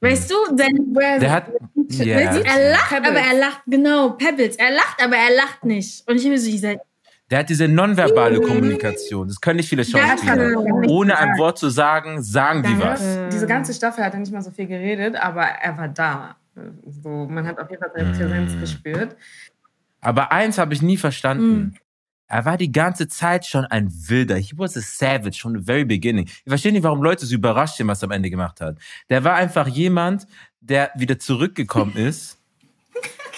[0.00, 1.46] Weißt du, sein, Der hat.
[1.74, 3.10] Du, er lacht, Pebbles.
[3.10, 4.56] aber er lacht, genau, Pebbles.
[4.56, 6.06] Er lacht, aber er lacht nicht.
[6.06, 6.80] Und ich habe so gesagt,
[7.30, 9.28] Der hat diese nonverbale Kommunikation.
[9.28, 10.58] Das können nicht viele Schauspieler.
[10.88, 13.02] Ohne ein Wort zu sagen, sagen die was.
[13.32, 16.36] Diese ganze Staffel hat er nicht mal so viel geredet, aber er war da.
[17.02, 19.16] So, man hat auf jeden Fall seine Präsenz gespürt.
[20.02, 21.76] Aber eins habe ich nie verstanden.
[22.26, 24.36] Er war die ganze Zeit schon ein Wilder.
[24.36, 26.26] He was a savage from the very beginning.
[26.26, 28.76] Ich verstehe nicht, warum Leute so überrascht sind, was er am Ende gemacht hat.
[29.10, 30.26] Der war einfach jemand,
[30.60, 32.38] der wieder zurückgekommen ist.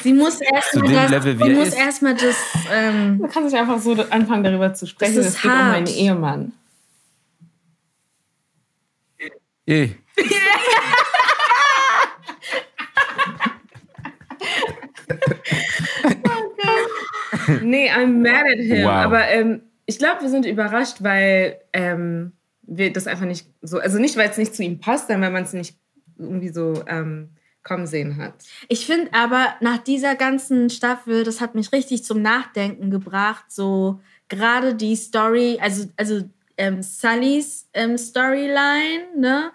[0.02, 1.74] sie muss erstmal dem das, Level, wie sie er muss ist.
[1.76, 2.36] erstmal das,
[2.72, 5.16] ähm, Man kann nicht einfach so anfangen, darüber zu sprechen.
[5.16, 5.72] Das Es ist geht um hart.
[5.72, 6.52] meinen Ehemann.
[9.66, 9.88] Eh.
[17.62, 18.84] Nee, I'm mad at him.
[18.84, 18.90] Wow.
[18.90, 22.32] Aber ähm, ich glaube, wir sind überrascht, weil ähm,
[22.62, 25.32] wir das einfach nicht so, also nicht, weil es nicht zu ihm passt, sondern weil
[25.32, 25.76] man es nicht
[26.18, 27.30] irgendwie so ähm,
[27.62, 28.34] kommen sehen hat.
[28.68, 34.00] Ich finde aber nach dieser ganzen Staffel, das hat mich richtig zum Nachdenken gebracht, so
[34.28, 36.22] gerade die Story, also, also
[36.56, 39.52] ähm, Sullys ähm, Storyline, ne?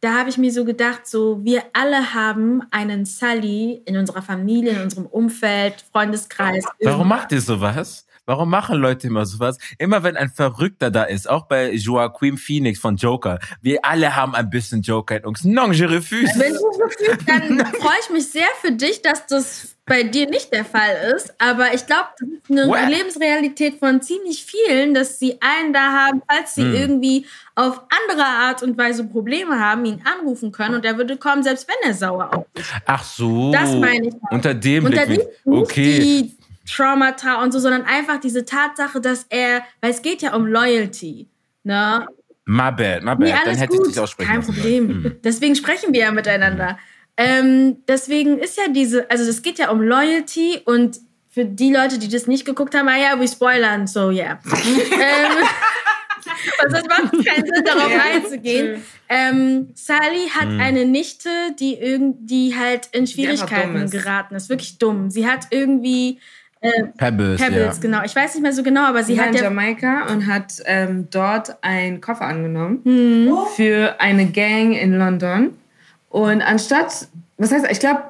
[0.00, 4.72] Da habe ich mir so gedacht, so wir alle haben einen Sully in unserer Familie,
[4.72, 6.64] in unserem Umfeld, Freundeskreis.
[6.80, 8.06] Warum macht ihr sowas?
[8.28, 9.56] Warum machen Leute immer sowas?
[9.78, 13.38] Immer wenn ein Verrückter da ist, auch bei Joaquin Phoenix von Joker.
[13.62, 15.44] Wir alle haben ein bisschen Joker in uns.
[15.44, 16.38] Non, je refuse.
[16.38, 20.28] Wenn du so fühlst, dann freue ich mich sehr für dich, dass das bei dir
[20.28, 21.34] nicht der Fall ist.
[21.38, 22.88] Aber ich glaube, das ist eine What?
[22.88, 26.74] Lebensrealität von ziemlich vielen, dass sie einen da haben, falls sie Hm.
[26.74, 31.42] irgendwie auf andere Art und Weise Probleme haben, ihn anrufen können und er würde kommen,
[31.42, 32.70] selbst wenn er sauer auf ist.
[32.86, 33.50] Ach so.
[33.52, 34.14] Das meine ich.
[34.30, 35.16] Unter dem Blickwinkel.
[35.16, 35.98] nicht Okay.
[35.98, 36.36] die
[36.70, 41.26] Traumata und so, sondern einfach diese Tatsache, dass er, weil es geht ja um Loyalty,
[41.64, 42.06] ne?
[42.44, 43.18] My bad, my bad.
[43.18, 43.88] Nee, Dann hätte ich gut.
[43.88, 44.88] dich aussprechen Kein Problem.
[44.88, 45.16] Hm.
[45.22, 46.78] Deswegen sprechen wir ja miteinander.
[47.20, 50.98] Ähm, deswegen ist ja diese, also es geht ja um Loyalty und
[51.30, 54.38] für die Leute, die das nicht geguckt haben, ah ja, we spoilern, so yeah.
[54.46, 55.44] ähm,
[56.62, 58.82] also es macht keinen Sinn, darauf einzugehen.
[59.08, 60.60] Ähm, Sally hat Hm.
[60.60, 61.28] eine Nichte,
[61.58, 63.90] die irgendwie halt in Schwierigkeiten ist.
[63.92, 64.48] geraten ist.
[64.48, 65.10] Wirklich dumm.
[65.10, 66.18] Sie hat irgendwie
[66.60, 67.80] äh, Pebbles, Pebbles, ja.
[67.82, 68.02] genau.
[68.04, 70.26] Ich weiß nicht mehr so genau, aber Sie sie war hat in ja Jamaika und
[70.26, 73.32] hat ähm, dort einen Koffer angenommen Hm.
[73.56, 75.50] für eine Gang in London.
[76.08, 78.02] Und anstatt, was heißt, ich glaube,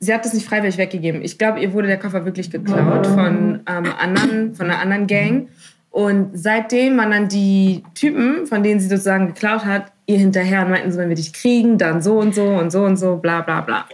[0.00, 1.22] sie hat das nicht freiwillig weggegeben.
[1.22, 5.48] Ich glaube, ihr wurde der Koffer wirklich geklaut von, ähm, anderen, von einer anderen Gang.
[5.90, 10.70] Und seitdem waren dann die Typen, von denen sie sozusagen geklaut hat, ihr hinterher und
[10.72, 13.42] meinten so, wenn wir dich kriegen, dann so und so und so und so, bla
[13.42, 13.88] bla bla.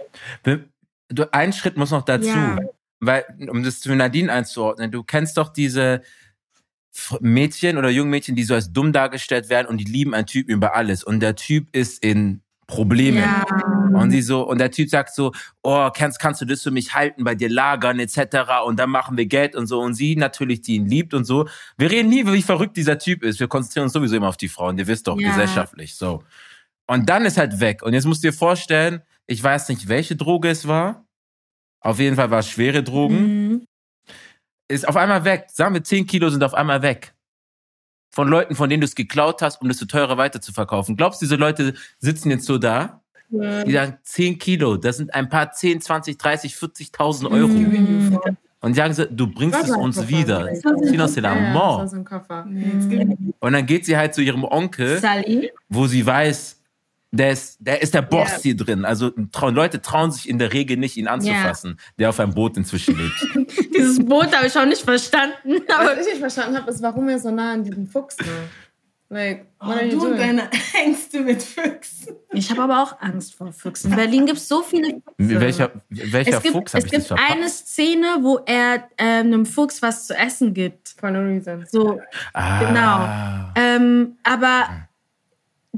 [1.09, 2.57] Du, ein Schritt muss noch dazu, Ja.
[2.99, 6.01] weil, um das für Nadine einzuordnen, du kennst doch diese
[7.19, 10.51] Mädchen oder jungen Mädchen, die so als dumm dargestellt werden und die lieben einen Typen
[10.51, 13.17] über alles und der Typ ist in Problemen.
[13.17, 13.43] Ja.
[13.93, 16.93] Und sie so, und der Typ sagt so, oh, kannst, kannst du das für mich
[16.95, 18.63] halten, bei dir lagern, etc.
[18.65, 19.81] Und dann machen wir Geld und so.
[19.81, 21.47] Und sie natürlich, die ihn liebt und so.
[21.77, 23.39] Wir reden nie, wie verrückt dieser Typ ist.
[23.41, 24.77] Wir konzentrieren uns sowieso immer auf die Frauen.
[24.77, 25.29] Ihr wisst doch, Ja.
[25.29, 26.23] gesellschaftlich, so.
[26.87, 27.83] Und dann ist halt weg.
[27.83, 31.05] Und jetzt musst du dir vorstellen, ich weiß nicht, welche Droge es war.
[31.81, 33.47] Auf jeden Fall war es schwere Drogen.
[33.49, 33.65] Mhm.
[34.69, 35.47] Ist auf einmal weg.
[35.51, 37.13] Sagen wir, 10 Kilo sind auf einmal weg.
[38.11, 40.97] Von Leuten, von denen du es geklaut hast, um das zu teurer weiterzuverkaufen.
[40.97, 43.01] Glaubst du, diese Leute sitzen jetzt so da?
[43.29, 47.47] Die sagen, 10 Kilo, das sind ein paar 10, 20, 30, 40.000 Euro.
[47.47, 48.19] Mhm.
[48.59, 50.09] Und die sagen so, du bringst es uns Koffer?
[50.09, 50.53] wieder.
[50.53, 50.69] Ja, so
[53.39, 55.51] Und dann geht sie halt zu ihrem Onkel, Sally.
[55.69, 56.60] wo sie weiß,
[57.11, 58.37] der ist der, ist der Boss Ja.
[58.41, 58.85] hier drin.
[58.85, 62.55] Also trauen, Leute trauen sich in der Regel nicht, ihn anzufassen, der auf einem Boot
[62.57, 63.51] inzwischen lebt.
[63.75, 65.61] Dieses Boot habe ich auch nicht verstanden.
[65.67, 68.25] Aber Was ich nicht verstanden habe, ist, warum er so nah an diesem Fuchs war.
[69.09, 72.15] Like, Oh, du und deine Ängste mit Füchsen.
[72.31, 73.91] ich habe aber auch Angst vor Füchsen.
[73.91, 75.41] In Berlin gibt es so viele Füchse.
[75.41, 79.27] welcher welcher es gibt, Fuchs habe es ich das gibt eine Szene, wo er ähm,
[79.27, 80.95] einem Fuchs was zu essen gibt.
[80.97, 81.65] For no reason.
[81.69, 81.99] So,
[82.33, 83.51] ah.
[83.55, 84.87] ähm, aber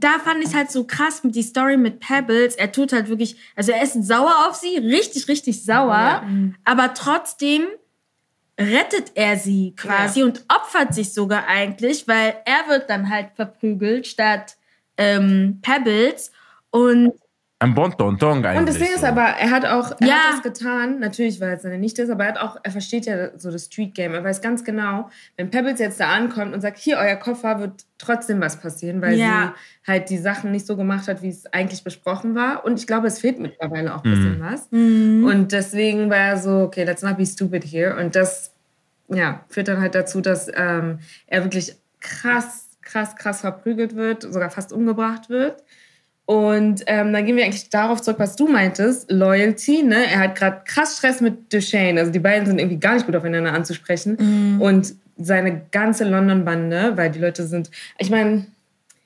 [0.03, 2.55] da fand ich es halt so krass mit die Story mit Pebbles.
[2.55, 6.23] Er tut halt wirklich, also er ist sauer auf sie, richtig, richtig sauer,
[6.65, 7.67] aber trotzdem
[8.59, 10.25] rettet er sie quasi Ja.
[10.25, 14.57] und opfert sich sogar eigentlich, weil er wird dann halt verprügelt statt
[14.97, 16.31] ähm, Pebbles
[16.69, 17.13] und
[17.63, 18.59] Ein Bon Tonton eigentlich.
[18.59, 19.05] Und das Ding ist so.
[19.07, 20.13] aber, er hat auch, er Ja.
[20.15, 23.05] hat das getan, natürlich, weil es seine Nichte ist, aber er hat auch, er versteht
[23.05, 24.13] ja so das Street Game.
[24.13, 27.85] Er weiß ganz genau, wenn Pebbles jetzt da ankommt und sagt, hier, euer Koffer, wird
[27.97, 29.53] trotzdem was passieren, weil Ja.
[29.85, 32.65] sie halt die Sachen nicht so gemacht hat, wie es eigentlich besprochen war.
[32.65, 34.67] Und ich glaube, es fehlt mittlerweile auch ein bisschen was.
[34.71, 37.95] Und deswegen war er so, okay, let's not be stupid here.
[37.95, 38.51] Und das,
[39.07, 44.49] ja, führt dann halt dazu, dass ähm, er wirklich krass, krass, krass verprügelt wird, sogar
[44.49, 45.63] fast umgebracht wird.
[46.25, 49.83] Und ähm, dann gehen wir eigentlich darauf zurück, was du meintest, Loyalty.
[49.83, 50.05] Ne?
[50.05, 51.99] Er hat gerade krass Stress mit Duchesne.
[51.99, 54.15] Also die beiden sind irgendwie gar nicht gut aufeinander anzusprechen.
[54.59, 58.45] Und seine ganze London-Bande, weil die Leute sind, ich meine,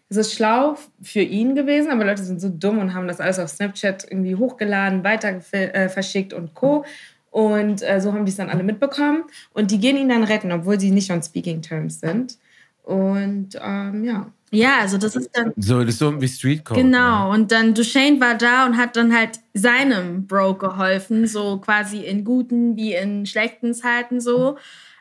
[0.10, 3.40] es ist schlau für ihn gewesen, aber Leute sind so dumm und haben das alles
[3.40, 6.86] auf Snapchat irgendwie hochgeladen, weiter äh, verschickt und Co.
[7.30, 9.24] Und äh, so haben die es dann alle mitbekommen.
[9.54, 12.38] Und die gehen ihn dann retten, obwohl sie nicht on speaking terms sind.
[12.84, 14.32] Und ähm, ja.
[14.52, 16.82] Ja, also das ist dann so, das ist so wie Street Code.
[16.82, 22.00] Genau, und dann Duchesne war da und hat dann halt seinem Bro geholfen, so quasi
[22.06, 24.58] in guten wie in schlechten Zeiten so.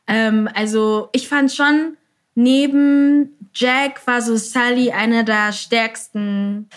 [0.09, 1.97] Ähm, also ich fand schon,
[2.35, 6.69] neben Jack war so Sally eine der stärksten,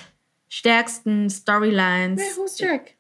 [0.48, 2.22] stärksten Storylines.
[2.22, 2.96] Hey, who's Jack?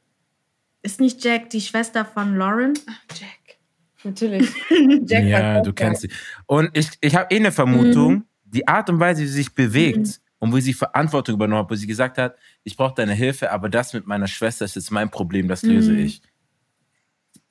[0.81, 2.73] Ist nicht Jack die Schwester von Lauren?
[3.19, 3.57] Jack.
[4.03, 4.49] Natürlich.
[5.05, 6.09] Jack Ja, war du kennst sie.
[6.45, 8.25] Und ich, ich habe eh eine Vermutung, Mhm.
[8.51, 11.75] Die Art und Weise, wie sie sich bewegt und wie sie Verantwortung übernommen hat, wo
[11.75, 15.09] sie gesagt hat, ich brauche deine Hilfe, aber das mit meiner Schwester ist jetzt mein
[15.09, 15.99] Problem, das löse Mhm.
[15.99, 16.21] ich.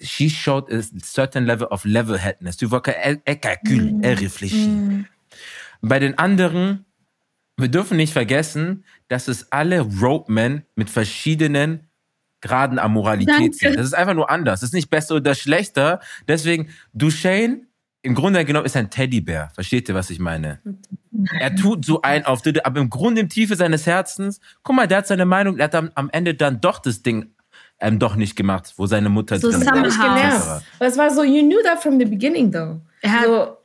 [0.01, 2.57] She showed a certain level of level-headedness.
[2.57, 4.03] Tu vois qu'elle elle calcule, Mhm.
[4.05, 5.05] elle réfléchit.
[5.81, 6.85] Bei den anderen,
[7.57, 11.89] wir dürfen nicht vergessen, dass es alle Ropemen mit verschiedenen
[12.41, 13.55] Graden an Moralität Danke.
[13.57, 13.77] sind.
[13.77, 14.61] Das ist einfach nur anders.
[14.61, 16.01] Das ist nicht besser oder schlechter.
[16.29, 17.63] Deswegen, Duchesne,
[18.03, 19.51] im Grunde genommen, ist ein Teddybär.
[19.55, 20.61] Versteht ihr, was ich meine?
[21.41, 24.99] Er tut so ein auf, aber im Grunde, im Tiefe seines Herzens, guck mal, der
[24.99, 27.33] hat seine Meinung, er hat am, am Ende dann doch das Ding
[27.81, 30.15] ähm, doch nicht gemacht, wo seine Mutter So drin Das ich Somehow.
[30.15, 30.63] gelernt.
[30.79, 32.81] Es war so, you knew that from the beginning, though.
[33.03, 33.57] Er hat- so,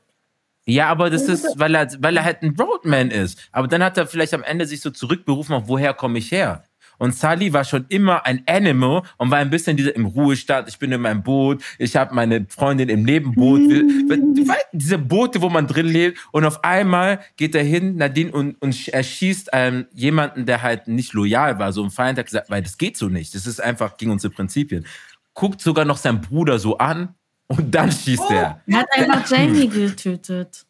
[0.66, 3.40] Ja, aber das ist, weil er, weil er halt ein Roadman ist.
[3.52, 6.64] Aber dann hat er vielleicht am Ende sich so zurückberufen, auf woher komme ich her?
[7.04, 10.70] Und Sully war schon immer ein Animal und war ein bisschen dieser im Ruhestand.
[10.70, 11.62] Ich bin in meinem Boot.
[11.78, 13.60] Ich habe meine Freundin im Nebenboot.
[13.60, 16.18] Weißt, Diese Boote, wo man drin lebt.
[16.32, 21.12] Und auf einmal geht er hin, Nadine, und, und erschießt ähm, jemanden, der halt nicht
[21.12, 21.74] loyal war.
[21.74, 23.36] So ein Feind hat gesagt, weil das geht so nicht.
[23.36, 24.86] Das ist einfach gegen unsere Prinzipien.
[25.34, 27.16] Guckt sogar noch seinen Bruder so an
[27.48, 28.62] und dann schießt er.
[28.66, 30.66] Er hat einfach Jamie getötet.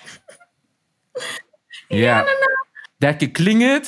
[1.90, 2.26] Ja.
[3.00, 3.86] Der hat geklingelt,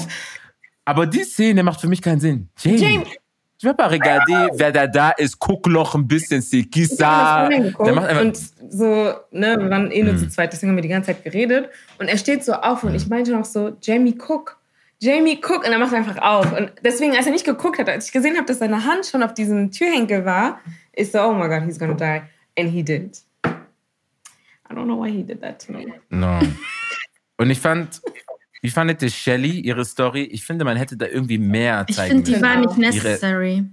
[0.86, 2.50] aber die Szene macht für mich keinen Sinn.
[2.60, 2.78] Jamie.
[2.80, 3.06] Jamie.
[3.58, 6.42] Je vais pas regarder, wer da da ist, guck noch ein bisschen,
[7.50, 8.38] Ich geguckt Der macht einfach, und
[8.70, 10.18] so, ne, wir waren eh nur Mhm.
[10.20, 11.70] zu zweit, deswegen haben wir die ganze Zeit geredet.
[11.98, 14.58] Und er steht so auf und ich meinte noch so, Jamie, guck.
[15.00, 15.66] Jamie, guck.
[15.66, 16.52] Und er macht einfach auf.
[16.52, 19.24] Und deswegen, als er nicht geguckt hat, als ich gesehen habe, dass seine Hand schon
[19.24, 20.60] auf diesem Türhenkel war,
[20.94, 22.22] ist so, oh my God, he's gonna die.
[22.62, 23.18] And he did.
[23.46, 25.86] I don't know why he did that to me.
[26.10, 26.40] no.
[27.38, 28.02] Und ich fand,
[28.66, 30.24] wie fandet ihr Shelly, ihre Story?
[30.24, 33.64] Ich finde, man hätte da irgendwie mehr Ich zeigen finde, die war nicht necessary.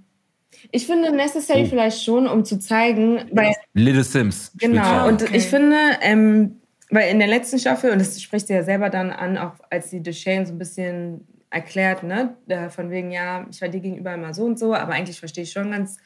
[0.71, 1.69] Ich finde necessary Oh.
[1.69, 4.53] vielleicht schon, um zu zeigen, weil Little Sims.
[4.59, 5.37] Genau, und okay.
[5.37, 6.61] ich finde, ähm,
[6.91, 9.91] weil in der letzten Staffel, und das spricht sie ja selber dann an, auch als
[9.91, 12.37] sie Duchesne so ein bisschen erklärt, ne,
[12.69, 15.53] von wegen, ja, ich war dir gegenüber immer so und so, aber eigentlich verstehe ich
[15.53, 15.97] schon ganz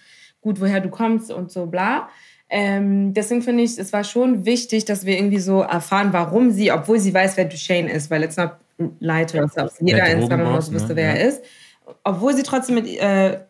[0.41, 2.09] gut, woher du kommst und so bla.
[2.49, 6.71] Ähm, deswegen finde ich, es war schon wichtig, dass wir irgendwie so erfahren, warum sie,
[6.71, 8.39] obwohl sie weiß, wer Duchesne ist, weil jetzt
[8.79, 9.47] noch Leute,
[9.81, 10.75] jeder Drogenboss, Summerhouse ne?
[10.77, 11.15] wusste, wer Ja.
[11.15, 11.43] er ist,
[12.05, 13.41] obwohl sie trotzdem mit, äh,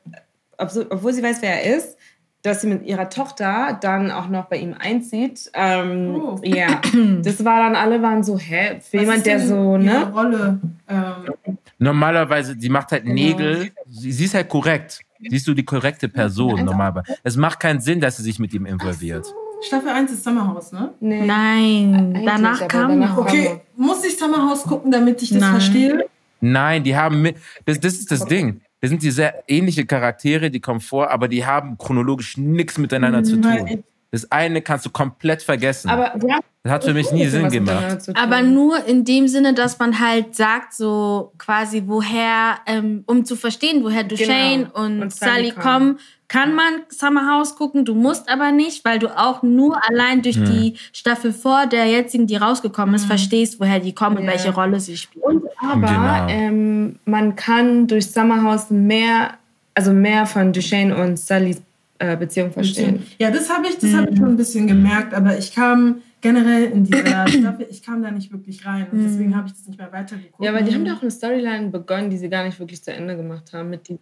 [0.58, 1.96] obwohl sie weiß, wer er ist,
[2.42, 5.50] dass sie mit ihrer Tochter dann auch noch bei ihm einzieht.
[5.54, 6.40] Ähm, Oh.
[6.44, 6.80] Ja,
[7.22, 10.12] das war dann, alle waren so, hä, für Was jemand, ist der so, ihre ne?
[10.12, 10.60] Rolle.
[10.88, 13.14] Ähm, Normalerweise, die macht halt Genau.
[13.14, 13.72] Nägel.
[13.88, 15.00] Sie, sie ist halt korrekt.
[15.28, 17.16] Siehst du die korrekte Person normalerweise.
[17.24, 19.26] Es macht keinen Sinn, dass sie sich mit ihm involviert.
[19.62, 20.92] Staffel 1 ist Summerhouse, ne?
[21.00, 21.24] Nee.
[21.24, 23.26] Nein, Eigentlich, danach aber kam danach noch.
[23.26, 25.50] Okay, muss ich Summerhouse gucken, damit ich das Nein.
[25.52, 26.06] verstehe?
[26.40, 28.60] Nein, die haben mit, das, das ist das Ding.
[28.80, 33.24] Das sind die sehr ähnliche Charaktere, die kommen vor, aber die haben chronologisch nichts miteinander
[33.24, 33.82] zu tun.
[34.12, 35.88] Das eine kannst du komplett vergessen.
[35.90, 36.20] Aber haben
[36.62, 38.08] das hat für mich nie Sinn gemacht.
[38.14, 43.36] Aber nur in dem Sinne, dass man halt sagt, so quasi, woher, ähm, um zu
[43.36, 44.84] verstehen, woher Duchesne Genau.
[44.84, 45.62] und, Und Sally Sally kommen.
[45.62, 47.84] kommen, kann man Summer House gucken.
[47.84, 52.26] Du musst aber nicht, weil du auch nur allein durch die Staffel vor der jetzigen,
[52.26, 54.30] die rausgekommen ist, verstehst, woher die kommen und Ja.
[54.32, 55.22] welche Rolle sie spielen.
[55.24, 56.28] Und aber Genau.
[56.28, 59.34] ähm, man kann durch Summerhouse mehr,
[59.74, 61.62] also mehr von Duchesne und Sullys
[61.98, 63.06] äh, Beziehung verstehen.
[63.18, 66.64] Ja, das habe ich, das habe ich schon ein bisschen gemerkt, aber ich kam generell
[66.72, 69.78] in dieser Staffel, ich kam da nicht wirklich rein und deswegen habe ich das nicht
[69.78, 70.43] mehr weitergeguckt.
[70.43, 73.16] Ja, aber die haben doch eine Storyline begonnen, die sie gar nicht wirklich zu Ende
[73.16, 74.01] gemacht haben mit diesem.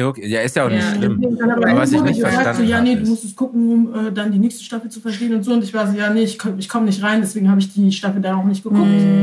[0.00, 0.26] Okay.
[0.28, 0.94] Ja, ist ja auch nicht Ja.
[0.94, 1.38] schlimm.
[1.42, 4.06] Aber Aber was ich nicht verstanden so, ja, nee, habe, du musst es gucken, um
[4.06, 5.52] äh, dann die nächste Staffel zu verstehen und so.
[5.52, 7.90] Und ich war so, ja, nee, ich, komm- komme nicht rein, deswegen habe ich die
[7.92, 8.80] Staffel da auch nicht geguckt.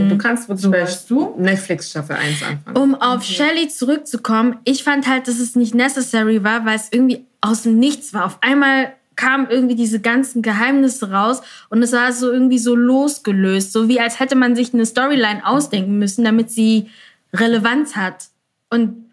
[0.10, 1.36] Du kannst wirklich So, weißt du?
[1.38, 2.78] Netflix Staffel 1 anfangen.
[2.78, 7.26] Um auf Shelley zurückzukommen, ich fand halt, dass es nicht necessary war, weil es irgendwie
[7.42, 8.26] aus dem Nichts war.
[8.26, 13.72] Auf einmal kamen irgendwie diese ganzen Geheimnisse raus und es war so irgendwie so losgelöst,
[13.72, 16.90] so wie als hätte man sich eine Storyline ausdenken müssen, damit sie
[17.34, 18.30] Relevanz hat.
[18.70, 19.12] Und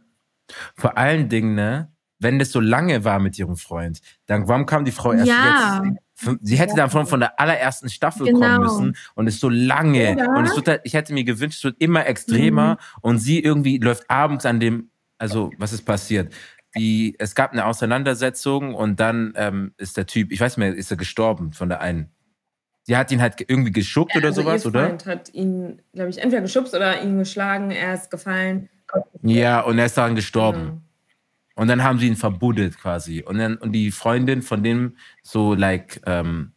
[0.77, 1.89] Vor allen Dingen, ne,
[2.19, 5.83] wenn das so lange war mit ihrem Freund, dann warum kam die Frau erst Ja.
[5.85, 6.39] jetzt?
[6.43, 8.39] Sie hätte dann von, der allerersten Staffel Genau.
[8.39, 10.17] kommen müssen und es ist so lange.
[10.17, 10.33] Ja.
[10.37, 13.79] Und es wird halt, ich hätte mir gewünscht, es wird immer extremer und sie irgendwie
[13.79, 16.33] läuft abends an dem, also was ist passiert?
[16.77, 20.75] Die, es gab eine Auseinandersetzung und dann ähm, ist der Typ, ich weiß nicht mehr,
[20.75, 22.11] ist er gestorben von der einen.
[22.85, 24.87] Sie hat ihn halt irgendwie geschuckt oder also sowas, ihr oder?
[24.87, 28.69] Freund hat ihn, glaube ich, entweder geschubst oder ihn geschlagen, er ist gefallen.
[29.23, 30.61] Ja, und er ist daran gestorben.
[30.61, 30.81] Genau.
[31.55, 33.23] Und dann haben sie ihn verbuddelt quasi.
[33.23, 36.53] Und dann, und die Freundin von dem so, like, ähm,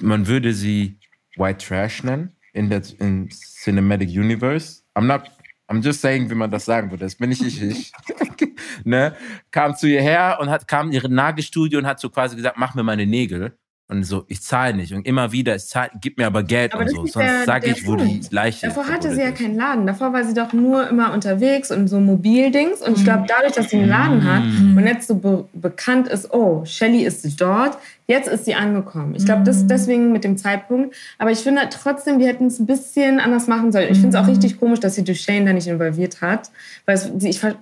[0.00, 0.98] man würde sie
[1.36, 4.82] White Trash nennen in der in Cinematic Universe.
[4.94, 5.30] I'm not,
[5.72, 7.04] I'm just saying, wie man das sagen würde.
[7.04, 7.62] Das bin nicht ich.
[7.62, 7.92] ich.
[8.84, 9.14] ne?
[9.50, 12.56] Kam zu ihr her und hat, kam in ihre Nagelstudio und hat so quasi gesagt,
[12.58, 13.56] mach mir meine Nägel.
[13.88, 14.94] Und so, ich zahle nicht.
[14.94, 17.06] Und immer wieder, ich zahl, gib mir aber Geld Aber und so.
[17.06, 18.32] Sonst sage ich, wo die Punkt.
[18.32, 19.38] Leiche Davor hatte sie ja ist.
[19.38, 19.86] keinen Laden.
[19.86, 22.80] Davor war sie doch nur immer unterwegs und so Mobildings.
[22.80, 24.78] Und ich glaube, dadurch, dass sie einen Laden hat Mm.
[24.78, 27.76] und jetzt so be bekannt ist, oh, Shelly ist dort,
[28.12, 29.14] jetzt ist sie angekommen.
[29.16, 30.94] Ich glaube, das deswegen mit dem Zeitpunkt.
[31.18, 33.88] Aber ich finde halt trotzdem, die hätten es ein bisschen anders machen sollen.
[33.90, 34.30] Ich finde es auch Mm.
[34.30, 36.50] richtig komisch, dass sie Duchesne da nicht involviert hat.
[36.86, 37.56] Weil es, ich habe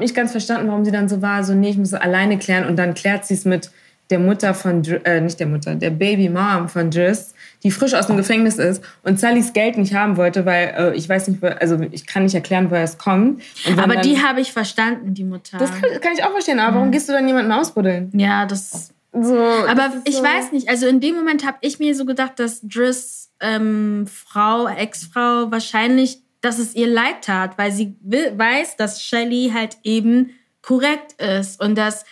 [0.00, 2.66] nicht ganz verstanden, warum sie dann so war, so, nee, ich muss es alleine klären.
[2.66, 3.70] Und dann klärt sie es mit
[4.10, 7.94] der Mutter von, Dr- äh, nicht der Mutter, der Baby Mom von Driss, die frisch
[7.94, 11.42] aus dem Gefängnis ist und Sallys Geld nicht haben wollte, weil äh, ich weiß nicht,
[11.42, 13.42] also ich kann nicht erklären, woher es kommt.
[13.78, 15.56] Aber dann, die habe ich verstanden, die Mutter.
[15.56, 18.10] das kann, kann ich auch verstehen, aber warum gehst du dann jemanden ausbuddeln?
[18.12, 21.94] ja, das So, Aber ich so, weiß nicht, also in dem Moment habe ich mir
[21.94, 27.96] so gedacht, dass Driss ähm, Frau, Ex-Frau wahrscheinlich dass es ihr leid tat, weil sie
[28.02, 30.30] will, weiß, dass Shelly halt eben
[30.62, 32.04] korrekt ist und dass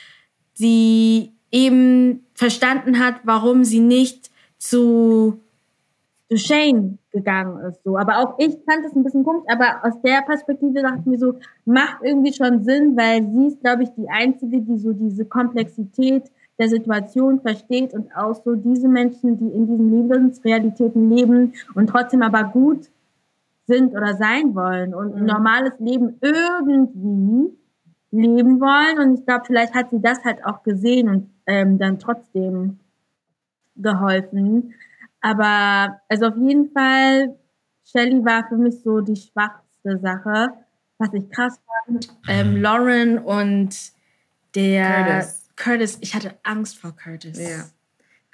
[0.55, 5.39] sie eben verstanden hat, warum sie nicht zu,
[6.31, 7.83] zu Shane gegangen ist.
[7.85, 7.99] So.
[7.99, 11.19] Aber auch ich fand es ein bisschen komisch, aber aus der Perspektive dachte ich mir
[11.19, 15.27] so, macht irgendwie schon Sinn, weil sie ist, glaube ich, die Einzige, die so diese
[15.27, 16.24] Komplexität
[16.59, 22.23] der Situation versteht und auch so diese Menschen, die in diesen Lebensrealitäten leben und trotzdem
[22.23, 22.89] aber gut
[23.66, 27.57] sind oder sein wollen und ein normales Leben irgendwie
[28.11, 28.99] leben wollen.
[28.99, 32.79] Und ich glaube, vielleicht hat sie das halt auch gesehen und ähm, dann trotzdem
[33.77, 34.74] geholfen.
[35.20, 37.37] Aber also auf jeden Fall,
[37.85, 40.53] Shelly war für mich so die schwachste Sache.
[40.99, 43.77] Was ich krass fand, ähm, Lauren und
[44.55, 45.41] der Curtis.
[45.63, 45.99] Curtis.
[46.01, 47.39] Ich hatte Angst vor Curtis.
[47.39, 47.65] Ja.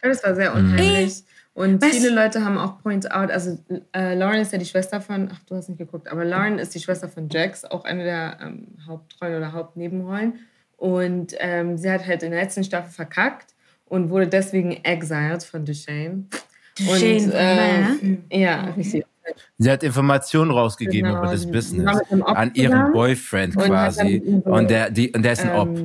[0.03, 1.25] Das war sehr unheimlich.
[1.55, 3.59] Und Weißt- viele Leute haben auch point out, also
[3.93, 6.73] äh, Lauren ist ja die Schwester von, ach du hast nicht geguckt, aber Lauren ist
[6.75, 10.35] die Schwester von Jax, auch eine der ähm, Hauptrollen oder Hauptnebenrollen.
[10.77, 13.55] Und ähm, sie hat halt in der letzten Staffel verkackt
[13.87, 16.27] und wurde deswegen exiled von Duchesne.
[16.79, 18.25] Duchesne, und, ähm, Mhm.
[18.31, 18.75] ja.
[19.59, 24.41] Sie hat Informationen rausgegeben Genau, über das Business an ihren Boyfriend und quasi.
[24.45, 25.77] Und der, die, und der ist ein Op.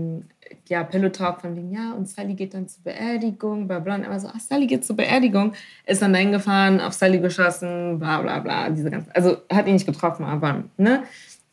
[0.69, 3.95] ja, Pillow Talk von wegen, ja, und Sally geht dann zur Beerdigung, bla bla.
[3.95, 5.53] Und immer so, ach, Sally geht zur Beerdigung,
[5.85, 8.69] ist dann dahin gefahren, auf Sally geschossen, bla bla bla.
[8.69, 11.03] Diese ganze, also hat ihn nicht getroffen, aber, ne?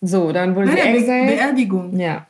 [0.00, 1.26] So, dann wurde Bei sie der Be exiled.
[1.26, 1.98] Beerdigung.
[1.98, 2.26] Ja.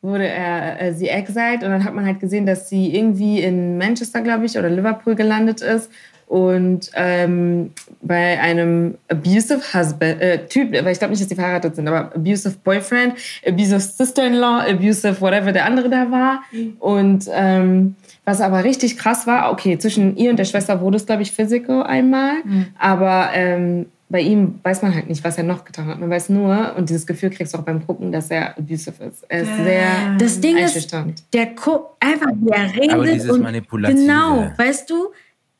[0.00, 3.76] Wurde er, äh, sie exiled und dann hat man halt gesehen, dass sie irgendwie in
[3.76, 5.90] Manchester, glaube ich, oder Liverpool gelandet ist
[6.26, 7.70] und ähm,
[8.02, 12.14] bei einem abusive husband, äh, Typ, weil ich glaube nicht, dass sie verheiratet sind, aber
[12.14, 13.14] abusive Boyfriend,
[13.46, 16.42] abusive Sister-in-law, abusive whatever der andere da war.
[16.80, 17.94] Und ähm,
[18.24, 21.30] was aber richtig krass war, okay, zwischen ihr und der Schwester wurde es, glaube ich,
[21.30, 22.32] physical einmal,
[22.78, 25.98] aber ähm, bei ihm weiß man halt nicht, was er noch getan hat.
[25.98, 29.24] Man weiß nur, und dieses Gefühl kriegst du auch beim Gucken, dass er abusive ist.
[29.28, 30.92] Er ist sehr Das Ding ist,
[31.32, 34.00] der Gu einfach wie er redet Aber dieses und Manipulative.
[34.00, 35.08] genau, weißt du,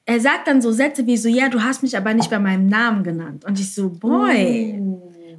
[0.06, 2.66] er sagt dann so Sätze wie so, ja, du hast mich aber nicht bei meinem
[2.68, 4.80] Namen genannt und ich so, boy,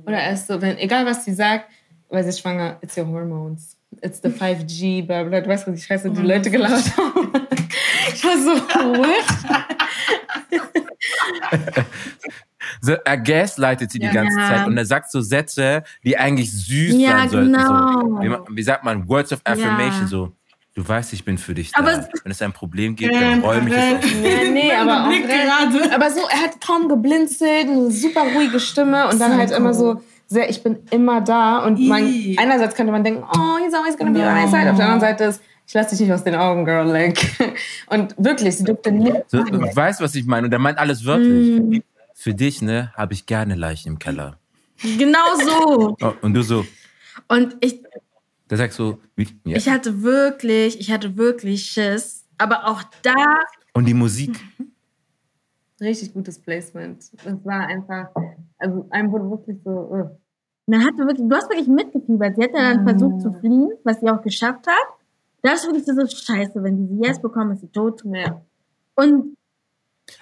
[0.05, 1.69] Oder er ist so, wenn, egal was sie sagt,
[2.09, 3.75] weil sie ist schwanger, it's your hormones.
[4.01, 5.41] It's the 5G, bla bla.
[5.41, 7.31] Du weißt, was die Scheiße die Leute gelauert haben.
[8.13, 8.51] Ich war so,
[8.97, 9.25] what?
[12.81, 14.47] So, er gaslightet sie die ganze Ja.
[14.49, 17.53] Zeit und er sagt so Sätze, die eigentlich süß Ja, sein sollten.
[17.53, 17.99] genau.
[18.01, 19.07] So, wie, wie sagt man?
[19.07, 20.01] Words of Affirmation.
[20.03, 20.07] Ja.
[20.07, 20.31] So,
[20.77, 21.79] du weißt, ich bin für dich da.
[21.81, 24.23] Aber- Wenn es ein Problem gibt, dann räume ich es auf.
[24.23, 25.93] Ja, nee, aber auch gerade.
[25.95, 30.01] Aber so, er hat kaum geblinzelt, eine super ruhige Stimme und dann halt immer so
[30.27, 31.65] sehr, ich bin immer da.
[31.65, 32.03] Und man,
[32.37, 34.69] einerseits könnte man denken, oh, he's always gonna be on my side.
[34.69, 36.85] Auf der anderen Seite ist, ich lasse dich nicht aus den Augen, girl.
[36.87, 37.19] Like.
[37.87, 39.17] Und wirklich, sie durfte nicht.
[39.27, 40.45] So, du weißt, was ich meine.
[40.47, 41.81] Und er meint alles wörtlich.
[42.13, 44.37] Für dich, ne, habe ich gerne Leichen im Keller.
[44.97, 45.95] genau so.
[46.01, 46.65] Oh, und du so,
[47.27, 47.81] Und ich,
[48.49, 49.57] der sagt so, wie, ja.
[49.57, 53.39] ich hatte wirklich, ich hatte wirklich Schiss, aber auch da,
[53.77, 54.39] und die Musik.
[55.79, 57.11] Richtig gutes Placement.
[57.23, 58.07] Das war einfach,
[58.57, 60.09] also einem wurde wirklich so, uh.
[60.65, 62.35] man hatte wirklich, du hast wirklich mitgefiebert.
[62.35, 64.87] Sie hat ja dann versucht zu fliehen, was sie auch geschafft hat.
[65.43, 68.01] Da ist wirklich so, scheiße, wenn die sie jetzt bekommen, ist sie tot.
[68.11, 68.41] ja.
[68.95, 69.37] Und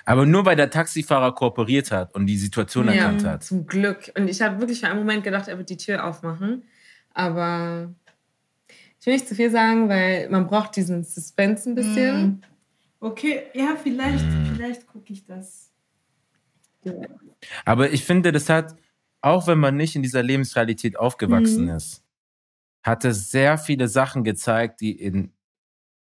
[0.04, 3.44] Aber nur weil der Taxifahrer kooperiert hat und die Situation erkannt ja, hat.
[3.46, 4.12] zum Glück.
[4.18, 6.64] Und ich habe wirklich für einen Moment gedacht, er wird die Tür aufmachen.
[7.14, 7.94] Aber
[9.06, 12.42] ich will nicht zu viel sagen, weil man braucht diesen Suspense ein bisschen.
[13.00, 14.56] Okay, ja, vielleicht, Mhm.
[14.56, 15.70] vielleicht gucke ich das.
[17.66, 18.76] Aber ich finde, das hat,
[19.22, 22.04] auch wenn man nicht in dieser Lebensrealität aufgewachsen ist,
[22.82, 25.32] hat es sehr viele Sachen gezeigt, die in,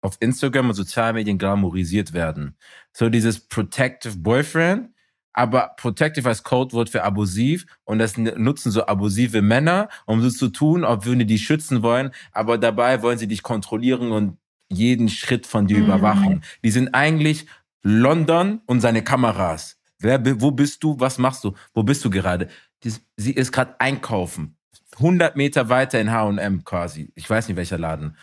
[0.00, 2.56] auf Instagram und Sozialmedien glamourisiert werden.
[2.92, 4.93] So dieses Protective Boyfriend,
[5.34, 10.48] aber Protective als Codewort für abusiv und das nutzen so abusive Männer, um so zu
[10.48, 14.38] tun, ob würden die schützen wollen, aber dabei wollen sie dich kontrollieren und
[14.70, 16.42] jeden Schritt von dir überwachen.
[16.62, 17.46] Die sind eigentlich
[17.82, 19.78] London und seine Kameras.
[19.98, 20.98] Wer, wo bist du?
[20.98, 21.52] Was machst du?
[21.74, 22.48] Wo bist du gerade?
[23.16, 24.56] Sie ist gerade einkaufen.
[24.96, 27.12] 100 Meter weiter in H&M quasi.
[27.14, 28.16] Ich weiß nicht, welcher Laden.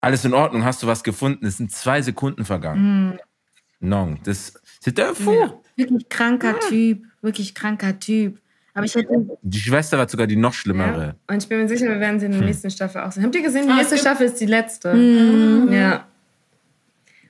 [0.00, 0.64] Alles in Ordnung.
[0.64, 1.46] Hast du was gefunden?
[1.46, 3.18] Es sind zwei Sekunden vergangen.
[3.80, 5.62] Non, das c'est un fou.
[5.76, 8.40] Wirklich kranker Typ, wirklich kranker Typ.
[8.76, 9.08] Aber ich hätte,
[9.42, 11.06] Die Schwester war sogar die noch schlimmere.
[11.28, 11.34] Ja.
[11.34, 13.22] Und ich bin mir sicher, wir werden sie in der nächsten Staffel auch sehen.
[13.22, 14.92] Habt ihr gesehen, die Ah, nächste Staffel ist die letzte.
[14.94, 15.72] Mhm.
[15.72, 16.08] Ja.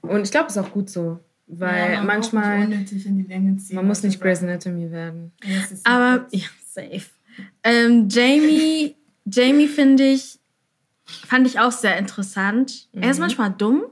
[0.01, 1.21] Und ich glaube, es ist auch gut so.
[1.47, 3.77] Weil Ja, man manchmal, nicht unnötig in die Länge ziehen.
[3.77, 5.33] man muss nicht Grey's Anatomy werden.
[5.85, 7.05] aber, ja, safe.
[7.62, 8.97] Ähm, Jamie,
[9.27, 10.39] Jamie finde ich,
[11.05, 12.89] fand ich auch sehr interessant.
[12.93, 13.83] Er ist manchmal dumm.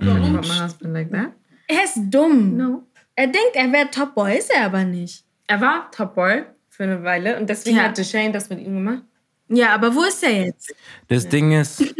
[0.00, 0.32] Warum?
[0.32, 1.32] My husband like that?
[1.68, 2.56] Er ist dumm.
[2.56, 2.82] No.
[3.14, 5.24] Er denkt, er wäre Top Boy, ist er aber nicht.
[5.48, 7.84] er war Topboy für eine Weile und deswegen Ja.
[7.84, 9.02] hat Shane das mit ihm gemacht.
[9.48, 10.74] Ja, aber wo ist er jetzt?
[11.08, 11.94] Das Ding ist,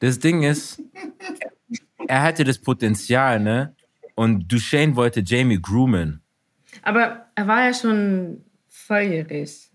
[0.00, 0.82] das Ding ist,
[2.06, 3.74] er hatte das Potenzial, ne?
[4.14, 6.20] Und Duchesne wollte Jamie groomen.
[6.82, 9.70] Aber er war ja schon volljährig.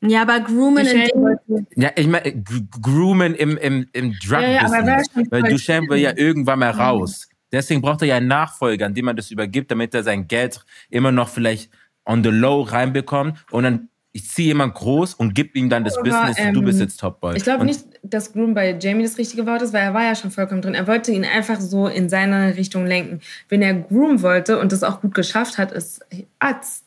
[0.00, 4.40] Ja, aber Groomen in dem wollte- Ja, ich meine, gr- groomen im, im, im Ja,
[4.40, 5.06] ja, Drug-Business.
[5.14, 7.28] schon weil Duchesne will ja irgendwann mal raus.
[7.54, 10.64] Deswegen braucht er ja einen Nachfolger, an dem man das übergibt, damit er sein Geld
[10.90, 11.70] immer noch vielleicht
[12.04, 13.38] on the low reinbekommt.
[13.50, 16.60] Und dann, ich ziehe jemand groß und gib ihm dann das Aber, Business und du
[16.60, 17.36] ähm, bist jetzt Topboy.
[17.36, 20.14] Ich glaube nicht, dass Groom bei Jamie das richtige Wort ist, weil er war ja
[20.14, 20.74] schon vollkommen drin.
[20.74, 23.20] Er wollte ihn einfach so in seine Richtung lenken.
[23.48, 26.04] Wenn er Groom wollte und das auch gut geschafft hat, ist
[26.38, 26.84] Arzt.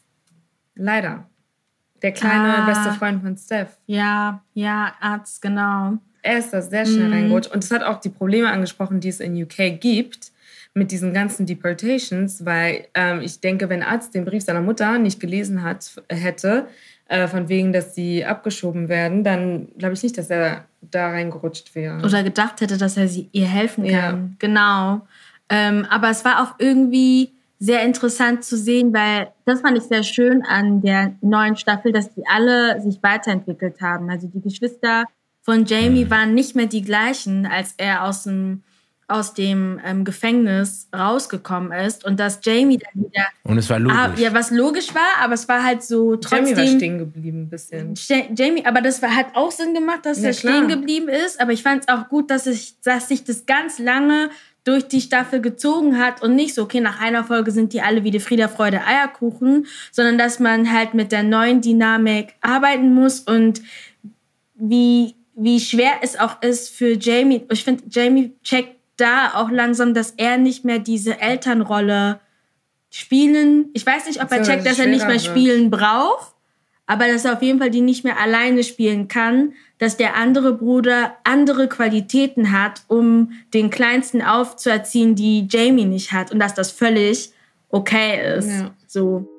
[0.76, 1.26] Leider.
[2.02, 2.66] Der kleine Ah.
[2.68, 3.78] beste Freund von Steph.
[3.88, 5.94] Ja, ja, Arzt, genau.
[6.22, 7.14] Er ist da sehr schnell Mhm.
[7.14, 7.52] reingerutscht.
[7.52, 10.32] Und es hat auch die Probleme angesprochen, die es in UK gibt
[10.78, 15.20] mit diesen ganzen Deportations, weil ähm, ich denke, wenn Arzt den Brief seiner Mutter nicht
[15.20, 16.68] gelesen hat, hätte,
[17.08, 21.74] äh, von wegen, dass sie abgeschoben werden, dann glaube ich nicht, dass er da reingerutscht
[21.74, 22.04] wäre.
[22.04, 23.94] Oder gedacht hätte, dass er sie, ihr helfen kann.
[23.94, 24.30] Ja.
[24.40, 25.08] Genau.
[25.50, 30.04] Ähm, aber es war auch irgendwie sehr interessant zu sehen, weil das fand ich sehr
[30.04, 34.10] schön an der neuen Staffel, dass die alle sich weiterentwickelt haben.
[34.10, 35.06] Also die Geschwister
[35.42, 38.64] von Jamie waren nicht mehr die gleichen, als er aus dem,
[39.10, 42.04] aus dem ähm, Gefängnis rausgekommen ist.
[42.04, 43.98] Und dass Jamie dann wieder, und es war logisch.
[43.98, 46.46] ah, ja, was logisch war, aber es war halt so trotzdem.
[46.46, 47.94] Jamie war stehen geblieben ein bisschen.
[48.08, 50.56] Ja- Jamie, aber das war, hat auch Sinn gemacht, dass Ja, er klar.
[50.56, 51.40] stehen geblieben ist.
[51.40, 54.30] Aber ich fand es auch gut, dass, ich, dass sich das ganz lange
[54.66, 58.04] durch die Staffel gezogen hat und nicht so, okay, nach einer Folge sind die alle
[58.04, 63.22] wie die Frieda, Freude, Eierkuchen, sondern dass man halt mit der neuen Dynamik arbeiten muss
[63.22, 63.62] und
[64.56, 67.46] wie, wie schwer es auch ist für Jamie.
[67.50, 72.20] Ich finde, Jamie checkt da auch langsam, dass er nicht mehr diese Elternrolle
[72.90, 73.70] spielen.
[73.74, 75.26] Ich weiß nicht, ob er So, checkt, dass er nicht mehr wird.
[75.26, 76.34] spielen braucht,
[76.86, 80.54] aber dass er auf jeden Fall die nicht mehr alleine spielen kann, dass der andere
[80.54, 86.72] Bruder andere Qualitäten hat, um den Kleinsten aufzuerziehen, die Jamie nicht hat und dass das
[86.72, 87.32] völlig
[87.70, 88.50] okay ist.
[88.50, 88.72] Ja.
[88.88, 89.30] So.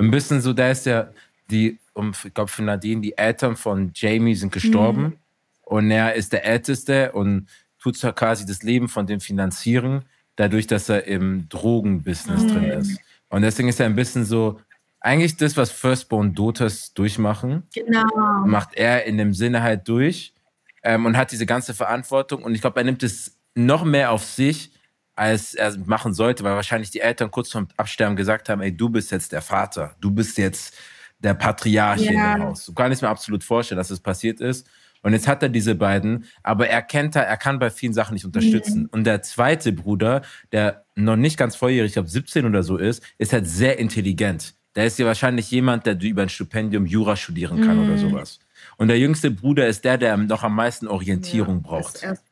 [0.00, 1.10] Ein bisschen so, da ist ja
[1.50, 5.16] die, um, ich glaube für Nadine, die Eltern von Jamie sind gestorben Mhm.
[5.64, 7.46] und er ist der Älteste und
[7.82, 10.04] tut zwar quasi das Leben von dem finanzieren,
[10.36, 12.70] dadurch, dass er im Drogenbusiness drin Mhm.
[12.80, 13.00] ist.
[13.28, 14.60] Und deswegen ist er ein bisschen so,
[15.00, 18.04] eigentlich das, was Firstborn Daughters durchmachen, Genau.
[18.46, 20.34] macht er in dem Sinne halt durch
[20.82, 22.42] ähm, und hat diese ganze Verantwortung.
[22.42, 24.72] Und ich glaube, er nimmt es noch mehr auf sich,
[25.20, 28.88] als er machen sollte, weil wahrscheinlich die Eltern kurz vorm Absterben gesagt haben, ey, du
[28.88, 30.74] bist jetzt der Vater, du bist jetzt
[31.18, 32.10] der Patriarch Ja.
[32.10, 32.64] in dem Haus.
[32.64, 34.66] Du kannst mir absolut vorstellen, dass es passiert ist.
[35.02, 38.14] Und jetzt hat er diese beiden, aber er kennt er, er kann bei vielen Sachen
[38.14, 38.86] nicht unterstützen.
[38.86, 40.22] Und der zweite Bruder,
[40.52, 44.54] der noch nicht ganz volljährig, ich glaube 17 oder so ist, ist halt sehr intelligent.
[44.74, 48.38] Der ist ja wahrscheinlich jemand, der über ein Stipendium Jura studieren kann oder sowas.
[48.78, 51.96] Und der jüngste Bruder ist der, der noch am meisten Orientierung braucht.
[51.96, 52.24] Ist erst-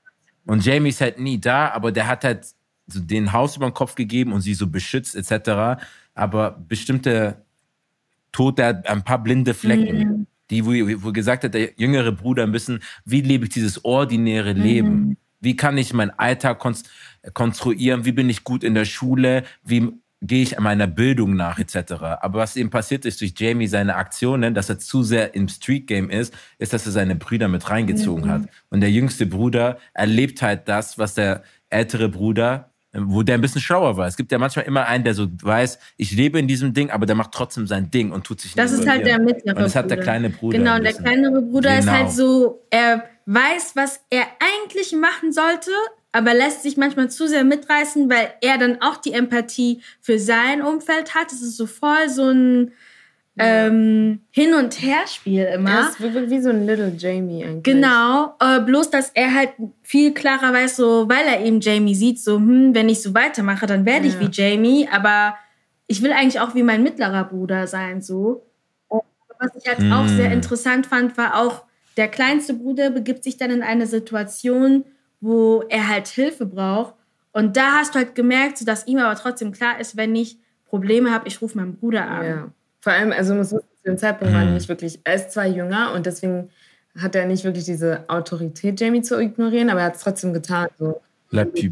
[0.47, 2.47] Und Jamie ist halt nie da, aber der hat halt
[2.89, 5.83] so den Haus über den Kopf gegeben und sie so beschützt etc.
[6.15, 7.45] Aber bestimmte
[8.33, 10.71] Tod, der hat ein paar blinde Flecken, die, wo,
[11.03, 15.17] wo gesagt hat, der jüngere Bruder bisschen, wie lebe ich dieses ordinäre Leben?
[15.41, 16.91] Wie kann ich meinen Alltag konst
[17.35, 18.05] konstruieren?
[18.05, 19.45] Wie bin ich gut in der Schule?
[19.63, 21.93] Wie gehe ich meiner Bildung nach etc.
[22.21, 25.87] Aber was eben passiert ist durch Jamie seine Aktionen, dass er zu sehr im Street
[25.87, 28.43] Game ist, ist, dass er seine Brüder mit reingezogen hat.
[28.71, 33.61] Und der jüngste Bruder erlebt halt das, was der ältere Bruder, wo der ein bisschen
[33.61, 34.07] schlauer war.
[34.07, 37.07] Es gibt ja manchmal immer einen, der so weiß, ich lebe in diesem Ding, aber
[37.07, 39.63] der macht trotzdem sein Ding und tut sich nicht Das ist halt der mittlere Und
[39.63, 40.03] das hat der Bruder.
[40.05, 40.59] kleine Bruder.
[40.59, 41.99] Genau, und der kleinere Bruder ist Genau.
[41.99, 45.71] halt so, er weiß, was er eigentlich machen sollte,
[46.13, 50.63] aber lässt sich manchmal zu sehr mitreißen, weil er dann auch die Empathie für sein
[50.63, 51.31] Umfeld hat.
[51.31, 52.73] Es ist so voll so ein
[53.39, 55.89] ähm, Hin- und Herspiel Er immer.
[55.89, 57.63] ist wirklich wie so ein Little Jamie eigentlich.
[57.63, 59.51] Genau, äh, bloß dass er halt
[59.83, 63.67] viel klarer weiß, so weil er eben Jamie sieht, so hm, wenn ich so weitermache,
[63.67, 64.21] dann werde ich Ja.
[64.21, 65.37] wie Jamie, aber
[65.87, 68.47] ich will eigentlich auch wie mein mittlerer Bruder sein, so.
[68.89, 69.03] Und
[69.39, 71.65] was ich halt auch sehr interessant fand, war auch
[71.97, 74.85] der kleinste Bruder begibt sich dann in eine Situation,
[75.21, 76.95] wo er halt Hilfe braucht
[77.33, 80.39] und da hast du halt gemerkt, so dass ihm aber trotzdem klar ist, wenn ich
[80.67, 82.25] Probleme habe, ich rufe meinen Bruder an.
[82.27, 82.49] Ja.
[82.81, 85.93] Vor allem, also muss zu dem Zeitpunkt war er nicht wirklich, er ist zwar jünger
[85.95, 86.51] und deswegen
[86.97, 90.69] hat er nicht wirklich diese Autorität, Jamie zu ignorieren, aber er hat es trotzdem getan.
[90.79, 91.01] So.
[91.31, 91.63] La Typisch,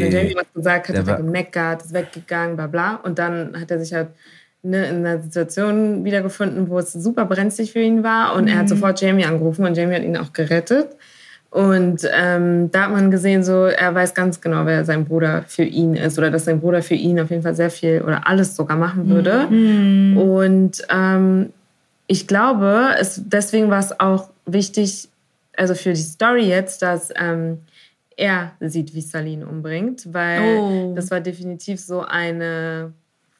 [0.00, 0.36] wenn Jamie Puberté.
[0.36, 2.96] was gesagt hat, hat er war- gemeckert, ist weggegangen, bla bla.
[2.96, 4.08] Und dann hat er sich halt
[4.62, 8.34] ne, in einer Situation wiedergefunden, wo es super brenzlig für ihn war.
[8.36, 10.88] Und er hat sofort Jamie angerufen und Jamie hat ihn auch gerettet.
[11.50, 15.62] Und ähm, da hat man gesehen, so er weiß ganz genau, wer sein Bruder für
[15.64, 18.54] ihn ist oder dass sein Bruder für ihn auf jeden Fall sehr viel oder alles
[18.56, 19.46] sogar machen würde.
[20.20, 21.52] Und ähm,
[22.08, 25.08] ich glaube, es, deswegen war es auch wichtig,
[25.56, 27.58] also für die Story jetzt, dass ähm,
[28.16, 30.92] er sieht, wie Sally ihn umbringt, weil Oh.
[30.94, 32.92] das war definitiv so eine,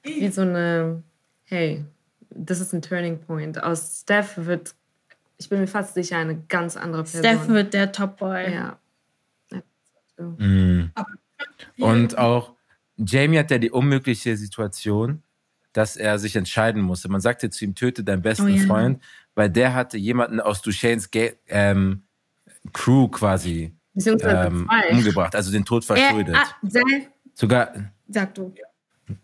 [0.02, 1.02] wie so eine,
[1.44, 1.84] hey,
[2.30, 3.62] das ist ein Turning Point.
[3.62, 4.74] Aus Steph wird,
[5.38, 7.20] ich bin mir fast sicher, eine ganz andere Person.
[7.20, 8.52] Steph wird der Top-Boy.
[8.52, 8.78] ja.
[10.18, 10.92] Mhm.
[11.78, 12.54] Und auch
[12.96, 15.22] Jamie hat ja die unmögliche Situation,
[15.74, 17.10] dass er sich entscheiden musste.
[17.10, 18.66] Man sagte zu ihm, töte deinen besten Oh ja.
[18.66, 19.02] Freund,
[19.34, 21.10] weil der hatte jemanden aus Duchesnes
[21.48, 22.02] ähm,
[22.72, 26.34] Crew quasi ähm, umgebracht, also den Tod Er, verschuldet.
[26.36, 26.80] ah, sei,
[27.34, 27.74] Sogar,
[28.08, 28.54] sag du.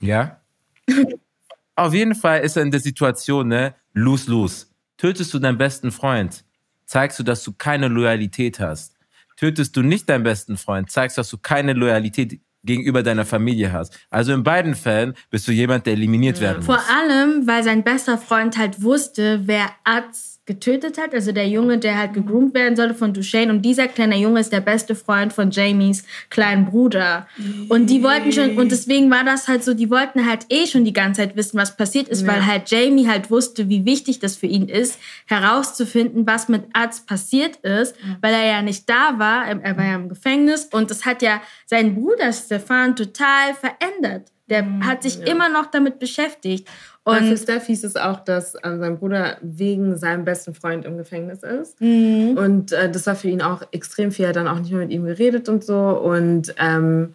[0.01, 0.39] ja?
[1.74, 3.74] Auf jeden Fall ist er in der Situation, ne?
[3.94, 4.66] Lose, lose.
[5.03, 6.45] Tötest du deinen besten Freund,
[6.85, 8.95] zeigst du, dass du keine Loyalität hast.
[9.37, 13.99] Tötest du nicht deinen besten Freund, zeigst, dass du keine Loyalität gegenüber deiner Familie hast.
[14.11, 16.89] Also in beiden Fällen bist du jemand, der eliminiert werden Vor muss.
[16.89, 21.15] allem, weil sein bester Freund halt wusste, wer Az getötet hat.
[21.15, 23.53] Also der Junge, der halt gegroomt werden sollte von Duchesne.
[23.53, 27.27] Und dieser kleine Junge ist der beste Freund von Jamies kleinen Bruder.
[27.69, 30.85] Und die wollten schon, und deswegen war das halt so, die wollten halt eh schon
[30.85, 34.37] die ganze Zeit wissen, was passiert ist, weil halt Jamie halt wusste, wie wichtig das
[34.37, 39.47] für ihn ist, herauszufinden, was mit Az passiert ist, weil er ja nicht da war.
[39.47, 40.66] Er war ja im Gefängnis.
[40.73, 44.31] Und das hat ja seinen Bruder Stefan total verändert.
[44.53, 46.69] Der hat sich immer noch damit beschäftigt.
[47.05, 50.99] Und für Steph hieß es auch, dass äh, sein Bruder wegen seinem besten Freund im
[50.99, 51.81] Gefängnis ist.
[51.81, 52.37] Mhm.
[52.37, 54.27] Und äh, das war für ihn auch extrem viel.
[54.27, 55.79] Er hat dann auch nicht mehr mit ihm geredet und so.
[55.79, 57.15] Und ähm,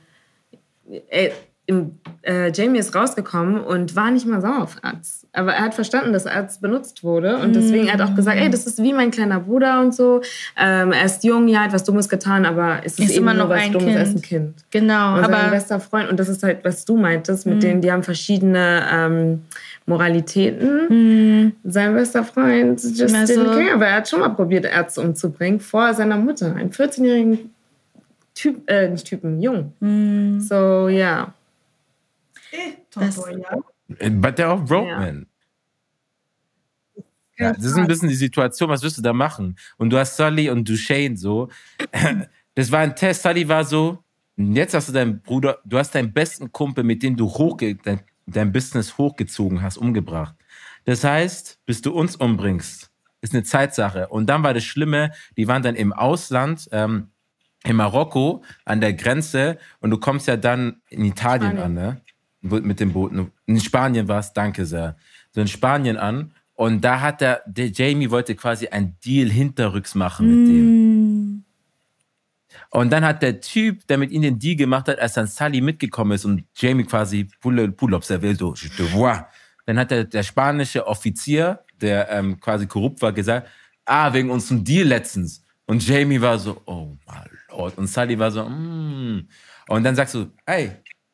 [1.09, 1.31] ey,
[1.67, 1.91] im,
[2.23, 5.27] äh, Jamie ist rausgekommen und war nicht mal sauer auf Arzt.
[5.33, 7.37] Aber er hat verstanden, dass Arzt benutzt wurde.
[7.37, 10.21] Und deswegen hat er auch gesagt, ey, das ist wie mein kleiner Bruder und so.
[10.57, 13.49] Ähm, er ist jung, ja, hat was Dummes getan, aber es ist, Ist immer noch
[13.49, 14.17] was ein Dummes, er ist Kind.
[14.17, 14.65] ein Kind.
[14.71, 17.81] genau, Und sein aber bester Freund, und das ist halt, was du meintest, mit denen,
[17.81, 19.41] die haben verschiedene ähm,
[19.85, 21.53] Moralitäten.
[21.63, 25.93] Sein bester Freund just Also- care, aber er hat schon mal probiert, Ärzte umzubringen, vor
[25.93, 27.51] seiner Mutter, einen 14-jährigen
[28.35, 29.73] Typ, äh, nicht Typen, Jung.
[30.41, 31.25] So, ja.
[31.25, 31.33] Das-
[32.91, 33.57] Tomboy, ja.
[34.09, 34.99] But they're all broke Ja.
[34.99, 35.27] men.
[37.39, 39.55] Ja, das ist ein bisschen die Situation, was wirst du da machen?
[39.77, 41.49] Und du hast Sully und Duchesne so.
[42.55, 43.21] Das war ein Test.
[43.21, 44.03] Sully war so,
[44.35, 47.99] jetzt hast du deinen Bruder, du hast deinen besten Kumpel, mit dem du hochge dein,
[48.25, 50.33] dein Business hochgezogen hast, umgebracht.
[50.85, 52.89] Das heißt, bis du uns umbringst,
[53.21, 54.07] ist eine Zeitsache.
[54.07, 57.11] Und dann war das Schlimme, die waren dann im Ausland, ähm,
[57.63, 61.63] in Marokko an der Grenze und du kommst ja dann in Italien Spanien.
[61.63, 62.01] an, ne?
[62.49, 63.11] Mit dem Boot.
[63.45, 64.97] In Spanien war es, danke sehr.
[65.31, 66.33] So in Spanien an.
[66.53, 71.43] Und da hat der, der Jamie wollte quasi ein Deal hinterrücks machen mit dem.
[72.71, 75.61] Und dann hat der Typ, der mit ihm den Deal gemacht hat, als dann Sully
[75.61, 79.25] mitgekommen ist und Jamie quasi pull, pull ups, er will so, je te vois.
[79.65, 83.47] Dann hat der, der spanische Offizier, der ähm, quasi korrupt war, gesagt,
[83.85, 85.43] ah, wegen unserem Deal letztens.
[85.65, 87.77] Und Jamie war so, oh my lord.
[87.77, 89.27] Und Sully war so, mm.
[89.67, 90.71] Und dann sagst du, hey,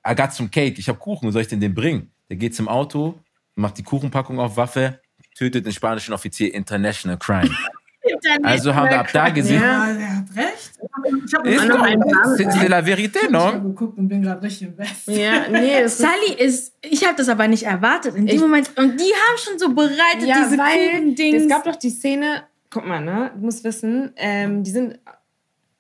[0.08, 2.12] I got some cake, ich habe Kuchen, soll ich denn den bringen?
[2.30, 3.20] Der geht zum Auto,
[3.56, 5.00] macht die Kuchenpackung auf Waffe,
[5.38, 7.50] tötet den spanischen Offizier International Crime.
[8.44, 9.94] Also haben wir ab da gesehen, Ja.
[9.94, 10.72] Der hat recht.
[11.26, 11.86] Ich habe ist doch,
[12.36, 13.42] c'est c'est la vérité, ich non?
[13.54, 15.12] hab geguckt und bin gerade richtig im Westen.
[15.14, 18.72] Ja, nee, Sally ist, ich habe das aber nicht erwartet in dem Ich- Moment.
[18.78, 21.44] Und die haben schon so bereitet, ja, diese weil Kuchendings.
[21.44, 25.00] es gab doch die Szene, guck mal, ne, du musst wissen, ähm, die sind,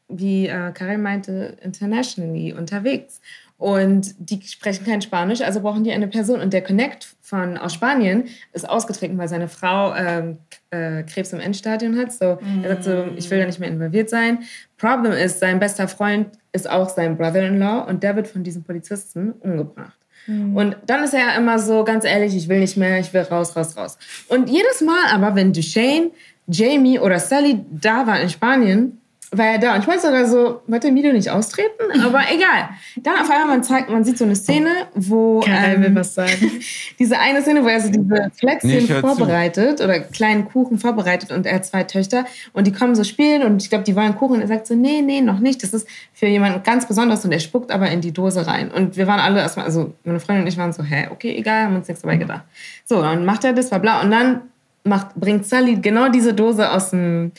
[0.08, 3.20] wie äh, Karin meinte, internationally unterwegs.
[3.64, 6.42] Und die sprechen kein Spanisch, also brauchen die eine Person.
[6.42, 11.40] Und der Connect von aus Spanien ist ausgetreten, weil seine Frau ähm, äh, Krebs im
[11.40, 12.12] Endstadium hat.
[12.12, 14.40] So, er sagt so, ich will da nicht mehr involviert sein.
[14.76, 19.32] Problem ist, sein bester Freund ist auch sein Brother-in-law und der wird von diesem Polizisten
[19.40, 19.98] umgebracht.
[20.28, 23.22] Und dann ist er ja immer so, ganz ehrlich, ich will nicht mehr, ich will
[23.22, 23.98] raus, raus, raus.
[24.28, 26.12] Und jedes Mal aber, wenn Duchesne,
[26.48, 29.00] Jamie oder Sally da war in Spanien,
[29.38, 29.76] war er da.
[29.76, 31.84] Und ich weiß sogar so, wollte Emilio nicht austreten?
[32.04, 32.70] Aber egal.
[32.98, 36.14] Dann auf einmal, man zeigt, man sieht so eine Szene, wo Karel will ähm, was
[36.14, 36.52] sagen.
[37.00, 39.08] diese eine Szene, wo er so diese Nee, Plätzchen ich hör zu.
[39.08, 43.44] vorbereitet oder kleinen Kuchen vorbereitet und er hat zwei Töchter und die kommen so spielen
[43.44, 45.64] und ich glaube, die wollen Kuchen und er sagt so, nee, nee, noch nicht.
[45.64, 48.72] Das ist für jemanden ganz besonders und er spuckt aber in die Dose rein.
[48.72, 51.66] Und wir waren alle erstmal, also meine Freundin und ich waren so, hä, okay, egal,
[51.66, 52.44] haben uns nichts dabei gedacht.
[52.86, 54.42] So, dann macht er das, war bla und dann
[54.84, 57.32] macht, bringt Sally genau diese Dose aus dem,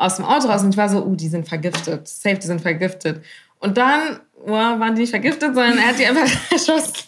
[0.00, 2.62] aus dem Auto raus und ich war so, uh, die sind vergiftet, safe, die sind
[2.62, 3.22] vergiftet.
[3.58, 7.04] Und dann wow, waren die nicht vergiftet, sondern er hat die einfach erschossen.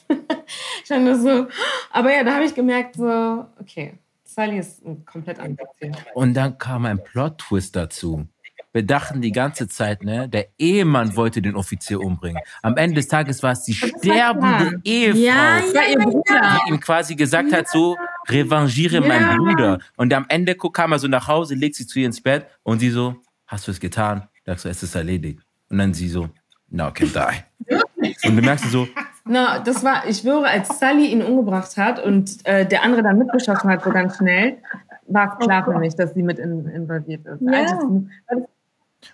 [0.83, 1.47] ich fand das so.
[1.91, 3.95] Aber ja, da habe ich gemerkt, so, okay,
[4.25, 5.93] Sally ist ein komplett anderes Ziel.
[6.15, 8.27] Und dann kam ein Plot-Twist dazu.
[8.73, 12.41] Wir dachten die ganze Zeit, ne, der Ehemann wollte den Offizier umbringen.
[12.63, 15.59] Am Ende des Tages war es die sterbende Ehefrau, Ja,
[15.91, 16.59] ihr Bruder.
[16.67, 17.97] die ihm quasi gesagt hat, so,
[18.29, 19.79] revanchiere meinen Bruder.
[19.97, 22.79] Und am Ende kam er so nach Hause, legt sie zu ihr ins Bett und
[22.79, 23.17] sie so,
[23.47, 24.29] hast du es getan?
[24.47, 25.41] Sagst du, es ist erledigt.
[25.69, 26.29] Und dann sie so,
[26.69, 27.79] no, can die.
[28.27, 28.89] Und du merkst so,
[29.25, 33.19] Na, das war, ich schwöre, als Sully ihn umgebracht hat und äh, der andere dann
[33.19, 34.59] mitgeschossen hat, so ganz schnell,
[35.07, 37.41] war es klar für mich, dass sie mit in, involviert ist.
[37.43, 37.79] Ja.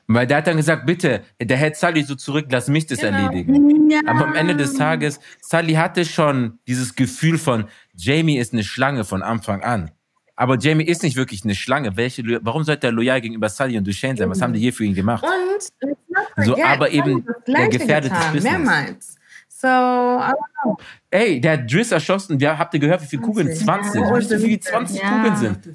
[0.06, 3.90] Weil der hat dann gesagt, bitte, der hält Sully so zurück, lass mich das erledigen.
[3.90, 4.00] Ja.
[4.06, 9.04] Aber am Ende des Tages, Sully hatte schon dieses Gefühl von, Jamie ist eine Schlange
[9.04, 9.90] von Anfang an.
[10.36, 11.96] Aber Jamie ist nicht wirklich eine Schlange.
[11.96, 14.30] Welche, warum sollte er loyal gegenüber Sully und Duchesne sein?
[14.30, 15.24] Was haben die je für ihn gemacht?
[15.24, 18.52] Und So, aber eben der gefährdet das getan, Business.
[18.52, 19.14] Mehrmals.
[19.48, 20.76] So, I don't know.
[21.10, 22.38] Ey, der hat Driss erschossen.
[22.38, 23.52] Ja, habt ihr gehört, wie viele Kugeln?
[23.52, 23.92] 20.
[23.92, 24.00] 20.
[24.00, 24.14] Ja.
[24.16, 25.08] Wisst ihr, wie viele 20 Ja.
[25.10, 25.68] Kugeln sind?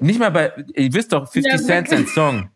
[0.00, 2.48] Nicht mal bei, ihr wisst doch, 50 Ja, Cent sein Song.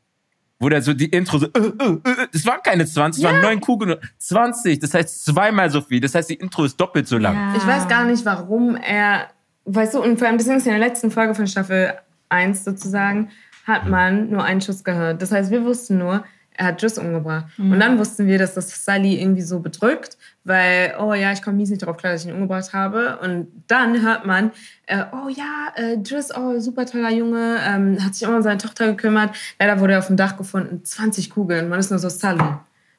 [0.59, 3.43] Wo der so die Intro so, äh, äh, äh, das waren keine 20, das waren
[3.43, 3.97] neun Kugeln.
[4.19, 6.01] 20, das heißt zweimal so viel.
[6.01, 7.35] Das heißt, die Intro ist doppelt so lang.
[7.35, 7.57] Ja.
[7.57, 9.29] Ich weiß gar nicht, warum er,
[9.67, 11.95] weißt du, und vor allem, deswegen ist in der letzten Folge von Staffel
[12.31, 13.31] 1 sozusagen,
[13.67, 15.21] hat man nur einen Schuss gehört.
[15.21, 17.47] Das heißt, wir wussten nur, er hat Juss umgebracht.
[17.59, 20.17] Und dann wussten wir, dass das Sully irgendwie so bedrückt,
[20.47, 23.19] weil, oh ja, ich komme mies nicht darauf klar, dass ich ihn umgebracht habe.
[23.21, 24.53] Und dann hört man,
[24.87, 28.59] äh, oh ja, äh, Driss, oh, super toller Junge, ähm, hat sich immer um seine
[28.59, 29.35] Tochter gekümmert.
[29.59, 31.69] Leider wurde er auf dem Dach gefunden, 20 Kugeln.
[31.69, 32.45] Man ist nur so, Sully,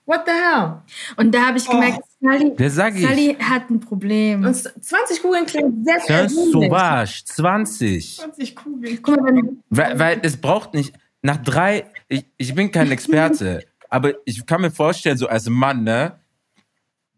[0.06, 0.82] what the hell?
[1.16, 3.08] Und da habe ich gemerkt, Sully, Der sag ich.
[3.08, 4.44] Sully hat ein Problem.
[4.44, 7.24] Und 20 Kugeln klingt sehr, sehr Das ist so wasch.
[7.24, 8.18] 20.
[8.18, 9.00] 20 Kugeln.
[9.02, 13.64] Guck mal, wenn, Weil, weil es braucht nicht, nach drei, ich, ich bin kein Experte,
[13.90, 16.20] aber ich kann mir vorstellen, so als Mann, ne,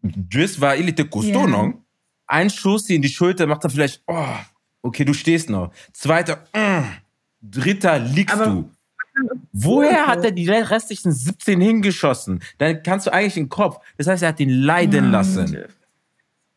[0.02, 1.46] Driss war elite costaud, Ja.
[1.46, 1.74] no?
[2.26, 4.34] Ein Schuss in die Schulter macht er vielleicht, oh,
[4.82, 5.72] okay, du stehst noch.
[5.92, 6.84] Zweiter, mm.
[7.42, 8.70] dritter liegst Aber- du.
[9.52, 12.40] Woher hat er die restlichen 17 hingeschossen?
[12.58, 13.78] Dann kannst du eigentlich den Kopf.
[13.98, 15.64] Das heißt, er hat ihn leiden lassen.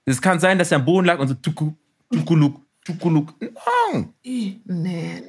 [0.05, 1.73] Es kann sein, dass er am Boden lag und so tuku,
[2.11, 3.33] tukuluk, tukuluk.
[3.41, 4.13] Nein,
[4.65, 5.23] Nee.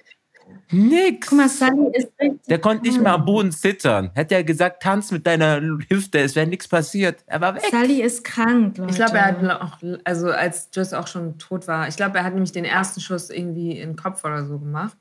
[0.75, 1.29] Nix.
[1.29, 2.47] guck mal, Sully ist richtig.
[2.49, 4.11] Der konnte nicht mehr am Boden zittern.
[4.15, 7.25] Hätte er gesagt, tanz mit deiner Hüfte, es wäre nichts passiert.
[7.27, 7.63] Er war weg.
[7.71, 8.91] Sully ist krank, Leute.
[8.91, 12.25] Ich glaube, er hat auch, also als Driss auch schon tot war, ich glaube, er
[12.25, 14.97] hat nämlich den ersten Schuss irgendwie in den Kopf oder so gemacht.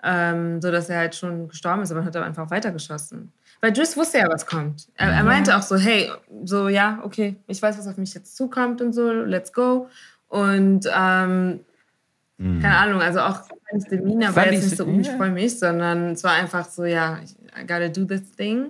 [0.00, 3.32] Ähm, so dass er halt schon gestorben ist, aber hat er einfach weitergeschossen.
[3.60, 4.86] Weil Driss wusste ja, was kommt.
[4.94, 6.10] Er, er meinte auch so, hey,
[6.44, 9.88] so, ja, okay, ich weiß, was auf mich jetzt zukommt und so, let's go.
[10.28, 11.60] Und ähm,
[12.38, 13.40] keine Ahnung, also auch
[13.90, 16.84] Demeanor war Sully jetzt nicht so, uh, ich freue mich, sondern es war einfach so,
[16.84, 17.18] ja,
[17.60, 18.66] I gotta do this thing.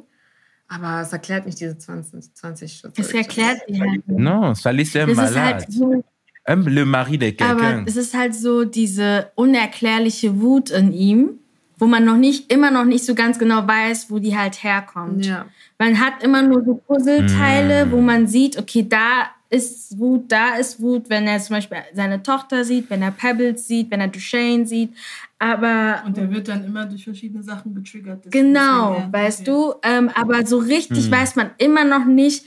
[0.68, 2.92] Aber es erklärt nicht diese 20, 20 Schüsse.
[2.96, 4.06] Das erklärt die halt.
[4.06, 4.18] nicht.
[4.18, 5.40] Non, ça laisse ist malade.
[5.40, 6.04] halt so,
[6.44, 11.30] Aime le mari de aber es ist halt so diese unerklärliche Wut in ihm,
[11.78, 15.24] wo man noch nicht, immer noch nicht so ganz genau weiß, wo die halt herkommt.
[15.24, 15.46] Ja.
[15.78, 17.92] Man hat immer nur so Puzzleteile, Mm.
[17.92, 22.22] wo man sieht, okay, da ist Wut, da ist Wut, wenn er zum Beispiel seine
[22.22, 24.92] Tochter sieht, wenn er Pebbles sieht, wenn er Duchesne sieht.
[25.38, 28.30] Aber Und der wird dann immer durch verschiedene Sachen getriggert.
[28.30, 29.50] Genau, weißt okay.
[29.50, 29.74] du?
[29.82, 31.12] Ähm, aber so richtig Hm.
[31.12, 32.44] weiß man immer noch nicht,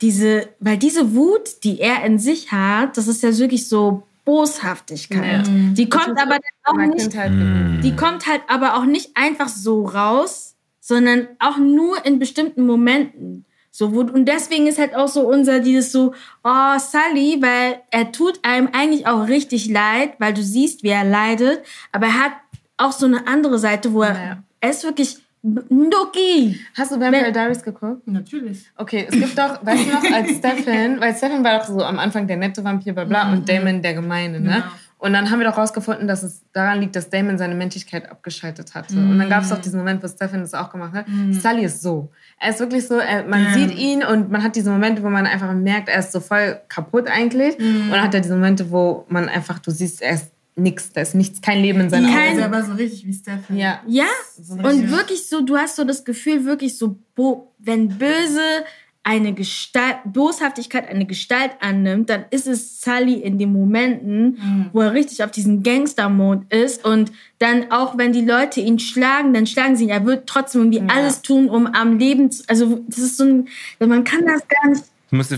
[0.00, 5.46] diese, weil diese Wut, die er in sich hat, das ist ja wirklich so Boshaftigkeit.
[5.46, 5.52] Ja.
[5.72, 7.80] Die kommt aber dann auch nicht, Mm.
[7.82, 13.44] die kommt halt aber auch nicht einfach so raus, sondern auch nur in bestimmten Momenten.
[13.72, 18.10] So, wo, und deswegen ist halt auch so unser dieses so, oh, Sully, weil er
[18.12, 21.60] tut einem eigentlich auch richtig leid, weil du siehst, wie er leidet,
[21.92, 22.32] aber er hat
[22.76, 24.42] auch so eine andere Seite, wo er, Ja.
[24.60, 26.58] er ist wirklich Ndoki.
[26.76, 28.06] Hast du Vampire Diaries geguckt?
[28.06, 28.66] Natürlich.
[28.76, 31.98] Okay, es gibt doch, weißt du noch, als Stefan, weil Stefan war doch so am
[31.98, 34.50] Anfang der nette Vampir, bla bla, und Damon der Gemeine, ne?
[34.50, 34.64] Genau.
[35.00, 38.74] Und dann haben wir doch rausgefunden, dass es daran liegt, dass Damon seine Menschlichkeit abgeschaltet
[38.74, 38.94] hatte.
[38.96, 41.06] Und dann gab es doch diesen Moment, wo Stefan das auch gemacht hat.
[41.32, 42.10] Sully ist so.
[42.38, 43.54] Er ist wirklich so, er, man Ja.
[43.54, 46.60] sieht ihn und man hat diese Momente, wo man einfach merkt, er ist so voll
[46.68, 47.58] kaputt eigentlich.
[47.58, 51.00] Und dann hat er diese Momente, wo man einfach, du siehst, er ist nix, da
[51.00, 52.54] ist nichts, kein Leben in seinen Er Kein- ist Augen.
[52.54, 53.56] aber so richtig wie Stefan.
[53.56, 53.80] Ja.
[53.86, 54.04] Ja,
[54.38, 56.96] So und wirklich so, du hast so das Gefühl, wirklich so,
[57.58, 58.42] wenn böse
[59.02, 64.92] eine Gestalt, Boshaftigkeit eine Gestalt annimmt, dann ist es Sully in den Momenten, wo er
[64.92, 69.74] richtig auf diesen Gangster-Mode ist und dann auch, wenn die Leute ihn schlagen, dann schlagen
[69.76, 69.90] sie ihn.
[69.90, 73.48] Er wird trotzdem irgendwie alles tun, um am Leben zu, also das ist so ein,
[73.78, 75.32] man kann das gar nicht, Du musst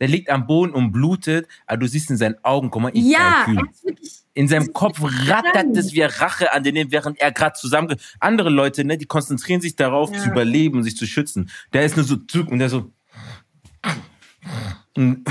[0.00, 3.04] Der liegt am Boden und blutet, aber du siehst in seinen Augen, guck mal, ich
[3.04, 7.94] ja, wirklich, In seinem Kopf rattert es wie Rache an den, während er gerade zusammen.
[8.18, 11.50] Andere Leute, ne, die konzentrieren sich darauf, zu überleben und sich zu schützen.
[11.72, 12.90] Der ist nur so zurück und der so.
[14.96, 15.24] Und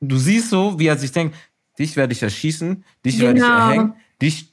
[0.00, 1.36] du siehst so, wie er sich denkt,
[1.78, 3.56] dich werde ich erschießen, dich werde ich Genau.
[3.58, 4.48] erhängen, dich.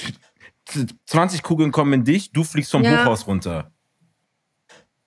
[1.05, 3.03] 20 Kugeln kommen in dich, du fliegst vom Ja.
[3.03, 3.71] Hochhaus runter.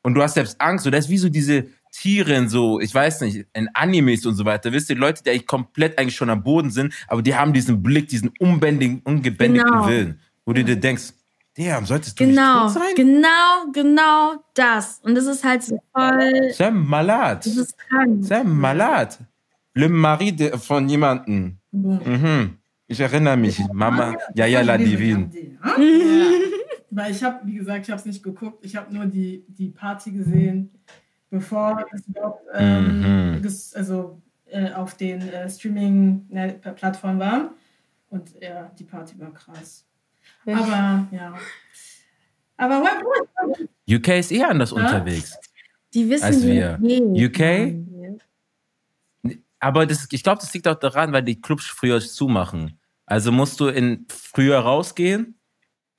[0.02, 0.86] Und du hast selbst Angst.
[0.86, 4.34] Und das ist wie so diese Tiere in so, ich weiß nicht, in Animes und
[4.34, 4.72] so weiter.
[4.72, 7.82] Wisst ihr, Leute, die eigentlich komplett eigentlich schon am Boden sind, aber die haben diesen
[7.82, 9.86] Blick, diesen unbändigen, ungebändigten Genau.
[9.88, 10.20] Willen.
[10.44, 11.12] Wo du dir denkst,
[11.56, 12.94] damn, solltest du Genau, nicht tot sein?
[12.96, 15.00] genau, genau das.
[15.02, 17.40] Und das ist halt so voll, C'est malade.
[17.44, 18.24] das ist krank.
[18.24, 19.16] C'est malade.
[19.74, 21.58] Le mari de, von jemanden.
[21.70, 22.56] Mhm.
[22.86, 23.60] Ich erinnere mich.
[23.72, 25.30] Mama, ja, ja, la divine.
[26.90, 28.64] Weil ich habe, wie gesagt, ich habe es nicht geguckt.
[28.64, 30.70] Ich habe nur die, die Party gesehen,
[31.30, 33.42] bevor es überhaupt ähm, Mhm.
[33.74, 37.50] also, äh, auf den äh, Streaming-Plattformen war.
[38.10, 39.84] Und ja, die Party war krass.
[40.46, 41.34] Aber ja.
[42.56, 42.82] Aber
[43.42, 43.68] gut.
[43.88, 45.36] UK ist eher anders unterwegs.
[45.94, 46.78] Die wissen, Als wir.
[46.82, 47.36] es geht.
[49.24, 49.34] UK?
[49.60, 52.78] Aber das, ich glaube, das liegt auch daran, weil die Clubs früher zumachen.
[53.06, 55.37] Also musst du in früher rausgehen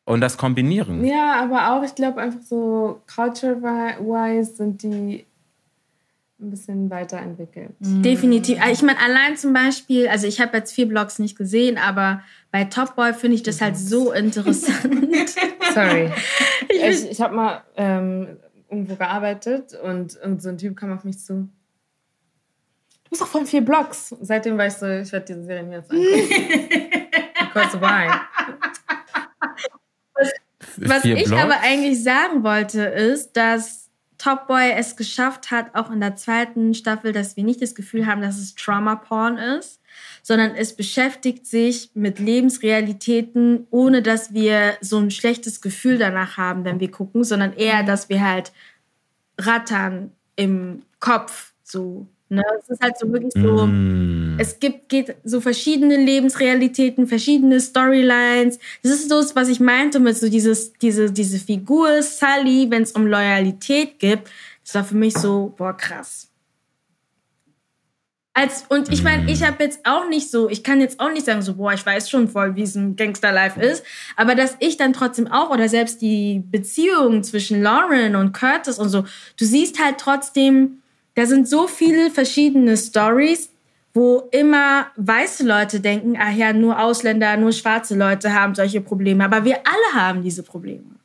[0.10, 1.06] und das kombinieren.
[1.06, 5.23] Ja, aber auch, ich glaube einfach so culture-wise sind die
[6.41, 7.76] ein bisschen weiterentwickelt.
[7.80, 8.57] Definitiv.
[8.72, 12.64] Ich meine, allein zum Beispiel, also ich habe jetzt vier Blogs nicht gesehen, aber bei
[12.64, 15.15] Top Boy finde ich das halt so interessant.
[15.76, 16.11] Sorry.
[16.69, 21.19] ich ich habe mal ähm, irgendwo gearbeitet und, und so ein Typ kam auf mich
[21.19, 21.34] zu.
[23.03, 24.15] Du bist doch von vier Blogs.
[24.22, 27.10] Seitdem war ich so, ich werde diese Serie mir jetzt angucken.
[27.53, 28.10] Because why?
[30.78, 31.41] Was Vier ich Blogs?
[31.41, 36.74] aber eigentlich sagen wollte, ist, dass Top Boy es geschafft hat, auch in der zweiten
[36.74, 39.80] Staffel, dass wir nicht das Gefühl haben, dass es Trauma-Porn ist,
[40.22, 46.66] sondern es beschäftigt sich mit Lebensrealitäten, ohne dass wir so ein schlechtes Gefühl danach haben,
[46.66, 48.52] wenn wir gucken, sondern eher, dass wir halt
[49.38, 52.08] rattern im Kopf so.
[52.30, 52.44] Ne?
[52.60, 53.66] Es ist halt so wirklich so.
[53.66, 54.38] Mm.
[54.40, 58.60] Es gibt geht so verschiedene Lebensrealitäten, verschiedene Storylines.
[58.84, 62.92] Das ist so, was ich meinte mit so dieses, diese, diese Figur Sully, wenn es
[62.92, 64.22] um Loyalität geht.
[64.64, 66.30] Das war für mich so, boah, krass.
[68.34, 71.26] Als, und ich meine, ich habe jetzt auch nicht so, ich kann jetzt auch nicht
[71.26, 73.84] sagen, so, boah, ich weiß schon voll, wie es im Gangster-Life ist,
[74.16, 78.90] aber dass ich dann trotzdem auch, oder selbst die Beziehung zwischen Lauren und Curtis und
[78.90, 80.82] so, du siehst halt trotzdem,
[81.15, 83.49] da sind so viele verschiedene Stories,
[83.94, 89.26] wo immer weiße Leute denken, ah ja, nur Ausländer, nur schwarze Leute haben solche Probleme.
[89.26, 90.95] Aber wir alle haben diese Probleme.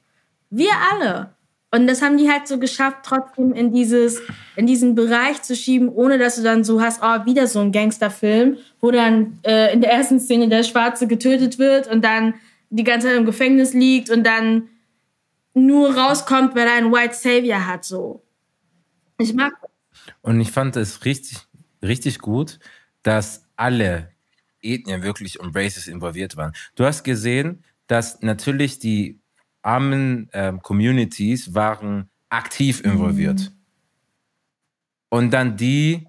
[0.50, 1.30] Wir alle.
[1.74, 4.20] Und das haben die halt so geschafft, trotzdem in dieses,
[4.54, 7.72] in diesen Bereich zu schieben, ohne dass du dann so hast, oh, wieder so ein
[7.72, 12.34] Gangsterfilm, wo dann äh, in der ersten Szene der Schwarze getötet wird und dann
[12.70, 14.68] die ganze Zeit im Gefängnis liegt und dann
[15.54, 18.22] nur rauskommt, weil er einen White Savior hat, so.
[19.18, 19.54] Ich mag
[20.22, 21.38] Und ich fand es richtig,
[21.82, 22.58] richtig gut,
[23.02, 24.10] dass alle
[24.62, 26.52] Ethnien wirklich und Races involviert waren.
[26.74, 29.20] Du hast gesehen, dass natürlich die
[29.62, 33.52] armen ähm, Communities waren aktiv involviert.
[35.10, 36.06] Und dann die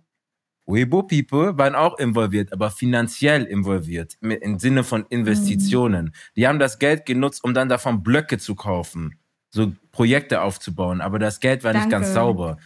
[0.66, 6.16] Weibo People waren auch involviert, aber finanziell involviert, im- Sinne von Investitionen.
[6.36, 9.20] Die haben das Geld genutzt, um dann davon Blöcke zu kaufen,
[9.52, 12.06] so Projekte aufzubauen, aber das Geld war nicht Danke.
[12.06, 12.58] ganz sauber.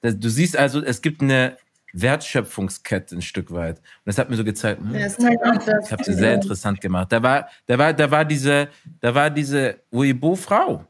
[0.00, 1.56] Das, du siehst also, es gibt eine
[1.92, 3.78] Wertschöpfungskette ein Stück weit.
[3.78, 7.10] Und das hat mir so gezeigt, hm, dass ich habe sie sehr interessant gemacht.
[7.10, 8.68] Da war, da war, da war diese,
[9.00, 10.86] da war diese Weibo-Frau,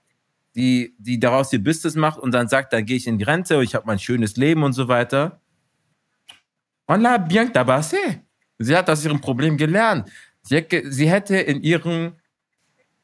[0.55, 3.63] die, die daraus ihr Business macht und dann sagt, dann gehe ich in die Rente,
[3.63, 5.41] ich habe mein schönes Leben und so weiter.
[6.89, 8.23] On l'a bien tabassé.
[8.59, 10.11] Sie hat aus ihrem Problem gelernt.
[10.43, 12.13] Sie hätte in ihrem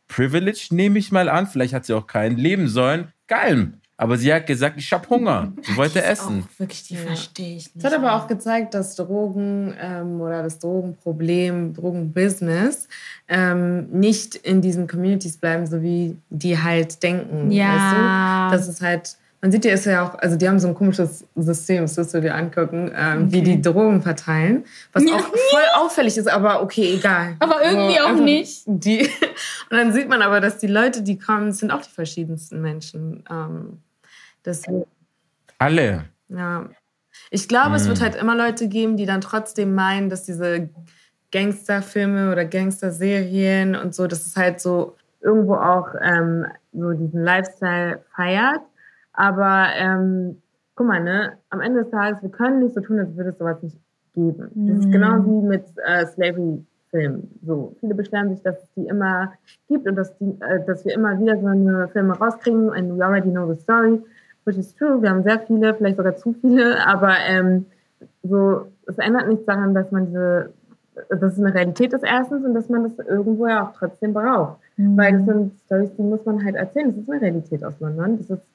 [0.09, 3.75] Privilege, nehme ich mal an, vielleicht hat sie auch keinen leben sollen, geil.
[3.97, 5.53] Aber sie hat gesagt, ich hab Hunger.
[5.63, 6.45] Sie wollte essen.
[6.45, 7.87] Auch wirklich, die verstehe ich Es nicht.
[7.87, 12.89] hat aber auch gezeigt, dass Drogen ähm, oder das Drogenproblem, Drogenbusiness
[13.29, 17.53] ähm, nicht in diesen Communities bleiben, so wie die halt denken.
[17.53, 18.49] Ja.
[18.51, 18.57] Weißt du?
[18.57, 21.25] Das ist halt, man sieht ja, ist ja auch, also die haben so ein komisches
[21.37, 26.17] System, das wirst du dir angucken, ähm, wie die Drogen verteilen, was auch voll auffällig
[26.17, 27.37] ist, aber okay, egal.
[27.39, 28.63] Aber irgendwie auch einfach nicht.
[28.67, 29.01] Die,
[29.71, 33.23] und dann sieht man aber, dass die Leute, die kommen, sind auch die verschiedensten Menschen.
[33.31, 33.79] Ähm,
[34.45, 34.85] deswegen,
[35.59, 36.05] Alle.
[36.29, 36.69] ja.
[37.31, 40.69] Ich glaube, es wird halt immer Leute geben, die dann trotzdem meinen, dass diese
[41.31, 48.01] Gangsterfilme oder Gangsterserien und so, dass es halt so irgendwo auch ähm, so diesen Lifestyle
[48.15, 48.61] feiert.
[49.13, 50.43] Aber ähm,
[50.75, 53.39] guck mal, ne, am Ende des Tages, wir können nicht so tun, als würde es
[53.39, 53.79] sowas nicht
[54.15, 54.51] geben.
[54.55, 57.41] Das ist genau wie mit äh, Slavery-Filmen.
[57.45, 59.33] So, viele beschweren sich, dass es die immer
[59.69, 63.05] gibt und dass, die, äh, dass wir immer wieder so eine Filme rauskriegen and we
[63.05, 64.01] already know the story,
[64.45, 65.01] which is true.
[65.01, 67.67] Wir haben sehr viele, vielleicht sogar zu viele, aber ähm,
[68.23, 70.53] so, es ändert nichts daran, dass man diese
[71.09, 74.59] dass es eine Realität ist erstens und dass man das irgendwo ja auch trotzdem braucht.
[74.77, 76.89] Weil das sind Stories, die muss man halt erzählen.
[76.89, 78.19] Das ist eine Realität aus London.
[78.19, 78.47] Das ist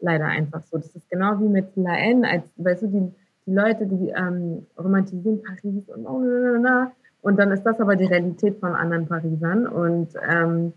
[0.00, 0.78] leider einfach so.
[0.78, 3.12] Das ist genau wie mit La N, als, weißt du, die,
[3.46, 6.92] die Leute, die ähm, romantisieren Paris und oh, na, na, na.
[7.22, 10.72] und dann ist das aber die Realität von anderen Parisern und ähm,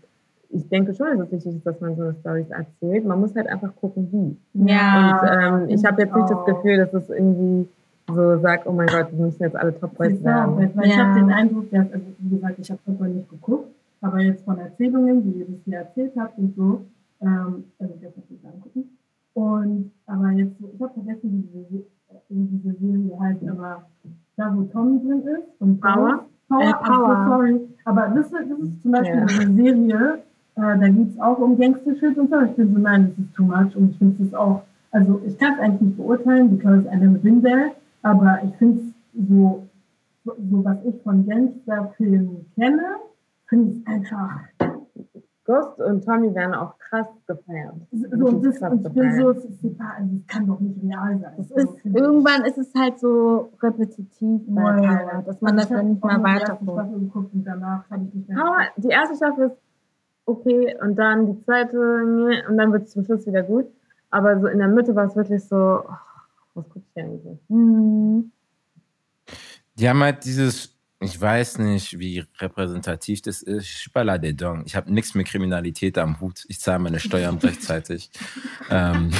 [0.52, 3.04] ich denke schon, dass es wichtig ist, dass man so eine Stories erzählt.
[3.06, 4.36] Man muss halt einfach gucken, wie.
[4.70, 5.60] Ja.
[5.60, 6.44] Und ähm, ich habe jetzt nicht das.
[6.44, 7.68] Gefühl, dass es irgendwie
[8.12, 10.70] so sagt, oh mein Gott, wir müssen jetzt alle Top Boys Ja, werden.
[10.76, 11.06] weil ich Ja.
[11.06, 13.68] habe den Eindruck, dass, also wie gesagt, ich habe Papa nicht geguckt,
[14.00, 16.80] aber jetzt von Erzählungen, wie ihr das hier erzählt habt und so,
[17.22, 18.84] ähm, also ich werde das nicht angucken.
[19.34, 21.84] Und aber jetzt, ich habe vergessen, wie diese,
[22.28, 23.84] diese Serie heißt, aber
[24.36, 26.24] da wo Tommy drin ist und Power?
[26.48, 27.24] Power, Äh, Power.
[27.24, 27.60] so sorry.
[27.84, 29.22] Aber das, ist- das ist zum Beispiel Ja.
[29.22, 30.18] eine Serie,
[30.56, 32.40] äh, da geht es auch um Gangster-Shit und so.
[32.42, 35.38] Ich bin so, nein, das ist too much und ich finde es auch, also ich
[35.38, 37.72] kann es eigentlich nicht beurteilen, because I never been there,
[38.02, 39.66] aber ich finde es so,
[40.24, 42.96] so, so, was ich von Gangsterfilmen kenne,
[43.48, 44.40] finde ich einfach
[45.50, 47.74] Ghost und Tommy werden auch krass gefeiert.
[47.90, 51.18] so, das, krass ich bin so, es ist egal, also es kann doch nicht real
[51.18, 51.32] sein.
[51.38, 51.94] Ist, ich.
[51.94, 56.02] irgendwann ist es halt so repetitiv, bei Ja, ja, dass man Also das dann nicht
[56.02, 56.72] auch mehr nur die erste weiterguckt.
[56.72, 59.56] Staffel geguckt und danach habe ich nicht mehr Power, die erste Staffel ist
[60.30, 61.78] okay und dann die zweite
[62.48, 63.66] und dann wird es zum Schluss wieder gut.
[64.10, 65.94] Aber so in der Mitte war es wirklich so, oh,
[66.54, 67.38] was gucke ich denn eigentlich?
[67.48, 68.32] Mhm.
[69.74, 73.68] Die haben halt dieses, ich weiß nicht, wie repräsentativ das ist.
[73.68, 74.64] Spala de Dong.
[74.66, 76.44] Ich habe nichts mit Kriminalität am Hut.
[76.48, 78.10] Ich zahle meine Steuern rechtzeitig.
[78.68, 79.10] ähm,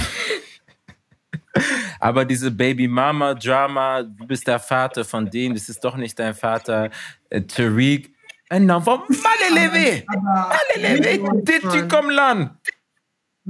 [2.01, 6.19] aber diese Baby Mama Drama, du bist der Vater von denen, das ist doch nicht
[6.19, 6.91] dein Vater.
[7.31, 8.13] Äh, Tariq,
[8.51, 10.05] un enfant mal élevé.
[10.23, 11.21] Mal élevé.
[11.45, 12.51] T'es-tu comme l'âne?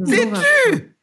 [0.07, 0.95] T'es-tu?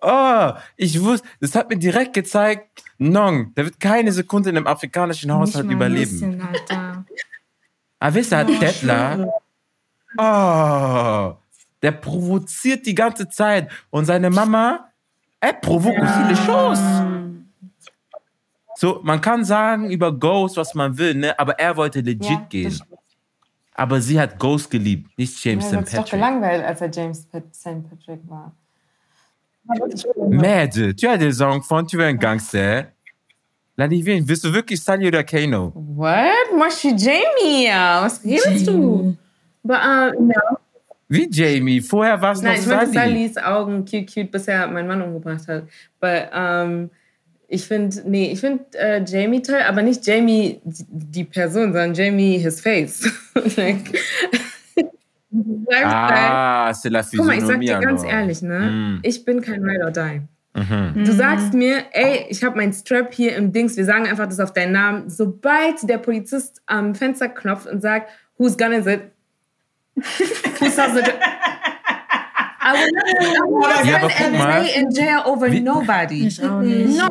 [0.00, 4.66] Oh, ich wusste, das hat mir direkt gezeigt, Nong, der wird keine Sekunde in einem
[4.66, 6.10] afrikanischen Haushalt überleben.
[6.10, 7.04] bisschen, Alter.
[7.98, 9.26] Avissa hat Tetla.
[10.18, 11.36] Oh,
[11.82, 13.70] der provoziert die ganze Zeit.
[13.90, 14.92] Und seine Mama,
[15.40, 16.80] er provoque aussi les choses.
[18.76, 21.38] So, man kann sagen über Ghost, was man will, ne?
[21.38, 22.78] aber er wollte legit Ja, gehen.
[23.78, 25.76] Aber sie hat Ghost geliebt, nicht James Ja, St.
[25.76, 26.20] das ist doch Patrick.
[26.20, 27.88] gelangweilt, als er James Pat- St.
[27.90, 28.52] Patrick war.
[30.28, 32.86] Merde, tu as des enfants, tu es un gangster.
[33.76, 35.72] Ladivine, willst du wirklich Sally oder Kano?
[35.74, 36.72] What?
[36.72, 37.68] Suis Jamie.
[37.68, 39.16] Was redest du?
[39.64, 40.12] Aber, äh,
[41.08, 41.80] Wie Jamie?
[41.82, 42.92] Vorher war es noch Nein, ich Sally.
[42.94, 45.64] Sallys Augen cute, cute, bis er meinen Mann umgebracht hat.
[46.00, 46.90] Aber ähm,
[47.48, 52.38] ich finde, nee, ich finde äh, Jamie toll, aber nicht Jamie die, Person, sondern Jamie
[52.38, 53.08] his face.
[53.56, 53.92] like,
[55.30, 58.58] du sagst halt, Ah, c'est la guck mal, ich sag dir ganz ehrlich, ne?
[58.70, 59.00] Mm.
[59.02, 60.22] Ich bin kein Ride or Die.
[60.58, 61.04] Mhm.
[61.04, 64.40] Du sagst mir, ey, ich habe meinen Strap hier im Dings, wir sagen einfach das
[64.40, 65.10] auf deinen Namen.
[65.10, 69.02] Sobald der Polizist am Fenster klopft und sagt, whose gun is it?
[69.96, 71.12] Who says it?
[72.62, 74.64] I will not, I will Ja, not guck spend a mal.
[74.64, 76.26] day in jail over Wie- nobody.
[76.26, 76.98] Ich auch nicht.
[76.98, 77.08] No.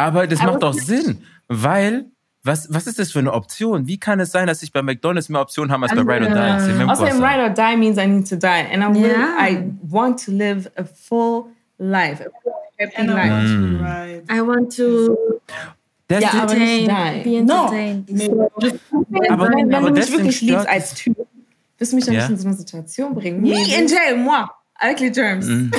[0.00, 2.06] Aber das Aber macht doch Sinn, weil
[2.42, 3.86] was, was ist das für eine Option?
[3.86, 6.34] Wie kann es sein, dass ich bei McDonalds mehr Optionen habe als bei Ride or
[6.34, 6.84] Die?
[6.90, 8.46] Außerdem, ride or die means I need to die.
[8.72, 9.46] And I, will, Yeah.
[9.46, 11.44] I want to live a full
[11.78, 12.22] life.
[12.24, 13.48] A full, happy And life.
[13.48, 14.30] Mm.
[14.30, 15.16] I want to
[16.08, 17.30] Das Ja, ist- aber nicht entertain, die.
[17.40, 17.64] be No.
[17.66, 18.10] entertained.
[18.10, 21.16] Nee, aber, wenn, wenn aber du mich wirklich liebst als Typ,
[21.78, 22.20] wirst du mich doch Ja.
[22.22, 23.42] nicht in so eine Situation bringen.
[23.42, 24.48] Me in jail, moi.
[24.76, 25.46] Avec les germs.
[25.46, 25.70] Mhm.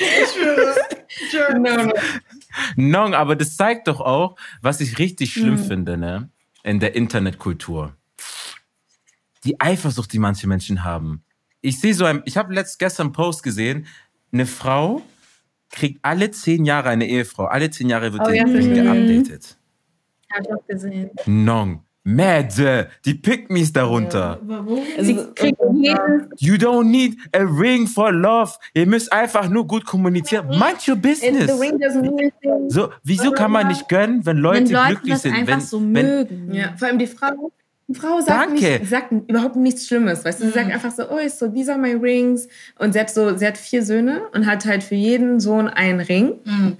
[0.00, 0.96] No, no.
[2.76, 5.64] Nong, aber das zeigt doch auch, was ich richtig schlimm Mhm.
[5.64, 6.30] finde, ne?
[6.62, 7.94] In der Internetkultur.
[9.44, 11.24] Die Eifersucht, die manche Menschen haben.
[11.62, 13.86] Ich sehe so ein, ich habe letzt gestern einen Post gesehen,
[14.32, 15.02] eine Frau
[15.70, 19.56] kriegt alle zehn Jahre eine Ehefrau, alle zehn Jahre wird Oh, die ja, geupdatet.
[20.32, 21.10] Hab ich auch gesehen.
[21.26, 21.84] Nong.
[22.02, 24.38] Mad, die Pick-Me's darunter.
[24.42, 24.82] Warum?
[24.98, 28.52] Sie kriegt jeden You don't need a ring for love.
[28.72, 30.48] Ihr müsst einfach nur gut kommunizieren.
[30.48, 31.50] Mind your business.
[32.68, 35.34] So, wieso kann man nicht gönnen, wenn Leute wenn Leute glücklich das sind?
[35.34, 36.54] einfach Wenn, so wenn, mögen.
[36.54, 37.52] Ja, vor allem die Frau.
[37.94, 40.24] Frau sagt, nicht, sagt überhaupt nichts Schlimmes.
[40.24, 42.48] Weißt du, sie sagt einfach so, oh, ist so, these are my rings.
[42.78, 46.00] Und sie hat so, sie hat vier Söhne und hat halt für jeden Sohn einen
[46.00, 46.34] Ring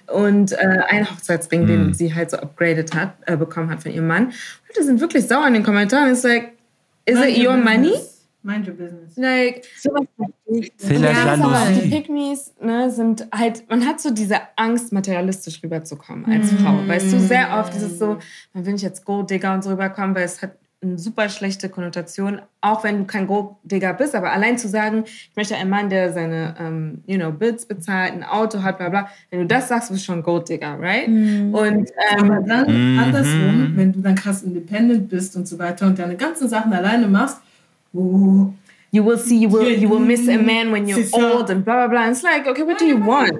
[0.07, 0.57] und äh,
[0.89, 4.33] einen Hochzeitsring, den sie halt so upgraded hat, äh, bekommen hat von ihrem Mann.
[4.69, 6.13] Leute sind wirklich sauer in den Kommentaren.
[6.13, 6.53] It's like,
[7.07, 7.91] is Mind it your money?
[7.91, 8.17] business.
[8.43, 9.17] Mind your business.
[9.17, 10.07] Like, Sowas
[10.47, 11.91] ich Ja, aber die.
[11.91, 16.87] Pygmies ne, sind halt, man hat so diese Angst, materialistisch rüberzukommen als Frau.
[16.87, 18.19] Weißt du, sehr oft ist es so,
[18.55, 21.69] man will nicht jetzt Gold Digger und so rüberkommen, weil es hat eine super schlechte
[21.69, 25.91] Konnotation, auch wenn du kein Golddigger bist, aber allein zu sagen, ich möchte einen Mann,
[25.91, 29.69] der seine, ähm, you know, Bits bezahlt, ein Auto hat, bla bla, wenn du das
[29.69, 31.07] sagst, bist du schon Golddigger, right?
[31.09, 31.53] Mhm.
[31.55, 32.99] Und Aber ähm, dann Mhm.
[32.99, 37.09] andersrum, wenn du dann krass independent bist und so weiter und deine ganzen Sachen alleine
[37.09, 37.37] machst,
[37.93, 38.51] oh,
[38.91, 41.75] you will see, you will, you will miss a man when you're old and blah
[41.75, 42.03] blah blah.
[42.05, 43.33] And it's like, okay, what do you want?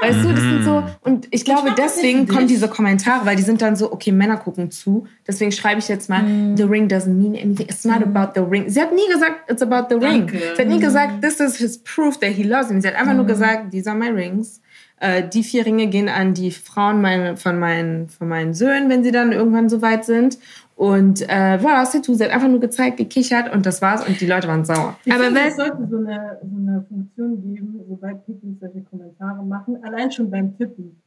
[0.00, 3.42] Weißt du, das sind so, und ich glaube, nicht deswegen kommen diese Kommentare, weil die
[3.42, 5.06] sind dann so, okay, Männer gucken zu.
[5.26, 6.24] Deswegen schreibe ich jetzt mal,
[6.56, 7.68] the ring doesn't mean anything.
[7.68, 8.68] It's not about the ring.
[8.68, 10.26] Sie hat nie gesagt, it's about the ring.
[10.26, 10.38] Danke.
[10.54, 12.80] Sie hat nie gesagt, this is his proof that he loves me.
[12.80, 14.60] Sie hat einfach nur gesagt, these are my rings.
[15.00, 19.04] Äh, die vier Ringe gehen an die Frauen meine, von, meinen, von meinen Söhnen, wenn
[19.04, 20.38] sie dann irgendwann so weit sind.
[20.78, 22.14] Und äh, voilà, c'est tout.
[22.14, 24.96] Sie hat einfach nur gezeigt, gekichert und das war's und die Leute waren sauer.
[25.04, 29.44] Ich Aber finde, es sollte so eine, so eine Funktion geben, wobei Pickies solche Kommentare
[29.44, 31.02] machen, allein schon beim Tippen.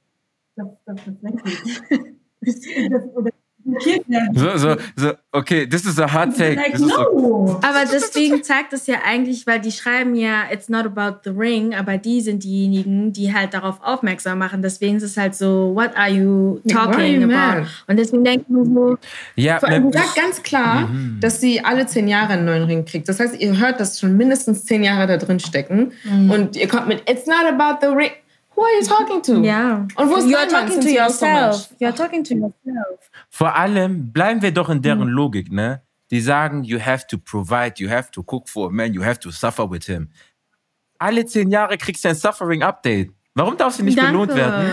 [0.58, 1.84] Dass, dass das weggeht.
[2.42, 3.32] das, das, oder.
[4.34, 6.56] So, so, so, okay, this is a hot take.
[6.56, 7.04] Like, This is okay.
[7.22, 7.60] no.
[7.62, 11.74] Aber deswegen zeigt es ja eigentlich, weil die schreiben ja, it's not about the ring,
[11.76, 14.62] aber die sind diejenigen, die halt darauf aufmerksam machen.
[14.62, 17.62] Deswegen ist es halt so, what are you talking you about?
[17.62, 17.68] mad?
[17.88, 18.98] Und deswegen denke ich mir so,
[19.36, 21.20] Ja, Vor allem, ne, sie sagt ganz klar, Mhm.
[21.22, 23.08] dass sie alle zehn Jahre einen neuen Ring kriegt.
[23.10, 25.92] Das heißt, ihr hört, dass schon mindestens zehn Jahre da drin stecken.
[26.04, 26.32] Mhm.
[26.32, 28.12] Und ihr kommt mit, it's not about the ring.
[28.62, 29.42] Who are you talking to?
[29.44, 29.88] ja.
[29.96, 31.70] Und wo ist You're dein Mann, talking to so yourself.
[31.72, 31.80] much?
[31.82, 33.10] You're talking to yourself.
[33.30, 35.82] vor allem bleiben wir doch in deren Logik, ne?
[36.12, 39.20] Die sagen, you have to provide, you have to cook for a man, you have
[39.20, 40.10] to suffer with him.
[41.00, 43.12] Alle zehn Jahre kriegst du ein Suffering-Update.
[43.34, 44.12] Warum darf sie nicht Danke.
[44.12, 44.70] belohnt werden?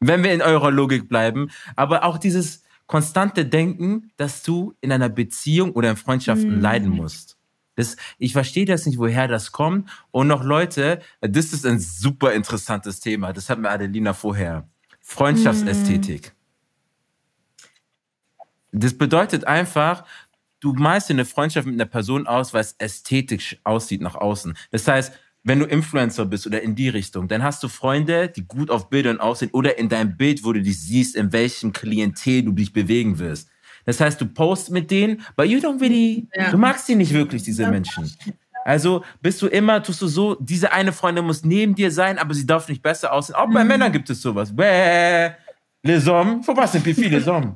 [0.00, 5.08] wenn wir in eurer Logik bleiben, aber auch dieses konstante Denken, dass du in einer
[5.08, 7.35] Beziehung oder in Freundschaften leiden musst.
[7.76, 9.88] Das, ich verstehe das nicht, woher das kommt.
[10.10, 13.32] Und noch Leute, das ist ein super interessantes Thema.
[13.32, 14.68] Das hat mir Adelina vorher.
[15.00, 16.34] Freundschaftsästhetik.
[18.72, 20.04] Das bedeutet einfach,
[20.60, 24.56] du malst dir eine Freundschaft mit einer Person aus, weil es ästhetisch aussieht nach außen.
[24.70, 25.12] Das heißt,
[25.44, 28.90] wenn du Influencer bist oder in die Richtung, dann hast du Freunde, die gut auf
[28.90, 32.72] Bildern aussehen oder in deinem Bild, wo du dich siehst, in welchem Klientel du dich
[32.72, 33.48] bewegen wirst.
[33.86, 36.50] Das heißt, du postest mit denen, but you don't really, Ja.
[36.50, 38.12] du magst die nicht wirklich, diese Menschen.
[38.64, 42.34] Also bist du immer, tust du so, diese eine Freundin muss neben dir sein, aber
[42.34, 43.36] sie darf nicht besser aussehen.
[43.36, 44.54] Auch bei Männern gibt es sowas.
[44.54, 45.30] Bäh,
[45.84, 47.54] les hommes, faut pas simplifier les hommes.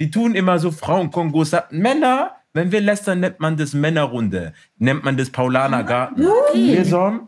[0.00, 1.52] Die tun immer so Frauenkongos.
[1.70, 4.52] Männer, wenn wir lästern, nennt man das Männerrunde.
[4.78, 6.26] Nennt man das Paulaner Garten.
[6.54, 7.22] Les hommes,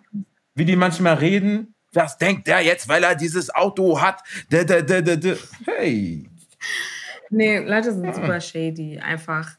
[0.56, 4.22] wie die manchmal reden, was denkt der jetzt, weil er dieses Auto hat?
[4.50, 5.34] Da, da, da, da, da.
[5.66, 6.28] Hey.
[7.30, 8.98] Nee, Leute sind super shady.
[8.98, 9.56] Einfach.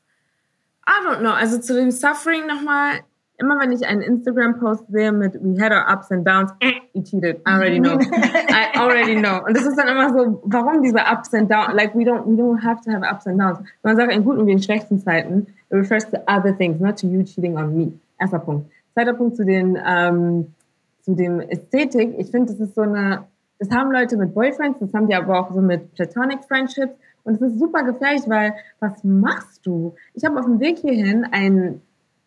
[0.87, 1.31] I don't know.
[1.31, 2.99] Also zu dem Suffering nochmal.
[3.37, 6.51] Immer wenn ich einen Instagram-Post sehe mit We had our ups and downs,
[6.93, 7.37] you cheated.
[7.47, 7.97] I already know.
[7.99, 9.43] I already know.
[9.43, 11.73] Und das ist dann immer so, warum diese ups and downs?
[11.73, 13.57] Like we don't, we don't have to have ups and downs.
[13.81, 17.07] Man sagt in guten wie in schlechten Zeiten, it refers to other things, not to
[17.07, 17.93] you cheating on me.
[18.19, 18.69] Erster Punkt.
[18.93, 20.53] Zweiter Punkt zu den, ähm,
[21.01, 22.13] zu dem Ästhetik.
[22.19, 23.23] Ich finde, das ist so eine,
[23.57, 26.93] das haben Leute mit Boyfriends, das haben die aber auch so mit Platonic Friendships.
[27.23, 29.93] Und es ist super gefährlich, weil was machst du?
[30.13, 31.81] Ich habe auf dem Weg hierhin ein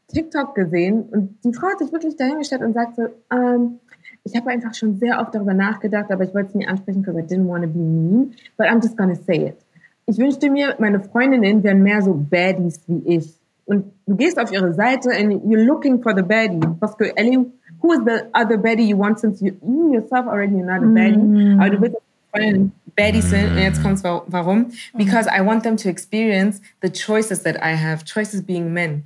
[0.09, 3.81] TikTok gesehen und die Frau hat sich wirklich dahingestellt und sagt so, ähm,
[4.25, 7.19] ich habe einfach schon sehr oft darüber nachgedacht, aber ich wollte es nie ansprechen, because
[7.19, 9.57] I didn't want to be mean, but I'm just gonna say it.
[10.07, 13.35] Ich wünschte mir, meine Freundinnen wären mehr so Baddies wie ich.
[13.67, 16.61] Und du gehst auf ihre Seite and you're looking for the baddie.
[16.79, 17.39] Parce que, Ellie,
[17.81, 20.87] who is the other baddie you want since you, you yourself already you're not a
[20.87, 21.57] baddie?
[21.59, 21.97] Aber du willst
[22.31, 23.53] Freundinnen Baddies sind.
[23.53, 24.71] Und jetzt kommt's wa- warum?
[24.97, 28.05] Because I want them to experience the choices that I have.
[28.05, 29.05] Choices being men.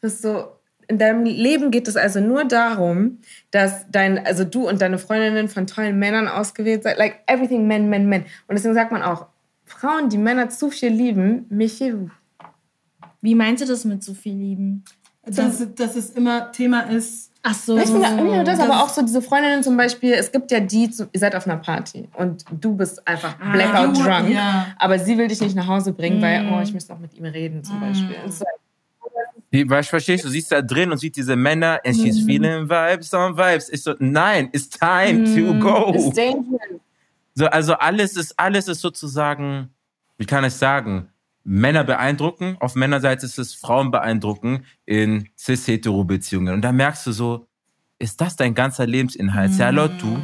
[0.00, 0.52] Das ist so,
[0.88, 3.18] in deinem Leben geht es also nur darum,
[3.50, 6.98] dass dein, also du und deine Freundinnen von tollen Männern ausgewählt seid.
[6.98, 8.22] Like everything men, men, men.
[8.46, 9.26] Und deswegen sagt man auch,
[9.64, 12.10] Frauen, die Männer zu viel lieben, méfiez-vous.
[13.20, 14.84] Wie meinst du das mit so viel lieben?
[15.24, 17.76] Dass, dass es immer Thema ist, Ach so.
[17.78, 20.50] Ich finde nicht nur das, das- aber auch so diese Freundinnen zum Beispiel, es gibt
[20.50, 24.66] ja die, ihr seid auf einer Party und du bist einfach blackout du- drunk, ja.
[24.78, 27.24] aber sie will dich nicht nach Hause bringen, weil, oh, ich müsste auch mit ihm
[27.24, 28.16] reden zum Beispiel.
[28.24, 28.44] Und so,
[29.52, 33.14] Die, weißt, verstehst du, siehst da drin und sieht diese Männer and she's feeling vibes
[33.14, 33.68] on vibes.
[33.70, 35.92] Ich so, nein, it's time to go.
[35.94, 36.80] It's dangerous.
[37.34, 39.70] So, also alles ist, alles ist sozusagen,
[40.18, 41.08] wie kann ich sagen,
[41.48, 42.56] Männer beeindrucken.
[42.58, 46.52] Auf Männerseite ist es Frauen beeindrucken in cis-hetero-Beziehungen.
[46.54, 47.46] Und da merkst du so,
[47.98, 49.58] ist das dein ganzer Lebensinhalt?
[49.60, 50.18] Alors tout.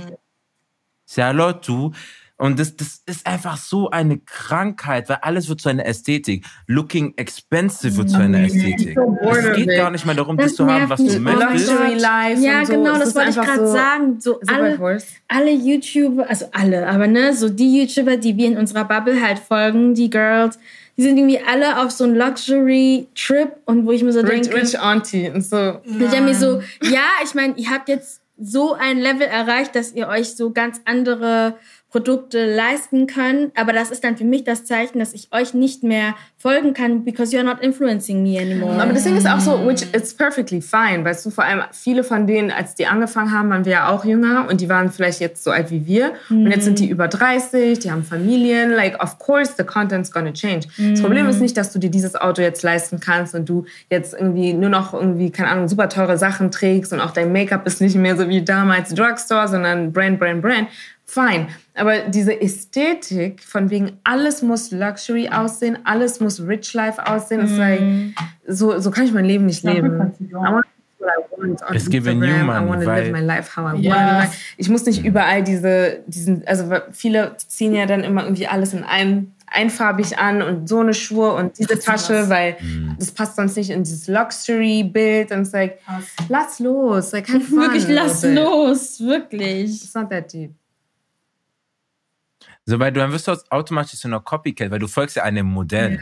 [1.09, 1.93] C'est alors tout.
[2.39, 6.45] Und das, das ist einfach so eine Krankheit, weil alles wird zu einer Ästhetik.
[6.67, 8.97] Looking expensive wird zu einer Ästhetik.
[8.97, 11.69] so bored Es geht gar nicht mehr darum, Das das zu haben, was du möchtest.
[11.71, 12.73] Luxury Life Ja, und so.
[12.73, 14.21] genau, das ist wollte ich gerade so sagen.
[14.21, 18.87] So alle, alle YouTuber, also alle, aber ne, so die YouTuber, die wir in unserer
[18.87, 20.59] Bubble halt folgen, die Girls,
[20.97, 24.57] die sind irgendwie alle auf so einem Luxury-Trip und wo ich mir so Rich, denke,
[24.57, 25.81] rich Auntie und so.
[25.85, 29.93] ich denke mir so, ja, ich meine, ihr habt jetzt so ein Level erreicht, dass
[29.93, 31.55] ihr euch so ganz andere
[31.93, 35.83] Produkte leisten könnt, aber das ist dann für mich das Zeichen, dass ich euch nicht
[35.83, 38.83] mehr folgen kann, because you're not influencing me anymore.
[38.83, 41.05] Aber das Ding ist auch so, which it's perfectly fine.
[41.05, 44.07] Weißt du, vor allem viele von denen, als die angefangen haben, waren wir ja auch
[44.07, 46.15] jünger und die waren vielleicht jetzt so alt wie wir.
[46.31, 48.71] Und jetzt sind die über 30, die haben Familien.
[48.71, 50.69] Like, of course, the content's gonna change.
[50.79, 54.15] Das Problem ist nicht, dass du dir dieses Auto jetzt leisten kannst und du jetzt
[54.15, 57.83] irgendwie nur noch irgendwie, keine Ahnung, super teure Sachen trägst und auch dein Make-up ist
[57.83, 60.69] nicht mehr so wie damals Drugstore, sondern Brand, Brand, Brand.
[61.13, 61.49] Fine.
[61.75, 67.57] Aber diese Ästhetik von wegen alles muss Luxury aussehen, alles muss Rich Life aussehen, ist
[67.59, 67.83] like,
[68.47, 69.99] so, so kann ich mein Leben nicht leben.
[69.99, 70.13] Money,
[71.29, 74.21] I want to weil- live my life how I Ja.
[74.21, 74.31] want.
[74.57, 78.83] Ich muss nicht überall diese, diesen, also viele ziehen ja dann immer irgendwie alles in
[78.85, 82.57] einem einfarbig an und so eine Schuhe und diese Tasche, weil
[82.99, 85.79] das passt sonst nicht in dieses Luxury-Bild und es like,
[86.31, 89.83] lass los, like, wirklich, lass los, wirklich.
[89.85, 90.53] It's not that deep.
[92.65, 95.47] So, weil du dann wirst du automatisch zu einer Copycat, weil du folgst ja einem
[95.47, 95.99] Modell.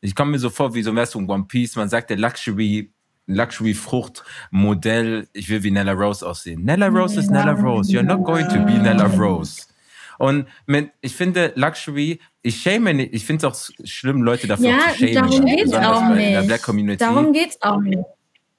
[0.00, 2.18] Ich komme mir so vor, wie so wärst du ein One Piece, man sagt der
[2.18, 2.92] Luxury,
[3.26, 6.64] Luxury Frucht Modell, ich will wie Nella Rose aussehen.
[6.64, 7.90] Nella Rose ist Nella Rose.
[7.90, 9.62] You're not going to be Nella Rose.
[10.18, 14.70] Und mit, ich finde Luxury, ich shame nicht, ich finde es auch schlimm, Leute dafür
[14.70, 15.14] Ja, zu shamen.
[15.14, 17.00] darum geht's besonders auch in nicht.
[17.00, 17.98] Darum geht's auch nicht.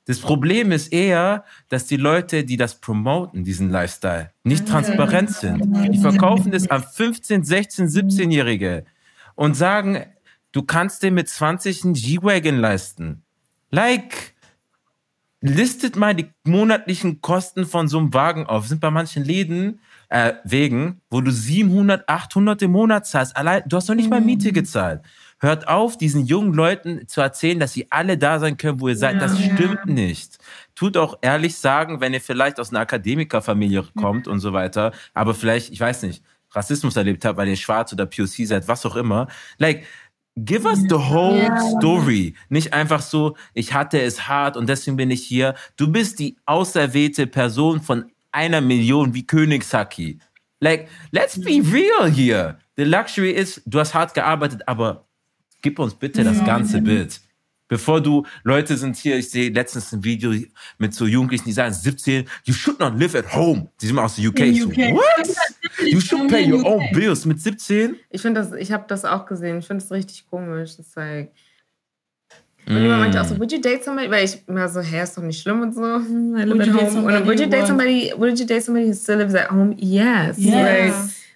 [0.05, 5.61] Das Problem ist eher, dass die Leute, die das promoten, diesen Lifestyle, nicht transparent sind.
[5.93, 8.83] Die verkaufen das an 15, 16, 17-Jährige
[9.35, 10.05] und sagen,
[10.51, 13.23] du kannst dir mit 20 einen G-Wagon leisten.
[13.71, 14.33] Like,
[15.39, 18.67] listet mal die monatlichen Kosten von so einem Wagen auf.
[18.67, 23.35] Sind bei manchen Läden, äh, Wegen, wo du 700, 800 im Monat zahlst.
[23.35, 25.01] Allein, du hast noch nicht mal Miete gezahlt.
[25.43, 28.95] Hört auf, diesen jungen Leuten zu erzählen, dass sie alle da sein können, wo ihr
[28.95, 29.21] seid.
[29.21, 30.37] Das stimmt nicht.
[30.73, 35.33] Tut auch ehrlich sagen, wenn ihr vielleicht aus einer Akademikerfamilie kommt und so weiter, aber
[35.33, 38.95] vielleicht, ich weiß nicht, Rassismus erlebt habt, weil ihr schwarz oder POC seid, was auch
[38.95, 39.27] immer.
[39.57, 39.83] Like,
[40.37, 42.35] Give us the whole story.
[42.47, 45.55] Nicht einfach so, ich hatte es hart und deswegen bin ich hier.
[45.75, 50.19] Du bist die auserwählte Person von einer Million wie König Saki.
[50.61, 52.57] Like, let's be real here.
[52.77, 55.05] The luxury ist, du hast hart gearbeitet, aber
[55.63, 57.19] gib uns bitte das ganze Bild.
[57.69, 60.31] Bevor du, Leute sind hier, ich sehe letztens ein Video
[60.77, 63.67] mit so Jugendlichen, die sagen 17, you should not live at home.
[63.81, 64.39] Die sind mal aus der UK.
[64.41, 64.77] In So, UK.
[64.77, 65.35] what?
[65.81, 66.93] You should pay your own UK.
[66.93, 67.95] bills mit 17?
[68.11, 69.57] Ich finde das, ich habe das auch gesehen.
[69.57, 70.75] Ich finde das richtig komisch.
[70.77, 71.31] Das ist like,
[72.67, 74.09] und jemand meinte auch so, would you date somebody?
[74.11, 75.81] Weil ich immer so, hä, ist doch nicht schlimm und so.
[75.81, 77.17] I live Would at you date home.
[77.17, 79.49] Und would you somebody date who somebody, would you date somebody who still lives at
[79.49, 79.75] home?
[79.79, 80.37] Yes.
[80.37, 80.53] Yes.
[80.53, 80.93] Like,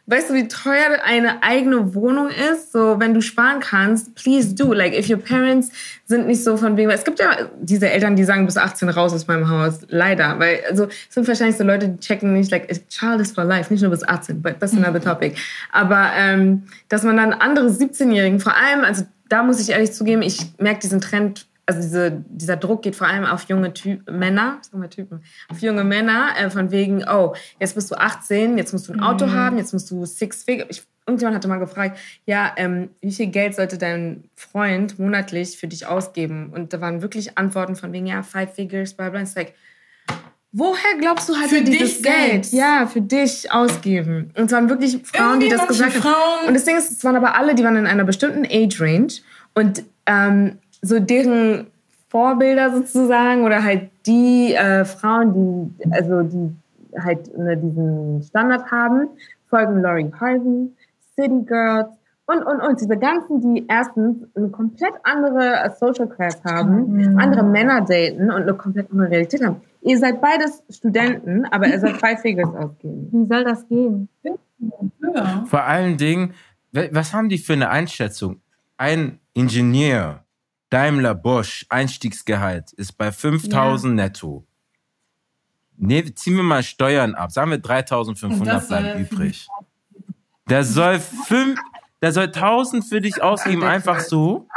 [0.08, 2.72] weißt du, wie teuer eine eigene Wohnung ist?
[2.72, 4.72] So, wenn du sparen kannst, please do.
[4.74, 5.70] Like, if your parents
[6.06, 9.14] sind nicht so von wegen, es gibt ja diese Eltern, die sagen, bis 18 raus
[9.14, 9.80] aus meinem Haus.
[9.90, 10.40] Leider.
[10.40, 13.44] Weil, also, es sind wahrscheinlich so Leute, die checken nicht, like, a child is for
[13.44, 13.72] life.
[13.72, 15.36] Nicht nur bis 18, but that's another topic.
[15.74, 20.22] Aber, ähm, dass man dann andere 17-Jährigen, vor allem, also, da muss ich ehrlich zugeben,
[20.22, 24.60] ich merke diesen Trend, also diese, dieser Druck geht vor allem auf junge Ty Männer,
[24.62, 28.72] sagen wir Typen, auf junge Männer, äh, von wegen, oh, jetzt bist du 18, jetzt
[28.72, 30.68] musst du ein Auto haben, jetzt musst du Six Figure.
[30.70, 35.68] Ich, irgendjemand hatte mal gefragt, ja, ähm, wie viel Geld sollte dein Freund monatlich für
[35.68, 36.52] dich ausgeben?
[36.54, 39.20] Und da waren wirklich Antworten von wegen, ja, Five Figures, bla bla.
[39.20, 39.54] It's like,
[40.54, 42.46] woher glaubst du halt Für dieses Geld?
[42.46, 42.54] selbst.
[42.54, 44.32] Ja, für dich ausgeben.
[44.38, 46.48] Und es waren wirklich Frauen, die das gesagt haben.
[46.48, 49.12] Und das Ding ist, es waren aber alle, die waren in einer bestimmten Age Range
[49.54, 51.68] und ähm, so deren
[52.10, 55.34] Vorbilder sozusagen oder halt die äh, Frauen,
[55.80, 56.56] die also die
[57.00, 59.08] halt ne, diesen Standard haben,
[59.50, 60.72] folgen Laurie Harvey,
[61.16, 61.88] City Girls
[62.28, 67.82] und und und diese ganzen, die erstens eine komplett andere Social Class haben, andere Männer
[67.82, 69.58] daten und eine komplett andere Realität haben.
[69.82, 73.08] Ihr seid beides Studenten, aber ihr sollt Five Figures ausgeben.
[73.12, 74.10] Wie soll das gehen?
[74.24, 74.34] Ja.
[75.46, 76.34] Vor allen Dingen,
[76.72, 78.42] wa- was haben die für eine Einschätzung?
[78.78, 80.24] Ein Ingenieur,
[80.70, 84.46] Daimler Bosch, Einstiegsgehalt ist bei 5000 netto.
[85.78, 87.32] Nee, ziehen wir mal Steuern ab.
[87.32, 89.48] Sagen wir Und 3500 das soll bleiben übrig.
[90.50, 91.60] Der soll fünf,
[92.02, 94.48] der soll 1000 für dich ausgeben, einfach so.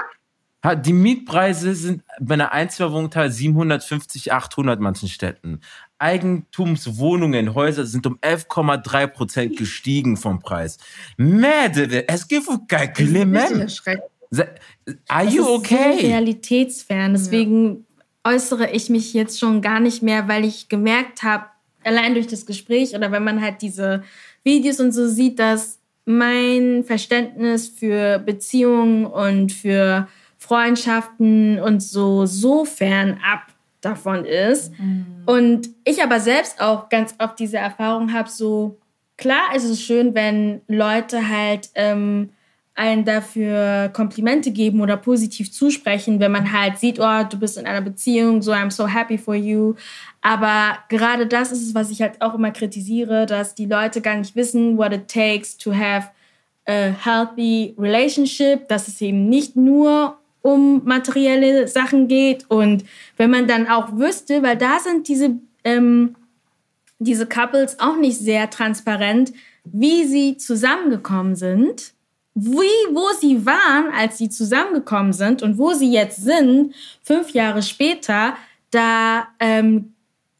[0.83, 5.61] Die Mietpreise sind bei einer Einzimmerwohnung teil 750, 800 in manchen Städten.
[5.99, 10.77] Eigentumswohnungen, Häuser sind um 11,3 Prozent gestiegen vom Preis.
[11.17, 13.83] Merde, es gibt kein Clement.
[15.09, 15.99] Are Das you ist so okay?
[16.01, 17.13] realitätsfern.
[17.13, 17.87] Deswegen
[18.25, 21.47] äußere ich mich jetzt schon gar nicht mehr, weil ich gemerkt habe,
[21.85, 24.03] allein durch das Gespräch oder wenn man halt diese
[24.45, 30.09] Videos und so sieht, dass mein Verständnis für Beziehungen und für
[30.39, 33.43] Freundschaften und so so fernab
[33.81, 34.73] davon ist.
[35.27, 38.79] Und ich aber selbst auch ganz oft diese Erfahrung habe, so
[39.17, 42.31] klar ist es schön, wenn Leute halt ähm,
[42.81, 47.67] einen dafür Komplimente geben oder positiv zusprechen, wenn man halt sieht, oh, du bist in
[47.67, 49.75] einer Beziehung, so I'm so happy for you.
[50.23, 54.17] Aber gerade das ist es, was ich halt auch immer kritisiere, dass die Leute gar
[54.17, 56.09] nicht wissen, what it takes to have
[56.67, 62.85] a healthy relationship, dass es eben nicht nur um materielle Sachen geht und
[63.19, 66.17] wenn man dann auch wüsste, weil da sind diese ähm,
[66.99, 69.35] diese Couples auch nicht sehr transparent,
[69.65, 71.93] wie sie zusammengekommen sind,
[72.35, 77.63] wie, wo sie waren, als sie zusammengekommen sind und wo sie jetzt sind, fünf Jahre
[77.63, 78.37] später,
[78.71, 79.95] da ähm,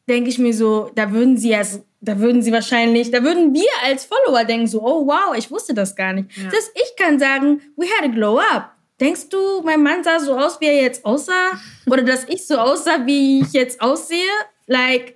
[0.07, 3.69] denke ich mir so, da würden sie erst, da würden sie wahrscheinlich, da würden wir
[3.83, 6.29] als Follower denken so, oh wow, ich wusste das gar nicht.
[6.51, 8.71] Das ich kann sagen, we had a glow up.
[8.99, 11.59] Denkst du, mein Mann sah so aus, wie er jetzt aussah?
[11.87, 14.29] Oder dass ich so aussah, wie ich jetzt aussehe?
[14.67, 15.15] Like,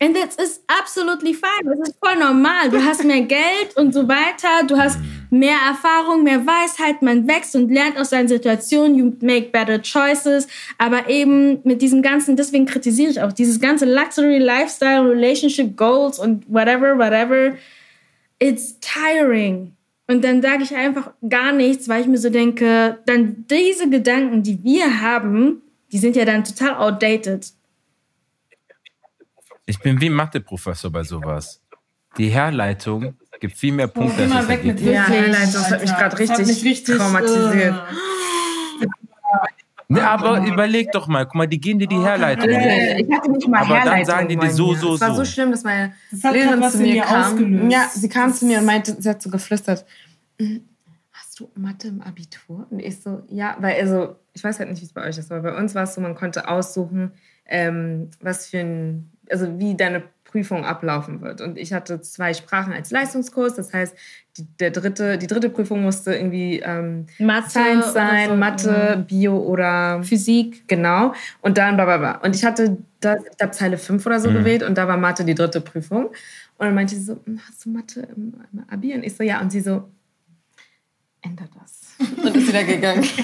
[0.00, 1.64] And that is absolutely fine.
[1.64, 2.68] Das ist voll normal.
[2.70, 4.66] Du hast mehr Geld und so weiter.
[4.66, 4.98] Du hast
[5.30, 7.00] mehr Erfahrung, mehr Weisheit.
[7.00, 8.96] Man wächst und lernt aus seinen Situationen.
[8.96, 10.48] You make better choices.
[10.78, 16.18] Aber eben mit diesem ganzen, deswegen kritisiere ich auch dieses ganze Luxury, Lifestyle, Relationship Goals
[16.18, 17.56] und whatever, whatever.
[18.40, 19.74] It's tiring.
[20.06, 24.42] Und dann sage ich einfach gar nichts, weil ich mir so denke, dann diese Gedanken,
[24.42, 25.62] die wir haben,
[25.92, 27.46] die sind ja dann total outdated.
[29.66, 31.60] Ich bin wie Mathe-Professor bei sowas.
[32.18, 34.94] Die Herleitung gibt viel mehr Punkte, als Immer das weg mit Ergebnis.
[34.94, 37.74] Ja, Highlights, das hat mich hat richtig mich richtig traumatisiert.
[38.80, 38.86] äh,
[39.86, 42.48] Nee, aber überleg doch mal, guck mal, die gehen dir die Herleitung.
[42.48, 44.78] Äh, Ich hatte nicht mal Aber dann Herleitung sagen die dir so, mir.
[44.78, 45.16] so, Es war so.
[45.16, 47.22] so schlimm, dass meine Das Lehrerin was zu mir kam.
[47.34, 47.72] ausgelöst.
[47.72, 49.84] Ja, sie kam zu mir und meinte, sie hat so geflüstert,
[50.40, 50.56] "Mm,
[51.12, 52.66] hast du Mathe im Abitur?
[52.70, 55.30] Und ich so, ja, weil also, ich weiß halt nicht, wie es bei euch ist,
[55.30, 57.12] aber bei uns war es so, man konnte aussuchen,
[57.46, 61.40] ähm, was für ein, also wie deine Prüfung ablaufen wird.
[61.40, 63.94] Und ich hatte zwei Sprachen als Leistungskurs, das heißt,
[64.36, 69.38] die, der dritte, die dritte Prüfung musste irgendwie ähm, Mathe Science sein, so, Mathe, Bio
[69.38, 70.66] oder Physik.
[70.66, 71.14] Genau.
[71.40, 72.16] Und dann bla bla bla.
[72.18, 74.34] Und ich hatte da, ich glaube, Zeile 5 oder so Mhm.
[74.34, 76.06] gewählt und da war Mathe die dritte Prüfung.
[76.06, 78.92] Und dann meinte sie so, "Hm, hast du Mathe im, im Abi?
[78.94, 79.40] Und ich so, ja.
[79.40, 79.88] Und sie so,
[81.22, 81.83] ändere das.
[81.98, 83.04] Und ist wieder gegangen.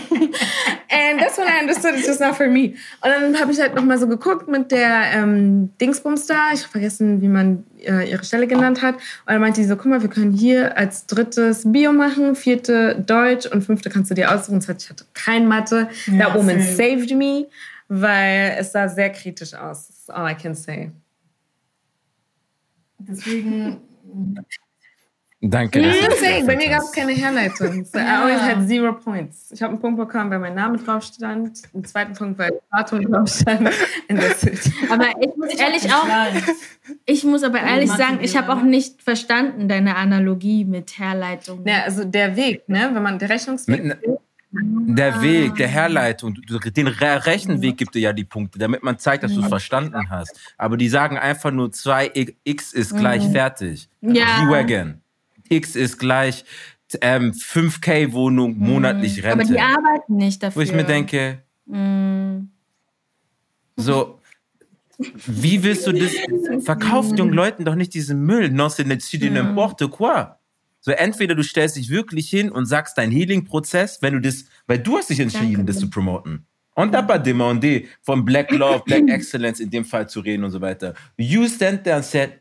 [0.93, 2.75] And that's when I understood it's just not for me.
[3.01, 6.53] Und dann habe ich halt nochmal so geguckt mit der ähm, Dingsbums da.
[6.53, 8.95] Ich habe vergessen, wie man äh, ihre Stelle genannt hat.
[8.97, 12.97] Und dann meinte sie so, guck mal, wir können hier als drittes Bio machen, vierte
[13.07, 14.61] Deutsch und fünfte kannst du dir aussuchen.
[14.61, 15.89] Das heißt, ich hatte kein Mathe.
[16.07, 16.99] Ja, That woman same.
[16.99, 17.47] saved me,
[17.89, 19.89] weil es sah sehr kritisch aus.
[19.89, 20.91] That's all I can say.
[22.99, 23.81] Deswegen,
[25.43, 25.81] Danke.
[26.21, 27.83] Saying, bei mir gab es keine Herleitung.
[27.87, 29.51] So I always had zero points.
[29.51, 31.63] Ich habe einen Punkt bekommen, weil mein Name drauf stand.
[31.73, 33.71] Einen zweiten Punkt, weil Datum drauf stand.
[34.91, 36.07] Aber ich muss ehrlich auch,
[37.07, 41.67] ich muss aber ehrlich Mathe sagen, ich habe auch nicht verstanden deine Analogie mit Herleitung.
[41.67, 42.91] Ja, also der Weg, ne?
[42.93, 43.83] Wenn man der Rechnungsweg.
[43.83, 43.99] Mit,
[44.53, 49.23] der Weg, der Herleitung, den Re Rechenweg gibt dir ja die Punkte, damit man zeigt,
[49.23, 50.39] dass du es verstanden hast.
[50.59, 53.89] Aber die sagen einfach nur 2x ist gleich fertig.
[54.03, 54.45] Ja.
[54.45, 55.01] G-Wagon.
[55.51, 56.45] X ist gleich
[57.03, 59.53] ähm, 5K Wohnung monatlich aber Rente.
[59.53, 60.61] die arbeiten nicht dafür.
[60.61, 62.49] Wo ich mir denke, Mm.
[63.77, 64.19] so,
[64.99, 66.11] wie willst du das?
[66.65, 68.51] Verkauf jungen Leuten doch nicht diesen Müll.
[68.51, 70.37] Non, c'est ne n'importe quoi.
[70.81, 74.79] So, entweder du stellst dich wirklich hin und sagst deinen Healing-Prozess, wenn du das, weil
[74.79, 76.47] du hast dich entschieden, das zu promoten.
[76.75, 80.61] Und dabei demander von Black Love, Black Excellence in dem Fall zu reden und so
[80.61, 80.95] weiter.
[81.19, 82.41] You stand there and said,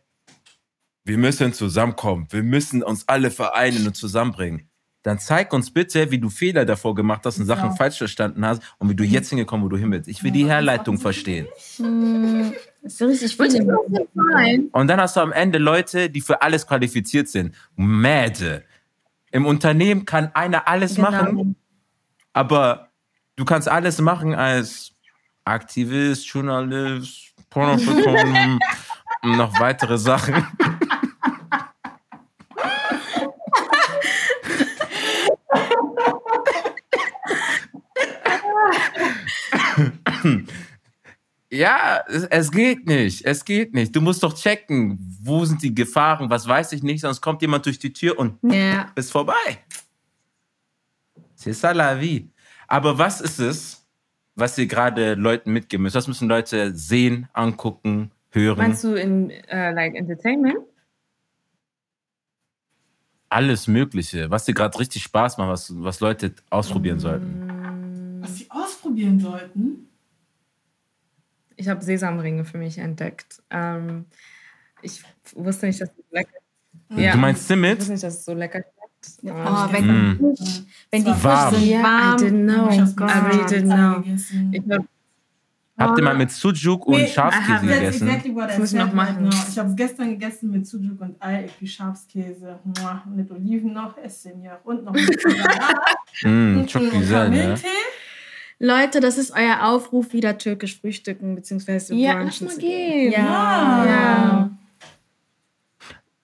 [1.10, 4.70] wir müssen zusammenkommen, wir müssen uns alle vereinen und zusammenbringen.
[5.02, 7.76] Dann zeig uns bitte, wie du Fehler davor gemacht hast und Sachen Ja.
[7.76, 10.08] falsch verstanden hast und wie du jetzt hingekommen, wo du hin willst.
[10.08, 11.48] Ich will die Herleitung verstehen.
[12.84, 13.78] Das ist richtig viele.
[14.72, 17.56] Und dann hast du am Ende Leute, die für alles qualifiziert sind.
[17.76, 18.64] Mäde.
[19.32, 21.10] Im Unternehmen kann einer alles Genau.
[21.12, 21.56] machen,
[22.34, 22.90] aber
[23.36, 24.92] du kannst alles machen als
[25.46, 28.28] Aktivist, Journalist, Pornofotograf
[29.24, 30.46] und noch weitere Sachen.
[41.60, 43.26] Ja, es, es geht nicht.
[43.26, 43.94] Es geht nicht.
[43.94, 47.66] Du musst doch checken, wo sind die Gefahren, was weiß ich nicht, sonst kommt jemand
[47.66, 48.94] durch die Tür und Ja.
[48.96, 49.34] ist vorbei.
[51.36, 52.30] C'est ça la vie.
[52.66, 53.86] Aber was ist es,
[54.36, 55.98] was ihr gerade Leuten mitgeben müsst?
[55.98, 58.58] Was müssen Leute sehen, angucken, hören?
[58.58, 60.60] Meinst du in äh, like Entertainment?
[63.28, 68.22] Alles Mögliche, was dir gerade richtig Spaß macht, was, was Leute ausprobieren sollten.
[68.22, 69.89] Was sie ausprobieren sollten.
[71.60, 73.42] Ich habe Sesamringe für mich entdeckt.
[73.50, 74.06] Ähm,
[74.82, 75.04] ich
[75.36, 76.30] wusste nicht, dass es lecker
[76.96, 77.80] ja, Du meinst Ich Simit?
[77.80, 79.20] wusste nicht, dass es so lecker schmeckt.
[79.24, 80.36] Oh, Ähm, wenn, Mm.
[80.92, 81.54] wenn die frisch Warm.
[81.56, 82.18] sind, Yeah, I warm.
[82.18, 82.70] didn't know.
[82.70, 84.04] Ich hab's I really mit didn't know.
[84.52, 84.86] Ich hab,
[85.78, 88.08] Habt ihr mal mit Sujuk und Nee, Schafskäse gegessen?
[88.10, 89.24] exactly what I Das muss ich noch machen.
[89.24, 89.30] now.
[89.50, 92.60] Ich habe es gestern gegessen mit Sujuk und Ei, puis Schafskäse.
[93.16, 94.60] Mit Oliven noch, es Senior.
[94.66, 95.76] Und noch bisschen Salat.
[96.24, 96.90] Mm, und ne?
[96.90, 97.68] Kamillentee.
[98.60, 101.96] Leute, das ist euer Aufruf, wieder türkisch frühstücken bzw.
[101.96, 103.12] ja, brunchen lass mal zu gehen.
[103.14, 103.86] Ja.
[103.86, 104.50] ja.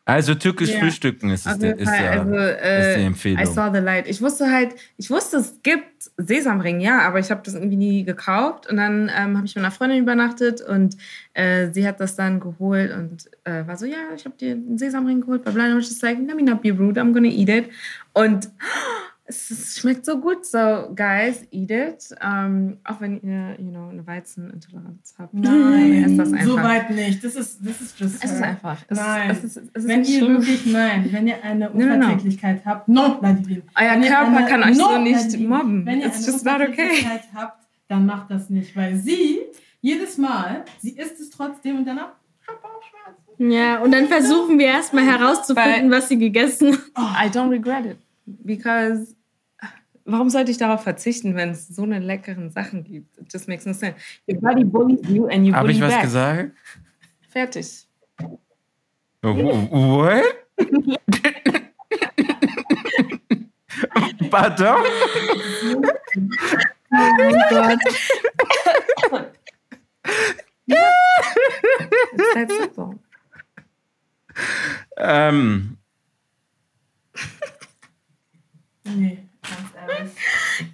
[0.08, 0.80] Also türkisch Ja.
[0.82, 3.46] frühstücken ist, ist, jeden ist, ja, also, äh, ist die I Empfehlung.
[3.48, 4.08] saw the light.
[4.08, 8.04] Ich wusste halt, ich wusste, es gibt Sesamring, ja, aber ich habe das irgendwie nie
[8.04, 8.70] gekauft.
[8.70, 10.96] Und dann ähm, habe ich mit einer Freundin übernachtet und
[11.34, 14.78] äh, sie hat das dann geholt und äh, war so, ja, ich habe dir einen
[14.78, 15.42] Sesamring geholt.
[15.44, 15.74] Bla bla.
[15.74, 17.70] Und ich like, let me not be rude, I'm gonna eat it.
[18.14, 18.50] Und
[19.28, 20.58] es, es schmeckt so gut, so
[20.96, 22.16] guys, eat it.
[22.22, 25.34] Ähm, auch wenn ihr, you know, eine Weizenintoleranz habt.
[25.34, 26.46] Nein, Esst das einfach.
[26.46, 27.24] so weit nicht.
[27.24, 28.78] Das ist, das ist just Es ist einfach.
[28.88, 29.30] Es, Nein.
[29.32, 30.34] Es ist, es ist Wenn ihr schlimm.
[30.38, 31.94] wirklich, nein, wenn ihr eine No, no, no.
[31.96, 33.64] Unverträglichkeit habt, no, Nadine.
[33.76, 35.48] Euer Körper eine- kann euch so no, nicht Nadine.
[35.48, 35.86] mobben.
[35.86, 36.70] Wenn ihr It's eine not okay.
[36.70, 39.40] Unverträglichkeit habt, dann macht das nicht, weil sie
[39.82, 42.14] jedes Mal, sie isst es trotzdem und danach.
[43.38, 47.28] Ja, und dann versuchen wir erstmal herauszufinden, was sie gegessen haben.
[47.28, 47.98] I don't regret it.
[48.26, 49.16] Because
[50.06, 53.18] warum sollte ich darauf verzichten, wenn es so eine leckeren Sachen gibt?
[53.18, 53.96] It just makes no sense.
[54.28, 56.04] Your body bullies you and you Habe ich was back.
[56.04, 56.52] gesagt?
[57.30, 57.88] Fertig.
[59.24, 60.24] Oh, What?
[64.30, 64.84] Pardon?
[66.92, 67.80] Oh mein Gott.
[70.68, 73.00] It's that simple.
[74.98, 75.78] Ähm,
[78.86, 79.18] Nee.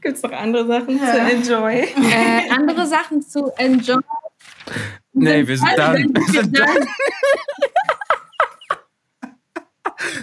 [0.01, 1.75] Gibt es noch andere Sachen zu enjoy?
[1.75, 4.01] Äh, andere Sachen zu enjoy.
[5.13, 6.05] nee, wir sind done.
[6.13, 6.87] Wir sind done.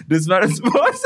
[0.09, 0.97] Das war das Wort.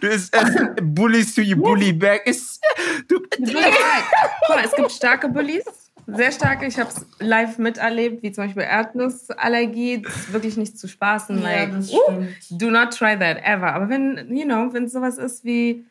[0.00, 2.26] Du ist äh, Bullies to you bully back.
[2.26, 2.60] Ist,
[3.08, 3.40] du, Guck
[4.48, 5.64] mal, es gibt starke Bullies.
[6.14, 6.66] Sehr starke.
[6.66, 10.02] Ich habe es live miterlebt, wie zum Beispiel Erdnussallergie.
[10.02, 11.38] Das ist wirklich nicht zu spaßen.
[11.38, 13.74] Ja, like, das uh, do not try that ever.
[13.74, 15.84] Aber wenn, you know, wenn es sowas ist wie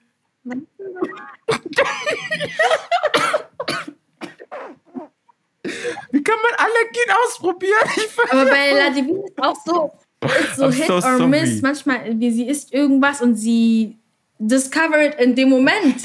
[6.11, 7.89] wie kann man Allergien ausprobieren?
[8.31, 9.91] Aber bei Ladivine ist auch so,
[10.23, 11.27] ist so I'm Hit so or sorry.
[11.27, 11.61] Miss.
[11.61, 13.98] Manchmal, wie sie isst irgendwas und sie
[14.39, 16.01] discovered in dem Moment.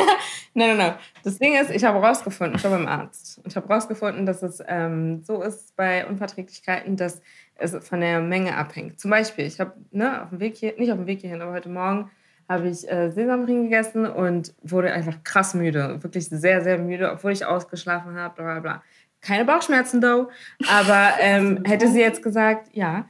[0.56, 0.94] Nein, nein, nein.
[1.24, 3.39] Das Ding ist, ich habe rausgefunden, ich war beim Arzt.
[3.39, 7.23] Und ich habe rausgefunden, dass es ähm, so ist bei Unverträglichkeiten, dass
[7.56, 9.01] es von der Menge abhängt.
[9.01, 11.52] Zum Beispiel, ich habe ne, auf dem Weg hier, nicht auf dem Weg hierhin, aber
[11.52, 12.11] heute Morgen
[12.48, 16.02] habe ich äh, Sesamring gegessen und wurde einfach krass müde.
[16.02, 18.82] Wirklich sehr, sehr müde, obwohl ich ausgeschlafen habe, bla bla bla.
[19.20, 20.28] Keine Bauchschmerzen, though.
[20.70, 23.06] Aber ähm, hätte sie jetzt gesagt, ja,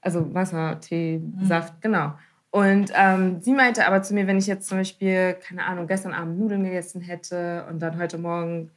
[0.00, 2.14] also Wasser, Tee, Saft, genau.
[2.50, 6.14] Und ähm, sie meinte aber zu mir, wenn ich jetzt zum Beispiel, keine Ahnung, gestern
[6.14, 8.70] Abend Nudeln gegessen hätte und dann heute Morgen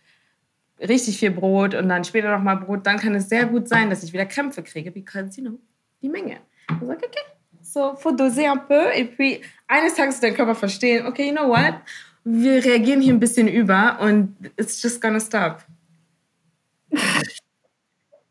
[0.80, 3.90] richtig viel Brot und dann später noch mal Brot, dann kann es sehr gut sein,
[3.90, 5.60] dass ich wieder Krämpfe kriege, because, you know,
[6.02, 6.38] die Menge.
[6.70, 7.22] Ich sage, okay,
[7.62, 11.32] so, faut doser un peu et puis eines Tages wird dein Körper verstehen, okay, you
[11.32, 11.76] know what,
[12.24, 15.64] wir reagieren hier ein bisschen über und it's just gonna stop.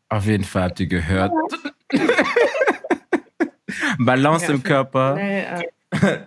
[0.09, 1.31] Auf jeden Fall habt ihr gehört.
[3.99, 6.17] Balance Ja, im Körper, Schnell, äh,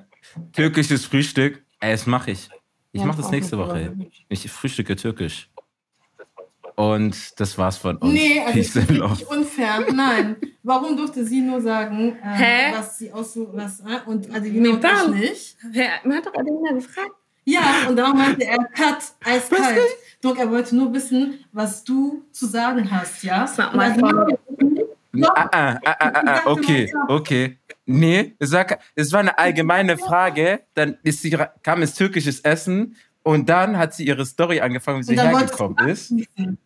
[0.52, 1.62] türkisches Frühstück.
[1.81, 2.48] Ey, das mache ich.
[2.93, 3.94] Ich Ja, mache das nächste Woche.
[4.28, 5.48] Ich frühstücke türkisch.
[6.76, 8.12] Und das war's von uns.
[8.12, 9.86] Nee, also Peace das and ist unfair.
[9.93, 10.36] Nein.
[10.64, 12.72] Warum durfte sie nur sagen, äh, Hä?
[12.74, 15.10] was sie aussucht, was, äh, und also die Nee, und ich dann.
[15.14, 15.56] nicht?
[15.70, 17.12] wer, man hat doch Adelina gefragt.
[17.44, 19.78] Ja, und dann meinte er, cut, eiskalt.
[20.22, 23.43] Doch er wollte nur wissen, was du zu sagen hast, ja?
[23.44, 24.39] Und my also-
[25.22, 27.58] Ah, ah, ah, ah, ah, okay, okay.
[27.86, 30.60] Nee, sag, es war eine allgemeine Frage.
[30.74, 35.04] Dann ist sie, kam es türkisches Essen und dann hat sie ihre Story angefangen, wie
[35.04, 36.14] sie hergekommen ist.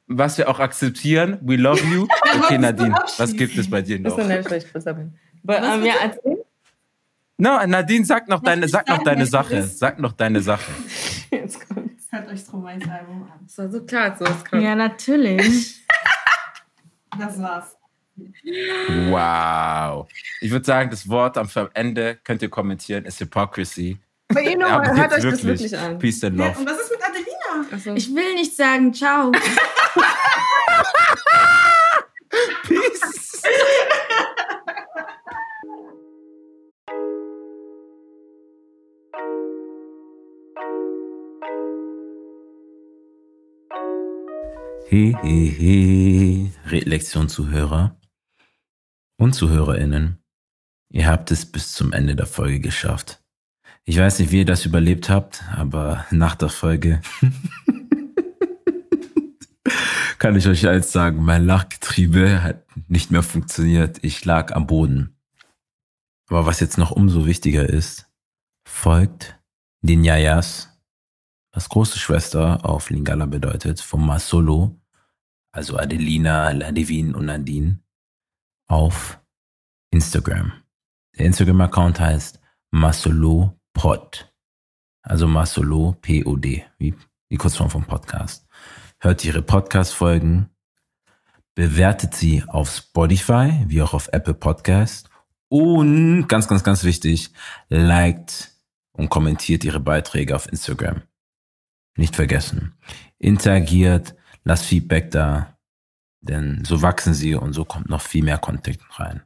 [0.06, 1.38] Was wir auch akzeptieren.
[1.42, 2.06] We love you.
[2.42, 4.18] Okay, Nadine, was gibt es bei dir Das noch?
[4.18, 5.14] ist so nett, weil ich größer bin.
[5.42, 6.04] But, Was ähm, ja, bitte?
[6.24, 6.44] erzähl.
[7.40, 9.62] No, Nadine, sag noch deine, sag noch deine Sache.
[9.62, 10.70] Sag noch deine Sache.
[11.30, 12.06] Jetzt kommt's.
[12.10, 13.40] Halt hört euch Stromae's Album an.
[13.44, 14.62] Das war so klar, dass sowas kommt.
[14.62, 15.84] Ja, natürlich.
[17.18, 17.76] Das war's.
[19.11, 20.09] Wow.
[20.40, 23.99] Ich würde sagen, das Wort am Ende könnt ihr kommentieren, ist Hypocrisy.
[24.31, 25.99] Aber know, Ja, what, hört euch das wirklich an.
[25.99, 26.59] Peace and Ja, love.
[26.61, 27.66] und was ist mit Adelina?
[27.73, 29.31] Also, Ich will nicht sagen, ciao.
[32.65, 33.43] Peace.
[44.89, 46.51] He, he, he.
[46.70, 47.97] Redlektion-Zuhörer
[49.19, 50.19] und ZuhörerInnen.
[50.90, 53.23] Ihr habt es bis zum Ende der Folge geschafft.
[53.85, 57.01] Ich weiß nicht, wie ihr das überlebt habt, aber nach der Folge
[60.19, 63.99] kann ich euch eins sagen, mein Lachgetriebe hat nicht mehr funktioniert.
[64.03, 65.16] Ich lag am Boden.
[66.28, 68.11] Aber was jetzt noch umso wichtiger ist,
[68.66, 69.39] folgt
[69.81, 70.70] den Yayas,
[71.53, 74.78] was große Schwester auf Lingala bedeutet, von Masolo,
[75.53, 77.81] also Adelina, Ladivin und Nadine,
[78.69, 79.20] auf
[79.90, 80.53] Instagram.
[81.19, 82.40] Der Instagram-Account heißt
[82.70, 84.32] Masolo Pod.
[85.03, 86.95] Also Masolo P-O-D, wie
[87.31, 88.47] die Kurzform vom Podcast.
[89.01, 90.51] Hört ihre Podcast-Folgen,
[91.55, 95.09] bewertet sie auf Spotify, wie auch auf Apple Podcast
[95.49, 97.32] und ganz, ganz, ganz wichtig,
[97.69, 98.53] liked
[98.93, 101.03] und kommentiert ihre Beiträge auf Instagram.
[101.97, 102.74] Nicht vergessen.
[103.19, 104.15] Interagiert,
[104.45, 105.57] lasst Feedback da,
[106.20, 109.23] denn so wachsen sie und so kommt noch viel mehr Content rein.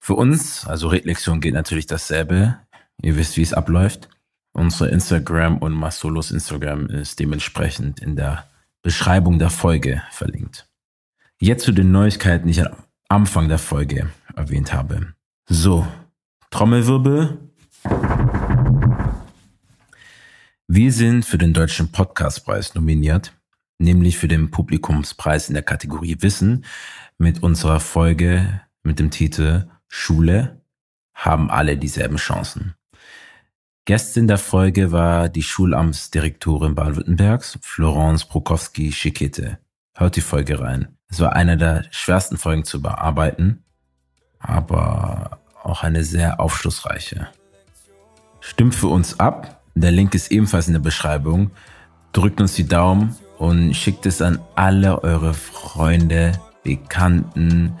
[0.00, 2.58] Für uns, also Redlektion geht natürlich dasselbe.
[3.02, 4.08] Ihr wisst, wie es abläuft.
[4.52, 8.46] Unsere Instagram und Masolos Instagram ist dementsprechend in der
[8.82, 10.68] Beschreibung der Folge verlinkt.
[11.38, 12.76] Jetzt zu den Neuigkeiten, die ich am
[13.08, 15.12] Anfang der Folge erwähnt habe.
[15.48, 15.86] So,
[16.50, 17.38] Trommelwirbel.
[20.68, 23.35] Wir sind für den Deutschen Podcastpreis nominiert,
[23.78, 26.64] nämlich für den Publikumspreis in der Kategorie Wissen
[27.18, 30.60] mit unserer Folge mit dem Titel Schule
[31.14, 32.74] haben alle dieselben Chancen.
[33.84, 39.58] Gästin der Folge war die Schulamtsdirektorin Baden-Württembergs, Florence Prokowski-Schikete.
[39.94, 40.88] Hört die Folge rein.
[41.08, 43.64] Es war einer der schwersten Folgen zu bearbeiten,
[44.40, 47.28] aber auch eine sehr aufschlussreiche.
[48.40, 49.62] Stimmt für uns ab.
[49.74, 51.50] Der Link ist ebenfalls in der Beschreibung.
[52.12, 56.32] Drückt uns die Daumen und schickt es an alle eure Freunde,
[56.62, 57.74] Bekannten,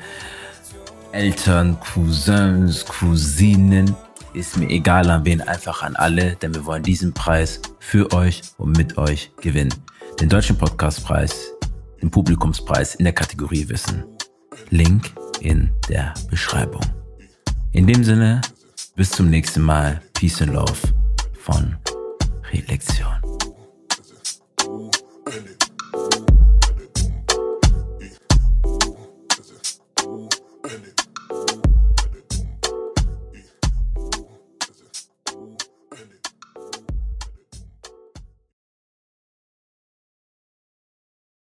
[1.12, 3.94] Eltern, Cousins, Cousinen.
[4.34, 8.42] Ist mir egal an wen, einfach an alle, denn wir wollen diesen Preis für euch
[8.58, 9.74] und mit euch gewinnen.
[10.20, 11.52] Den Deutschen Podcastpreis,
[12.02, 14.04] den Publikumspreis in der Kategorie Wissen.
[14.70, 16.82] Link in der Beschreibung.
[17.72, 18.40] In dem Sinne,
[18.94, 20.00] bis zum nächsten Mal.
[20.14, 20.80] Peace and Love
[21.34, 21.76] von
[22.52, 23.25] Reflexion.